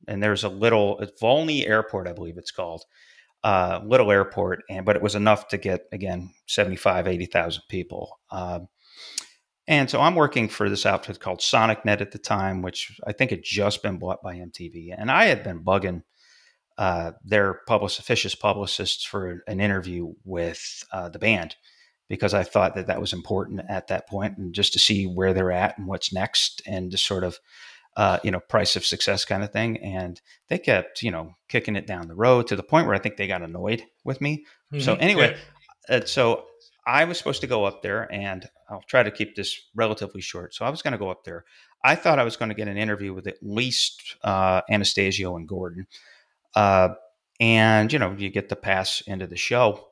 [0.06, 2.84] And there's a little it's Volney Airport, I believe it's called,
[3.44, 8.18] uh, little airport, and but it was enough to get again 75, 80,000 people.
[8.30, 8.68] Um,
[9.68, 13.30] and so I'm working for this outfit called SonicNet at the time, which I think
[13.30, 14.94] had just been bought by MTV.
[14.96, 16.02] And I had been bugging
[16.78, 21.54] uh, their publicist, officious publicists for an interview with uh, the band
[22.08, 25.34] because I thought that that was important at that point and just to see where
[25.34, 27.38] they're at and what's next and just sort of,
[27.96, 29.76] uh, you know, price of success kind of thing.
[29.84, 30.18] And
[30.48, 33.18] they kept, you know, kicking it down the road to the point where I think
[33.18, 34.46] they got annoyed with me.
[34.78, 35.02] So Mhm.
[35.02, 35.36] anyway,
[35.90, 36.46] uh, so
[36.88, 40.54] I was supposed to go up there, and I'll try to keep this relatively short.
[40.54, 41.44] So I was going to go up there.
[41.84, 45.46] I thought I was going to get an interview with at least uh, Anastasio and
[45.46, 45.86] Gordon,
[46.56, 46.88] uh,
[47.38, 49.88] and you know, you get the pass into the show.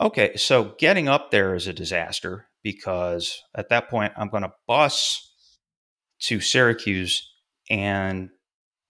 [0.00, 4.52] Okay, so getting up there is a disaster because at that point I'm going to
[4.66, 5.30] bus
[6.20, 7.30] to Syracuse
[7.68, 8.30] and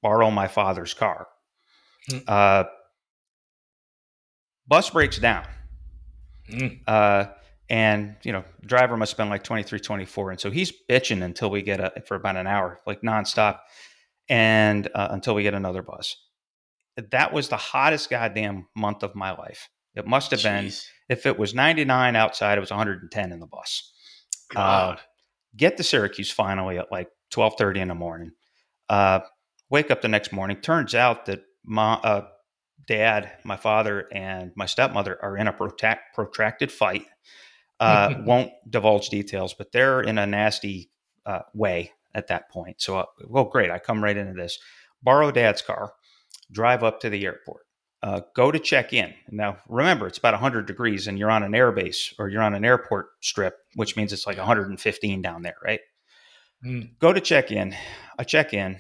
[0.03, 1.27] borrow my father's car.
[2.09, 2.19] Hmm.
[2.29, 2.65] Uh,
[4.69, 5.45] bus breaks down.
[6.51, 6.81] Mm.
[6.87, 7.27] Uh,
[7.71, 10.31] and you know, driver must have been like 23, 24.
[10.33, 13.61] And so he's bitching until we get a, for about an hour, like nonstop.
[14.29, 16.17] And uh, until we get another bus.
[17.11, 19.69] That was the hottest goddamn month of my life.
[19.95, 20.73] It must have been,
[21.09, 23.93] if it was 99 outside, it was 110 in the bus.
[24.49, 25.01] God.
[25.57, 28.33] Get to Syracuse finally at like 1230 in the morning.
[28.89, 29.21] Uh,
[29.71, 30.57] wake up the next morning.
[30.57, 32.27] Turns out that my uh,
[32.87, 37.07] dad, my father, and my stepmother are in a protract, protracted fight.
[37.81, 40.91] Uh, won't divulge details, but they're in a nasty
[41.27, 42.81] uh, way at that point.
[42.81, 43.71] So, uh, well, great.
[43.71, 44.59] I come right into this.
[45.03, 45.93] Borrow dad's car,
[46.51, 47.63] drive up to the airport,
[48.03, 49.13] uh, go to check in.
[49.31, 52.65] Now, remember, it's about 100 degrees and you're on an airbase or you're on an
[52.65, 55.81] airport strip, which means it's like 115 down there, right?
[56.65, 56.99] Mm.
[56.99, 57.75] Go to check in.
[58.19, 58.79] I check in,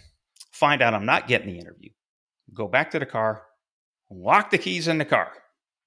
[0.52, 1.90] find out I'm not getting the interview.
[2.52, 3.42] Go back to the car,
[4.14, 5.32] lock the keys in the car.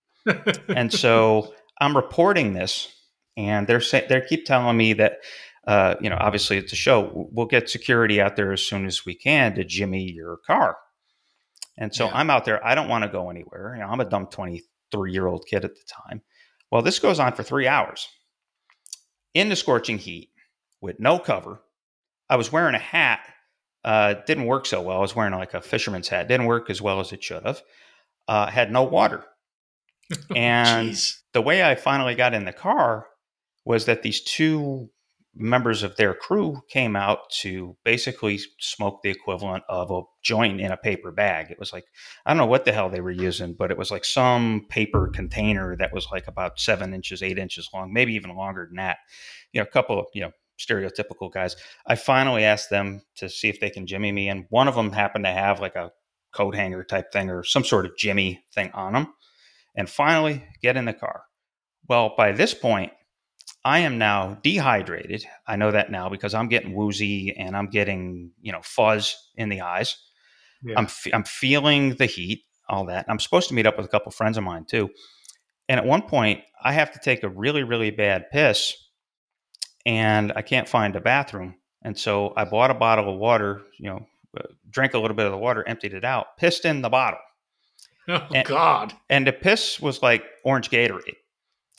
[0.68, 2.94] and so I'm reporting this,
[3.36, 5.20] and they're saying they keep telling me that,
[5.66, 7.30] uh, you know, obviously it's a show.
[7.32, 10.78] We'll get security out there as soon as we can to jimmy your car.
[11.78, 12.12] And so yeah.
[12.16, 12.66] I'm out there.
[12.66, 13.74] I don't want to go anywhere.
[13.76, 16.22] You know, I'm a dumb 23 year old kid at the time.
[16.72, 18.08] Well, this goes on for three hours
[19.34, 20.32] in the scorching heat
[20.82, 21.62] with no cover.
[22.30, 23.20] I was wearing a hat.
[23.84, 24.98] Uh, didn't work so well.
[24.98, 26.28] I was wearing like a fisherman's hat.
[26.28, 27.62] Didn't work as well as it should have.
[28.28, 29.24] Uh, had no water.
[30.36, 30.98] And
[31.34, 33.08] the way I finally got in the car
[33.66, 34.90] was that these two
[35.40, 40.72] members of their crew came out to basically smoke the equivalent of a joint in
[40.72, 41.52] a paper bag.
[41.52, 41.86] It was like,
[42.26, 45.10] I don't know what the hell they were using, but it was like some paper
[45.14, 48.98] container that was like about seven inches, eight inches long, maybe even longer than that.
[49.52, 51.56] You know, a couple of, you know, stereotypical guys.
[51.86, 54.30] I finally asked them to see if they can jimmy me.
[54.30, 55.92] And one of them happened to have like a
[56.34, 59.14] coat hanger type thing or some sort of jimmy thing on them.
[59.76, 61.24] And finally, get in the car.
[61.88, 62.92] Well, by this point,
[63.64, 65.26] I am now dehydrated.
[65.46, 69.50] I know that now because I'm getting woozy and I'm getting, you know, fuzz in
[69.50, 69.98] the eyes.
[70.64, 70.76] Yeah.
[70.78, 73.06] I'm f- I'm feeling the heat, all that.
[73.08, 74.90] I'm supposed to meet up with a couple friends of mine too.
[75.70, 78.74] And at one point, I have to take a really really bad piss
[79.86, 81.56] and I can't find a bathroom.
[81.84, 84.06] And so I bought a bottle of water, you know,
[84.70, 87.20] drank a little bit of the water, emptied it out, pissed in the bottle.
[88.10, 88.94] Oh and, God!
[89.10, 91.18] And the piss was like orange Gatorade.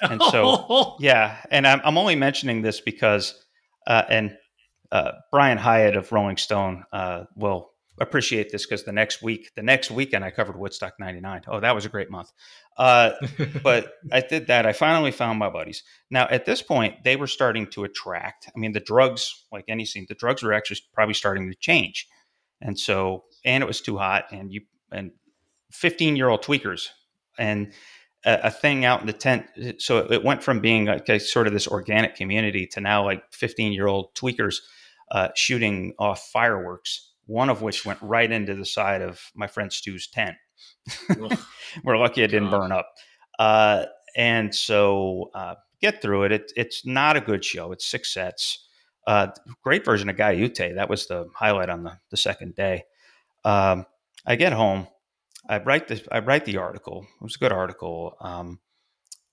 [0.02, 3.34] And so, yeah, and I'm, I'm only mentioning this because,
[3.86, 4.36] uh, and
[4.92, 7.70] uh, Brian Hiatt of Rolling Stone uh, will
[8.00, 11.42] appreciate this because the next week, the next weekend, I covered Woodstock '99.
[11.48, 12.30] Oh, that was a great month.
[12.76, 13.12] Uh,
[13.62, 14.66] but I did that.
[14.66, 15.82] I finally found my buddies.
[16.10, 18.50] Now, at this point, they were starting to attract.
[18.54, 22.08] I mean, the drugs, like any scene, the drugs were actually probably starting to change,
[22.60, 25.12] and so, and it was too hot, and you and
[25.72, 26.89] 15 year old tweakers,
[27.39, 27.72] and
[28.24, 29.47] a, a, thing out in the tent.
[29.78, 33.22] So it went from being like a, sort of this organic community to now like
[33.32, 34.56] 15 year old tweakers
[35.10, 39.72] uh, shooting off fireworks, one of which went right into the side of my friend
[39.72, 40.36] Stu's tent.
[41.85, 42.60] We're lucky it didn't God.
[42.60, 42.89] burn up.
[43.39, 43.85] Uh,
[44.16, 46.32] and so uh, get through it.
[46.32, 46.52] it.
[46.56, 47.72] It's not a good show.
[47.72, 48.67] It's six sets.
[49.09, 49.28] Uh,
[49.62, 50.74] great version of Guyute.
[50.74, 52.85] That was the highlight on the, the second day.
[53.44, 53.86] Um,
[54.26, 54.86] I get home
[55.48, 57.06] I write the I write the article.
[57.20, 58.16] It was a good article.
[58.20, 58.60] Um,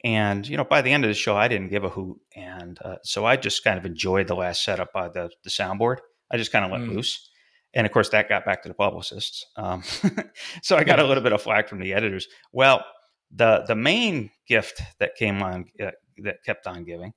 [0.04, 2.80] and you know, by the end of the show, I didn't give a hoot, and
[2.84, 5.98] uh, so I just kind of enjoyed the last setup by the the soundboard.
[6.32, 6.96] I just kind of let mm.
[6.96, 7.30] loose,
[7.74, 9.46] and of course, that got back to the publicists.
[9.58, 9.84] Um,
[10.62, 12.28] so I got a little bit of flack from the editors.
[12.52, 12.86] Well,
[13.32, 17.14] the the main gift that came on uh, that kept on giving.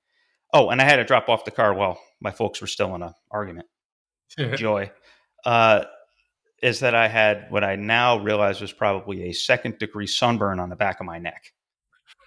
[0.52, 3.02] Oh, and I had to drop off the car while my folks were still in
[3.02, 3.66] an argument.
[4.56, 4.90] Joy.
[5.44, 5.84] Uh,
[6.62, 10.70] is that I had what I now realize was probably a second degree sunburn on
[10.70, 11.52] the back of my neck,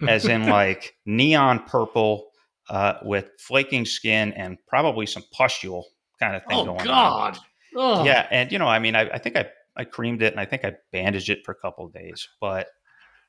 [0.07, 2.31] as in like neon purple
[2.69, 5.85] uh, with flaking skin and probably some pustule
[6.19, 7.37] kind of thing oh, going God.
[7.37, 7.43] on.
[7.75, 8.05] Oh.
[8.05, 8.27] Yeah.
[8.31, 10.63] And, you know, I mean, I, I, think I, I creamed it and I think
[10.63, 12.67] I bandaged it for a couple of days, but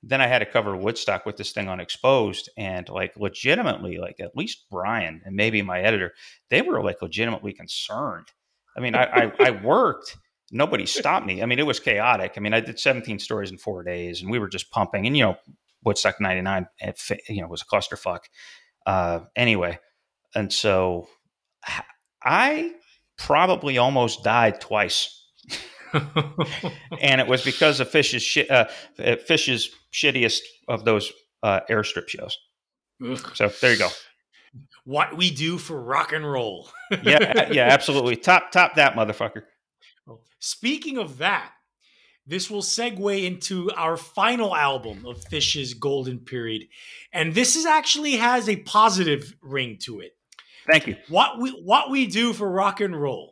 [0.02, 4.18] then I had to cover Woodstock with this thing on Exposed, and like legitimately, like
[4.20, 6.12] at least Brian and maybe my editor,
[6.50, 8.26] they were like legitimately concerned.
[8.76, 10.16] I mean, I, I, I worked
[10.52, 11.42] nobody stopped me.
[11.42, 12.34] I mean, it was chaotic.
[12.36, 15.06] I mean, I did 17 stories in four days, and we were just pumping.
[15.06, 15.36] And you know,
[15.82, 16.66] Woodstock '99,
[17.28, 18.20] you know, was a clusterfuck.
[18.86, 19.78] Uh, anyway,
[20.34, 21.08] and so
[22.22, 22.72] I
[23.16, 25.21] probably almost died twice.
[27.00, 28.66] and it was because of Phish's shi- uh,
[28.98, 31.12] Phish's shittiest of those
[31.42, 32.38] uh, airstrip shows.
[33.04, 33.30] Ugh.
[33.34, 33.88] So there you go.
[34.84, 36.68] What we do for rock and roll.
[37.02, 38.16] yeah, yeah, absolutely.
[38.16, 39.42] Top, top that motherfucker.
[40.40, 41.52] Speaking of that,
[42.26, 46.68] this will segue into our final album of Phish's Golden Period.
[47.12, 50.12] And this is actually has a positive ring to it.
[50.70, 50.96] Thank you.
[51.08, 53.31] What we what we do for rock and roll.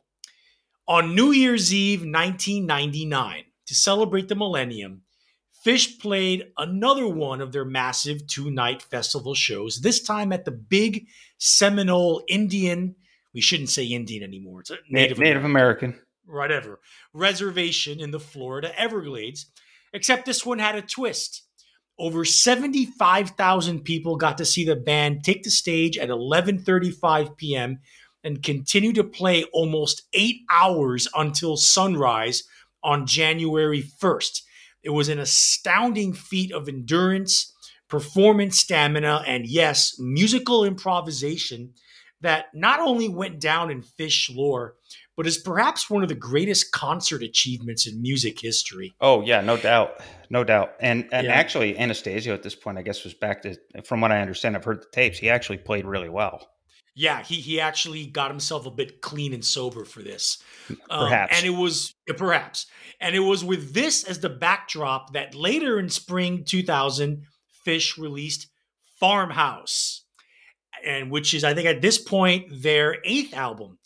[0.90, 5.02] On New Year's Eve 1999, to celebrate the millennium,
[5.64, 11.06] Phish played another one of their massive two-night festival shows, this time at the big
[11.38, 12.96] Seminole Indian,
[13.32, 15.90] we shouldn't say Indian anymore, it's Native, Native American.
[15.90, 16.80] American whatever,
[17.14, 19.46] reservation in the Florida Everglades.
[19.92, 21.44] Except this one had a twist.
[22.00, 27.78] Over 75,000 people got to see the band take the stage at 11:35 p.m.
[28.22, 32.44] and continue to play almost 8 hours until sunrise
[32.82, 34.42] on January 1st.
[34.82, 37.52] It was an astounding feat of endurance,
[37.88, 41.74] performance stamina, and yes, musical improvisation
[42.22, 44.74] that not only went down in Phish lore,
[45.16, 48.94] but is perhaps one of the greatest concert achievements in music history.
[49.00, 50.72] Oh yeah, no doubt, no doubt.
[50.80, 51.32] And and Yeah.
[51.34, 54.56] actually, Anastasio at this point, I guess, was back to from what I understand.
[54.56, 55.18] I've heard the tapes.
[55.18, 56.48] He actually played really well.
[57.00, 60.36] Yeah, he he actually got himself a bit clean and sober for this.
[60.90, 62.66] Um, and it was perhaps,
[63.00, 67.22] and it was with this as the backdrop that later in spring 2000,
[67.66, 68.48] Phish released
[69.00, 70.04] Farmhouse,
[70.84, 73.78] and which is I think at this point their eighth album.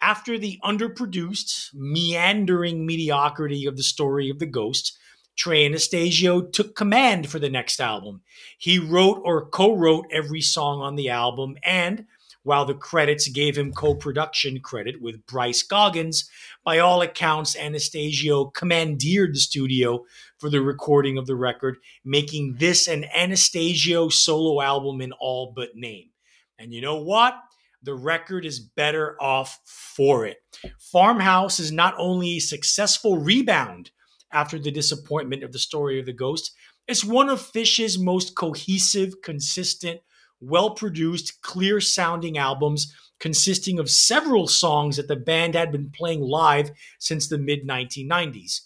[0.00, 4.96] After the underproduced, meandering mediocrity of the story of the ghost,
[5.36, 8.22] Trey Anastasio took command for the next album.
[8.58, 12.06] He wrote or co-wrote every song on the album, and
[12.42, 16.28] while the credits gave him co-production credit with Bryce Goggins,
[16.64, 20.04] by all accounts, Anastasio commandeered the studio
[20.38, 25.76] for the recording of the record, making this an Anastasio solo album in all but
[25.76, 26.10] name.
[26.58, 27.34] And you know what?
[27.82, 30.38] The record is better off for it.
[30.78, 33.90] Farmhouse is not only a successful rebound
[34.32, 36.52] after the disappointment of the story of the ghost,
[36.86, 40.00] it's one of Phish's most cohesive, consistent,
[40.40, 46.22] well produced, clear sounding albums consisting of several songs that the band had been playing
[46.22, 48.62] live since the mid 1990s.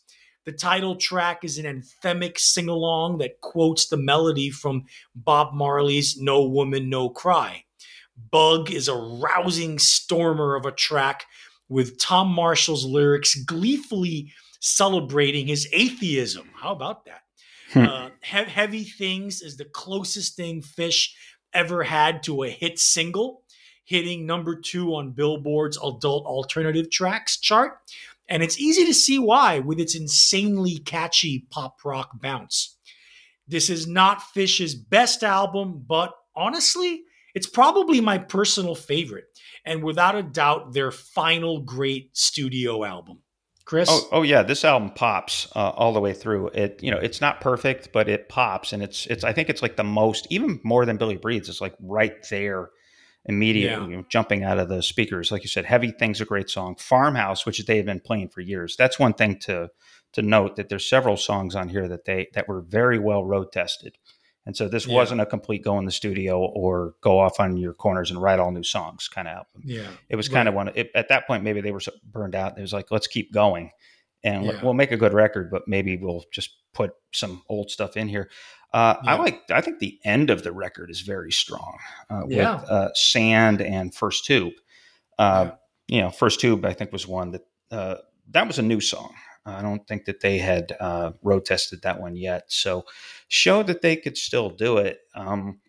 [0.47, 4.85] The title track is an anthemic sing along that quotes the melody from
[5.15, 7.65] Bob Marley's No Woman, No Cry.
[8.31, 11.25] Bug is a rousing stormer of a track
[11.69, 16.51] with Tom Marshall's lyrics gleefully celebrating his atheism.
[16.55, 17.23] How about that?
[17.73, 17.87] Hmm.
[17.87, 21.09] Uh, He- Heavy Things is the closest thing Phish
[21.55, 23.43] ever had to a hit single,
[23.85, 27.79] hitting number two on Billboard's adult alternative tracks chart.
[28.29, 32.77] And it's easy to see why with its insanely catchy pop rock bounce.
[33.47, 37.03] This is not Phish's best album, but honestly,
[37.35, 39.27] it's probably my personal favorite,
[39.65, 43.19] and without a doubt, their final great studio album.
[43.65, 43.89] Chris?
[43.91, 46.49] Oh, oh yeah, this album pops uh, all the way through.
[46.49, 49.63] It you know it's not perfect, but it pops, and it's it's I think it's
[49.63, 51.49] like the most even more than Billy Breathes.
[51.49, 52.71] It's like right there,
[53.25, 53.91] immediately Yeah.
[53.91, 55.33] you know, jumping out of the speakers.
[55.33, 56.77] Like you said, Heavy Things a great song.
[56.77, 58.77] Farmhouse, which they've been playing for years.
[58.77, 59.71] That's one thing to
[60.13, 63.51] to note that there's several songs on here that they that were very well road
[63.51, 63.97] tested.
[64.47, 64.95] And so this Yeah.
[64.95, 68.39] wasn't a complete go in the studio or go off on your corners and write
[68.41, 69.63] all new songs kind of album.
[69.65, 69.87] yeah.
[70.09, 70.71] It was kind of one.
[70.75, 72.59] It, at that point, maybe they were so burned out.
[72.59, 73.71] It was like, let's keep going,
[74.23, 74.61] and Yeah.
[74.63, 78.29] we'll make a good record, but maybe we'll just put some old stuff in here.
[78.73, 79.41] Uh, I like.
[79.51, 81.79] I think the end of the record is very strong
[82.11, 82.61] uh, Yeah.
[82.61, 84.55] with uh, Sand and First Tube.
[85.19, 85.53] Uh,
[85.87, 87.97] You know, First Tube, I think was one that uh,
[88.31, 89.15] that was a new song.
[89.47, 92.45] I don't think that they had uh, road tested that one yet.
[92.49, 92.85] So
[93.29, 95.01] showed that they could still do it.
[95.15, 95.61] Um,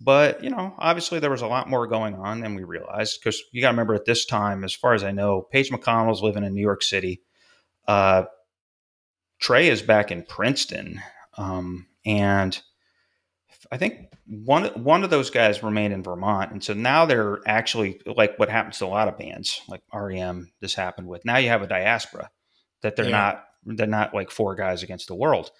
[0.00, 3.42] but you know, obviously there was a lot more going on than we realized because
[3.52, 6.44] you got to remember at this time, as far as I know, Page McConnell's living
[6.44, 7.20] in New York City.
[7.86, 8.24] Uh,
[9.40, 11.00] Trey is back in Princeton,
[11.36, 12.60] um, and
[13.72, 18.00] I think one one of those guys remained in Vermont, and so now they're actually
[18.06, 20.52] like what happens to a lot of bands, like REM.
[20.60, 21.24] This happened with.
[21.24, 22.30] Now you have a diaspora
[22.82, 23.10] that they're Yeah.
[23.10, 25.50] not they're not like four guys against the world,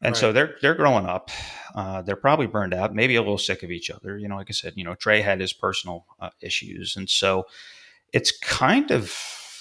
[0.00, 1.30] and so they're they're growing up.
[1.74, 4.16] Uh, they're probably burned out, maybe a little sick of each other.
[4.18, 7.46] You know, like I said, you know, Trey had his personal uh, issues, and so
[8.12, 9.16] it's kind of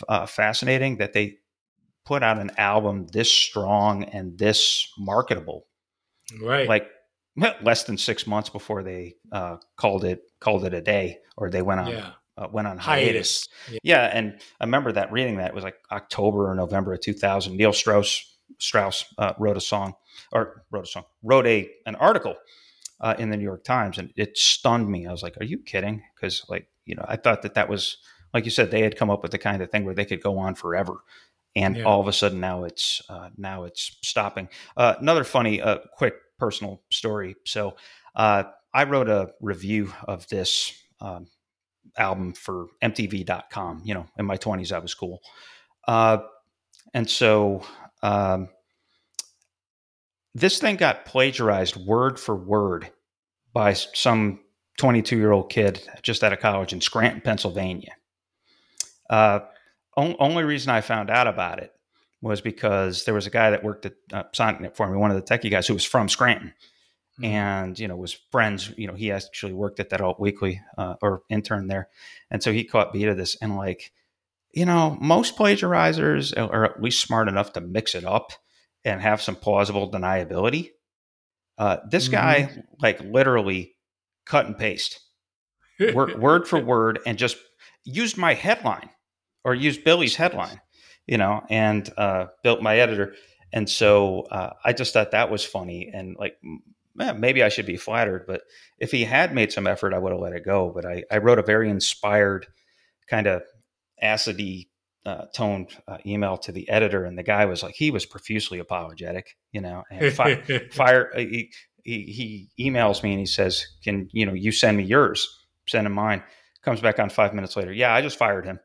[0.07, 1.37] uh, fascinating that they
[2.05, 5.65] put out an album this strong and this marketable
[6.41, 6.67] Right.
[6.67, 6.89] like
[7.63, 11.61] less than six months before they uh, called it called it a day or they
[11.61, 12.11] went on yeah.
[12.37, 13.47] Uh, went on hiatus.
[13.67, 13.79] Hiatus.
[13.83, 17.55] Yeah, and I remember that reading that it was like October or November of 2000.
[17.55, 19.93] Neil Strauss Strauss uh, wrote a song
[20.31, 22.35] or wrote a song wrote a an article
[23.01, 25.05] uh, in the New York Times, and it stunned me.
[25.07, 27.97] I was like, "Are you kidding?" Because like you know, I thought that that was
[28.33, 30.21] like you said, they had come up with the kind of thing where they could
[30.21, 30.95] go on forever.
[31.55, 31.83] And Yeah.
[31.83, 34.49] all of a sudden now it's uh, now it's stopping.
[34.75, 37.35] Uh, another funny, uh, quick personal story.
[37.45, 37.75] So
[38.15, 38.43] uh,
[38.73, 41.27] I wrote a review of this um,
[41.97, 43.81] album for MTV.com.
[43.85, 45.21] You know, in my twenties, I was cool,
[45.87, 46.19] uh,
[46.93, 47.63] and so
[48.01, 48.49] um,
[50.35, 52.91] this thing got plagiarized word for word
[53.53, 54.39] by some
[54.77, 57.95] 22 year old kid just out of college in Scranton, Pennsylvania.
[59.09, 59.41] Uh,
[59.95, 61.71] on, only reason I found out about it
[62.21, 65.17] was because there was a guy that worked at uh, SonicNet for me, one of
[65.17, 66.53] the techie guys who was from Scranton
[67.19, 67.25] Mhm.
[67.25, 70.95] and you know was friends you know he actually worked at that alt weekly uh,
[71.01, 71.89] or intern there
[72.31, 73.91] and so he caught beat of this and like
[74.51, 78.31] you know most plagiarizers are at least smart enough to mix it up
[78.83, 80.71] and have some plausible deniability
[81.57, 82.49] uh, this guy
[82.81, 83.75] like literally
[84.25, 85.01] cut and paste
[85.93, 87.37] word, word for word and just
[87.83, 88.89] used my headline
[89.43, 90.61] or used Billy's headline,
[91.05, 93.13] you know, and uh, built my editor.
[93.51, 95.91] And so uh, I just thought that was funny.
[95.93, 96.37] And like,
[96.95, 98.41] man, maybe I should be flattered, but
[98.79, 100.71] if he had made some effort, I would have let it go.
[100.73, 102.47] But I, I wrote a very inspired
[103.09, 103.43] kind of
[104.01, 104.67] acidy
[105.05, 108.59] uh, toned uh, email to the editor, and the guy was like, he was profusely
[108.59, 110.41] apologetic, you know, and fi-
[110.71, 111.11] fire.
[111.13, 111.51] Uh, he,
[111.83, 115.27] he, he emails me and he says, "Can you know you send me yours?
[115.67, 116.23] Send him mine."
[116.61, 117.73] Comes back on five minutes later.
[117.73, 118.59] Yeah, I just fired him.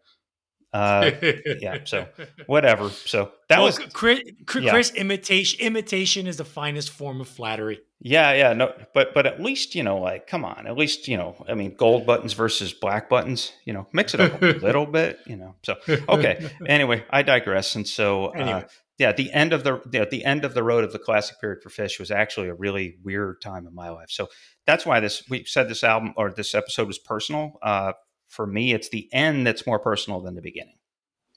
[0.72, 1.10] Uh,
[1.60, 2.06] yeah, so
[2.46, 2.90] whatever.
[2.90, 4.20] So that well, was Chris.
[4.46, 5.00] Chris yeah.
[5.00, 7.80] imitation imitation is the finest form of flattery.
[8.00, 11.16] Yeah, yeah, no, but but at least you know, like, come on, at least you
[11.16, 14.86] know, I mean, gold buttons versus black buttons, you know, mix it up a little
[14.86, 15.54] bit, you know.
[15.62, 15.76] So
[16.08, 18.64] okay, anyway, I digress, and so uh, anyway.
[18.98, 21.62] yeah, the end of the yeah, the end of the road of the classic period
[21.62, 24.10] for Phish was actually a really weird time in my life.
[24.10, 24.28] So
[24.66, 27.58] that's why this we said this album or this episode was personal.
[27.62, 27.94] Uh,
[28.28, 30.76] for me, it's the end that's more personal than the beginning,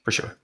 [0.04, 0.38] for sure.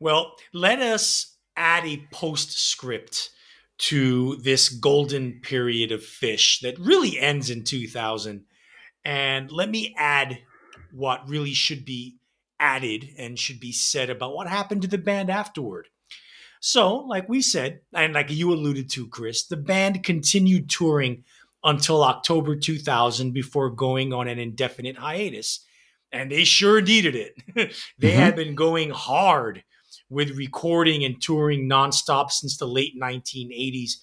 [0.00, 3.30] Well, let us add a postscript
[3.76, 8.44] to this golden period of Phish that really ends in 2000.
[9.04, 10.38] And let me add
[10.92, 12.18] what really should be
[12.60, 15.88] added and should be said about what happened to the band afterward.
[16.60, 21.24] So, like we said, and like you alluded to, Chris, the band continued touring
[21.62, 25.63] until October 2000 before going on an indefinite hiatus.
[26.14, 27.34] And they sure needed it.
[27.98, 28.16] they mm-hmm.
[28.16, 29.64] had been going hard
[30.08, 33.94] with recording and touring nonstop since the late 1980s.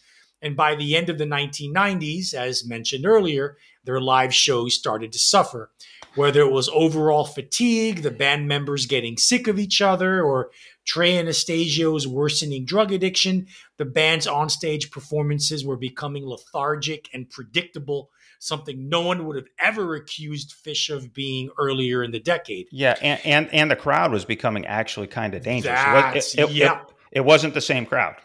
[0.42, 5.20] And by the end of the 1990s, as mentioned earlier, their live shows started to
[5.20, 5.72] suffer.
[6.16, 10.52] Whether it was overall fatigue, the band members getting sick of each other, or
[10.86, 13.48] Trey Anastasio's worsening drug addiction,
[13.78, 18.10] the band's onstage performances were becoming lethargic and predictable,
[18.42, 22.68] something no one would have ever accused Phish of being earlier in the decade.
[22.72, 25.80] Yeah, and and, and the crowd was becoming actually kind of dangerous.
[25.80, 26.72] That's, it, it, it,
[27.12, 28.16] it wasn't the same crowd.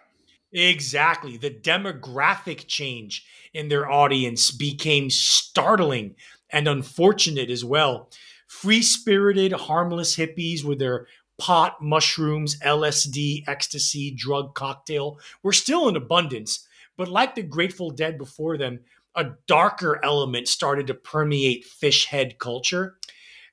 [0.52, 1.36] Exactly.
[1.36, 6.14] The demographic change in their audience became startling
[6.50, 8.08] and unfortunate as well.
[8.46, 15.96] Free spirited, harmless hippies with their pot, mushrooms, LSD, ecstasy, drug cocktail were still in
[15.96, 16.66] abundance.
[16.96, 18.80] But like the Grateful Dead before them,
[19.16, 22.98] a darker element started to permeate Phish head culture.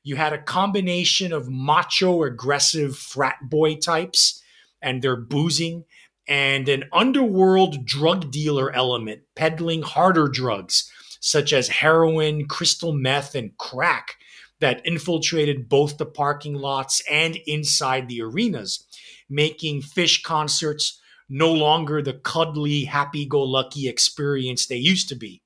[0.03, 4.44] You had a combination of macho, aggressive frat boy types
[4.81, 5.85] and their boozing,
[6.27, 10.91] and an underworld drug dealer element peddling harder drugs
[11.22, 14.15] such as heroin, crystal meth, and crack
[14.60, 18.85] that infiltrated both the parking lots and inside the arenas,
[19.30, 20.99] making Phish concerts
[21.30, 25.41] no longer the cuddly, happy go lucky experience they used to be.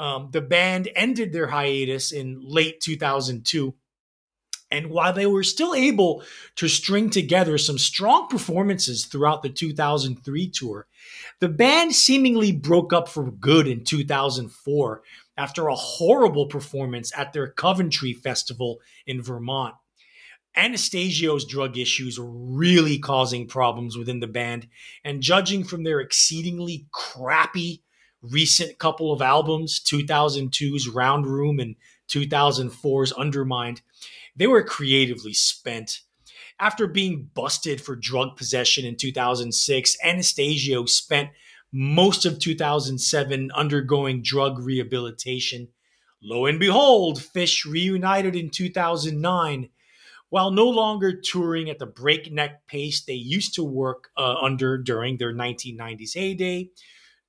[0.00, 3.74] Um, the band ended their hiatus in late 2002
[4.70, 6.22] and while they were still able
[6.56, 10.86] to string together some strong performances throughout the 2003 tour,
[11.40, 15.02] the band seemingly broke up for good in 2004
[15.36, 19.74] after a horrible performance at their Coventry Festival in Vermont.
[20.56, 24.68] Anastasio's drug issues were really causing problems within the band,
[25.04, 27.82] and judging from their exceedingly crappy
[28.22, 31.76] recent couple of albums, 2002's Round Room and
[32.08, 33.82] 2004's Undermined,
[34.36, 36.00] they were creatively spent.
[36.58, 41.30] After being busted for drug possession in 2006, Anastasio spent
[41.72, 45.68] most of 2007 undergoing drug rehabilitation.
[46.22, 49.70] Lo and behold, Phish reunited in 2009.
[50.28, 55.16] While no longer touring at the breakneck pace they used to work uh, under during
[55.16, 56.70] their 1990s heyday,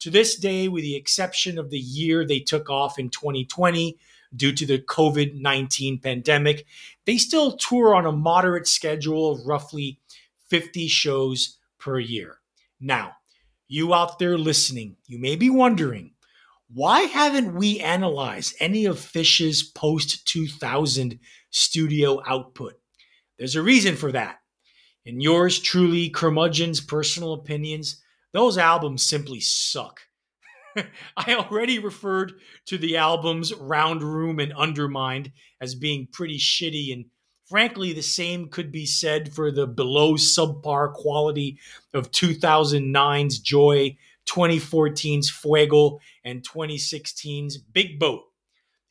[0.01, 3.97] to this day, with the exception of the year they took off in 2020,
[4.35, 6.65] due to the COVID 19 pandemic.
[7.05, 9.99] They still tour on a moderate schedule of roughly
[10.47, 12.37] 50 shows per year.
[12.79, 13.13] Now,
[13.67, 16.11] you out there listening, you may be wondering
[16.73, 21.19] why haven't we analyzed any of Phish's post 2000
[21.49, 22.79] studio output?
[23.37, 24.39] There's a reason for that.
[25.03, 28.01] In yours truly, Curmudgeon's personal opinions,
[28.33, 30.01] those albums simply suck.
[31.17, 32.33] I already referred
[32.67, 37.05] to the albums Round Room and Undermined as being pretty shitty, and
[37.45, 41.59] frankly, the same could be said for the below subpar quality
[41.93, 48.23] of 2009's Joy, 2014's Fuego, and 2016's Big Boat.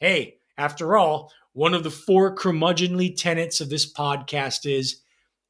[0.00, 5.00] Hey, after all, one of the four curmudgeonly tenets of this podcast is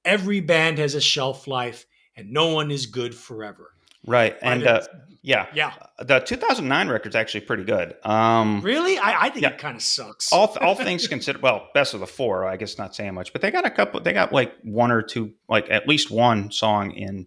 [0.04, 1.86] every band has a shelf life
[2.16, 3.72] and no one is good forever.
[4.06, 4.36] Right.
[4.42, 4.82] And uh,
[5.22, 7.94] yeah, yeah, the 2009 record's actually pretty good.
[8.04, 9.50] Um, really, I, I think yeah.
[9.50, 10.32] it kind of sucks.
[10.32, 12.46] all all things considered, well, best of the four.
[12.46, 14.00] I guess not saying much, but they got a couple.
[14.00, 17.26] They got like one or two, like at least one song in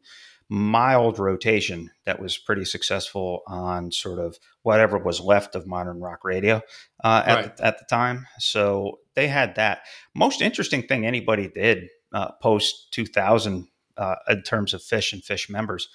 [0.49, 6.23] mild rotation that was pretty successful on sort of whatever was left of modern rock
[6.23, 6.61] radio
[7.03, 7.57] uh, at, Right.
[7.57, 8.27] the, at the time.
[8.39, 9.79] So they had that.
[10.13, 13.67] Most interesting thing anybody did uh, post 2000
[13.97, 15.87] uh, in terms of Phish and Phish members,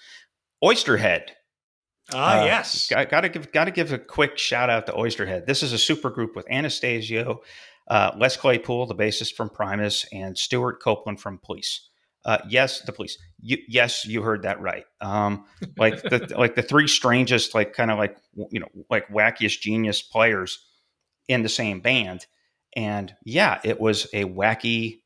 [0.63, 1.29] Oysterhead.
[2.13, 2.89] Ah, Uh, yes.
[2.89, 5.47] Got, got to give got to give a quick shout out to Oysterhead.
[5.47, 7.43] This is a super group with Anastasio,
[7.89, 11.89] uh, Les Claypool, the bassist from Primus, and Stewart Copeland from Police.
[12.25, 13.17] Uh, yes, the Police.
[13.41, 14.85] You, yes, you heard that right.
[15.01, 15.45] Um,
[15.77, 18.17] like the like the three strangest, like kind of like
[18.51, 20.59] you know, like wackiest genius players
[21.29, 22.27] in the same band.
[22.77, 25.01] And yeah, it was a wacky,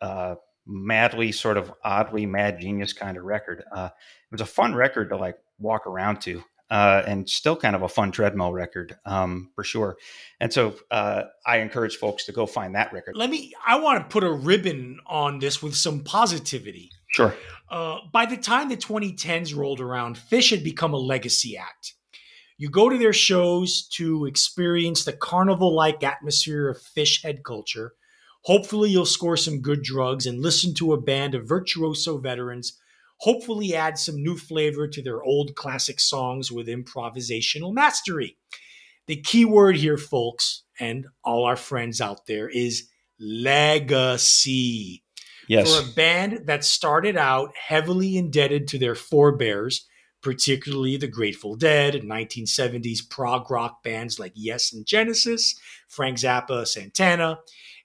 [0.00, 0.36] uh,
[0.66, 3.64] madly sort of oddly mad genius kind of record.
[3.74, 7.76] Uh, it was a fun record to like walk around to uh, and still kind
[7.76, 9.96] of a fun treadmill record um, for sure
[10.40, 13.52] and so uh, i encourage folks to go find that record Let me.
[13.64, 16.90] I want to put a ribbon on this with some positivity.
[17.08, 17.34] sure
[17.70, 21.94] Uh, by the time the 2010s rolled around, Phish had become a legacy act.
[22.56, 27.94] You go to their shows to experience the carnival like atmosphere of Phish head culture.
[28.44, 32.78] Hopefully, you'll score some good drugs and listen to a band of virtuoso veterans.
[33.20, 38.36] Hopefully, add some new flavor to their old classic songs with improvisational mastery.
[39.06, 42.88] The key word here, folks, and all our friends out there, is
[43.20, 45.04] legacy
[45.48, 49.86] yes for a band that started out heavily indebted to their forebears,
[50.20, 55.54] particularly the Grateful Dead, 1970s prog rock bands like Yes and Genesis,
[55.88, 57.38] Frank Zappa, Santana.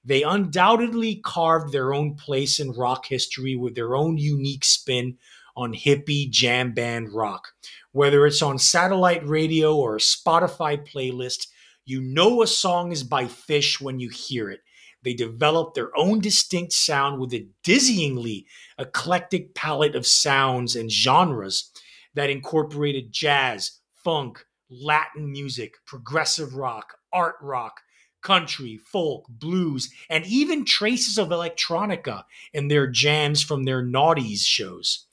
[0.08, 5.18] They undoubtedly carved their own place in rock history with their own unique spin
[5.54, 7.50] on hippie jam band rock.
[7.92, 11.48] Whether it's on satellite radio or a Spotify playlist,
[11.84, 14.62] you know a song is by Phish when you hear it.
[15.04, 18.46] They developed their own distinct sound with a dizzyingly
[18.80, 21.70] eclectic palette of sounds and genres
[22.14, 27.82] that incorporated jazz, funk, Latin music, progressive rock, art rock,
[28.28, 35.06] country, folk, blues, and even traces of electronica in their jams from their Naughties shows.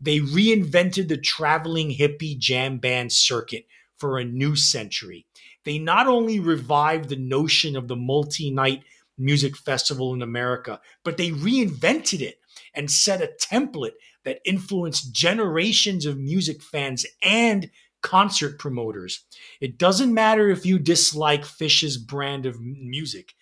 [0.00, 3.66] They reinvented the traveling hippie jam band circuit
[3.98, 5.26] for a new century.
[5.64, 8.84] They not only revived the notion of the multi night
[9.18, 12.38] music festival in America, but they reinvented it
[12.74, 17.70] and set a template that influenced generations of music fans and
[18.02, 19.24] concert promoters.
[19.60, 23.34] It doesn't matter if you dislike Phish's brand of music,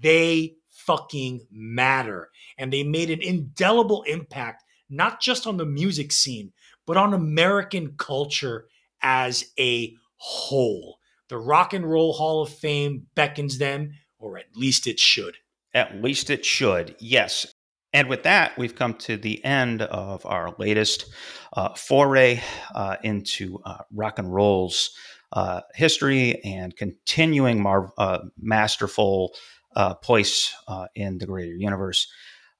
[0.00, 2.30] they fucking matter.
[2.58, 6.52] And they made an indelible impact, not just on the music scene,
[6.86, 8.66] but on American culture
[9.02, 10.98] as a whole.
[11.28, 15.36] The Rock and Roll Hall of Fame beckons them, or at least it should.
[15.74, 17.52] At least it should, yes.
[17.92, 21.06] And with that, we've come to the end of our latest
[21.52, 22.40] uh, foray
[22.74, 24.96] uh, into uh, rock and roll's
[25.32, 29.34] uh, history and continuing mar- uh, masterful
[29.76, 30.54] uh, place
[30.94, 32.06] in the greater universe.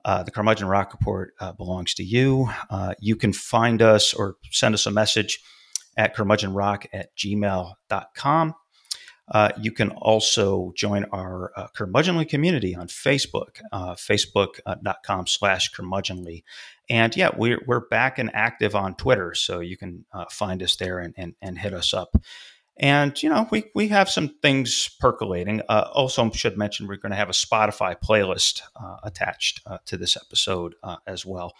[0.04, 2.48] The Curmudgeon Rock Report belongs to you.
[3.00, 5.40] You can find us or send us a message
[5.96, 8.54] at curmudgeonrock at gmail.com.
[9.32, 16.44] Uh, you can also join our uh, curmudgeonly community on Facebook, uh, facebook.com slash curmudgeonly.
[16.90, 20.76] And yeah, we're, we're back and active on Twitter, so you can uh, find us
[20.76, 22.14] there and, and, and hit us up.
[22.76, 25.62] And, you know, we, we have some things percolating.
[25.68, 29.96] Uh, also, should mention we're going to have a Spotify playlist uh, attached uh, to
[29.96, 31.54] this episode uh, as well.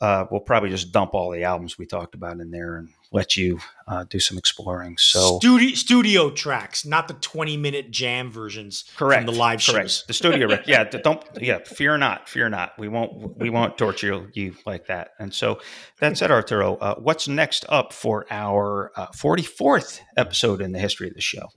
[0.00, 3.36] Uh, we'll probably just dump all the albums we talked about in there and let
[3.36, 3.58] you
[3.88, 4.96] uh, do some exploring.
[4.98, 9.90] So, studio, studio tracks, not the 20 minute jam versions correct from the live correct.
[9.90, 10.04] shows.
[10.06, 10.84] The studio, yeah.
[11.04, 11.58] Don't, yeah.
[11.64, 12.78] Fear not, fear not.
[12.78, 15.10] We won't, we won't torture you like that.
[15.18, 15.60] And so,
[15.98, 16.76] that's it, Arturo.
[16.76, 21.48] Uh, what's next up for our uh, 44th episode in the history of the show?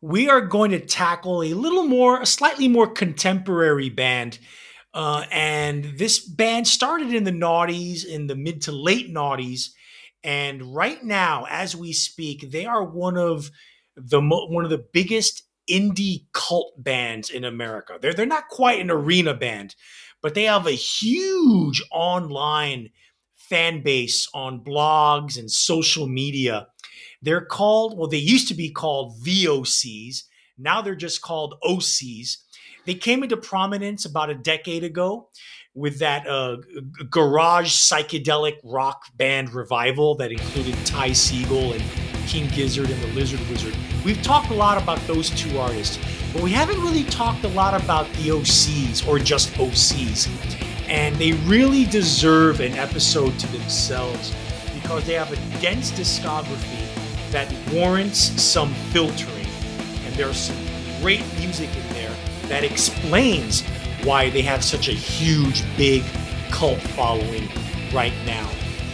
[0.00, 4.38] we are going to tackle a little more, a slightly more contemporary band.
[4.94, 9.70] Uh, and this band started in the noughties, in the mid to late noughties.
[10.24, 13.50] And right now, as we speak, they are one of
[13.96, 17.98] the mo- one of the biggest indie cult bands in America.
[18.00, 19.74] They're they're not quite an arena band,
[20.22, 22.90] but they have a huge online
[23.36, 26.66] fan base on blogs and social media.
[27.22, 30.24] They're called, well, they used to be called VOCs.
[30.56, 32.36] Now they're just called Osees.
[32.84, 35.28] they came into prominence about a decade ago
[35.78, 36.56] with that uh,
[37.08, 43.40] garage psychedelic rock band revival that included Ty Segall and King Gizzard and the Lizard
[43.48, 43.74] Wizard.
[44.04, 45.98] We've talked a lot about those two artists,
[46.32, 50.28] but we haven't really talked a lot about the OCs or just Osees.
[50.88, 54.34] And they really deserve an episode to themselves
[54.74, 59.46] because they have a dense discography that warrants some filtering.
[60.04, 60.56] And there's some
[61.00, 62.14] great music in there
[62.48, 63.62] that explains
[64.04, 66.02] why they have such a huge, big
[66.50, 67.48] cult following
[67.92, 68.48] right now.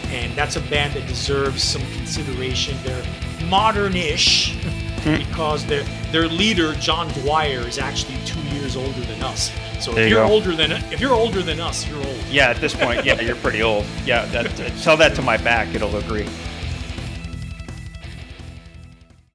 [0.09, 2.77] And that's a band that deserves some consideration.
[2.83, 3.03] They're
[3.49, 4.55] modern-ish
[5.03, 9.51] because their their leader John Dwyer is actually two years older than us.
[9.79, 10.33] So There if you you're go.
[10.33, 12.23] older than if you're older than us, you're old.
[12.29, 13.85] Yeah, at this point, yeah, you're pretty old.
[14.05, 14.45] Yeah, that,
[14.81, 16.27] tell that to my back; it'll agree.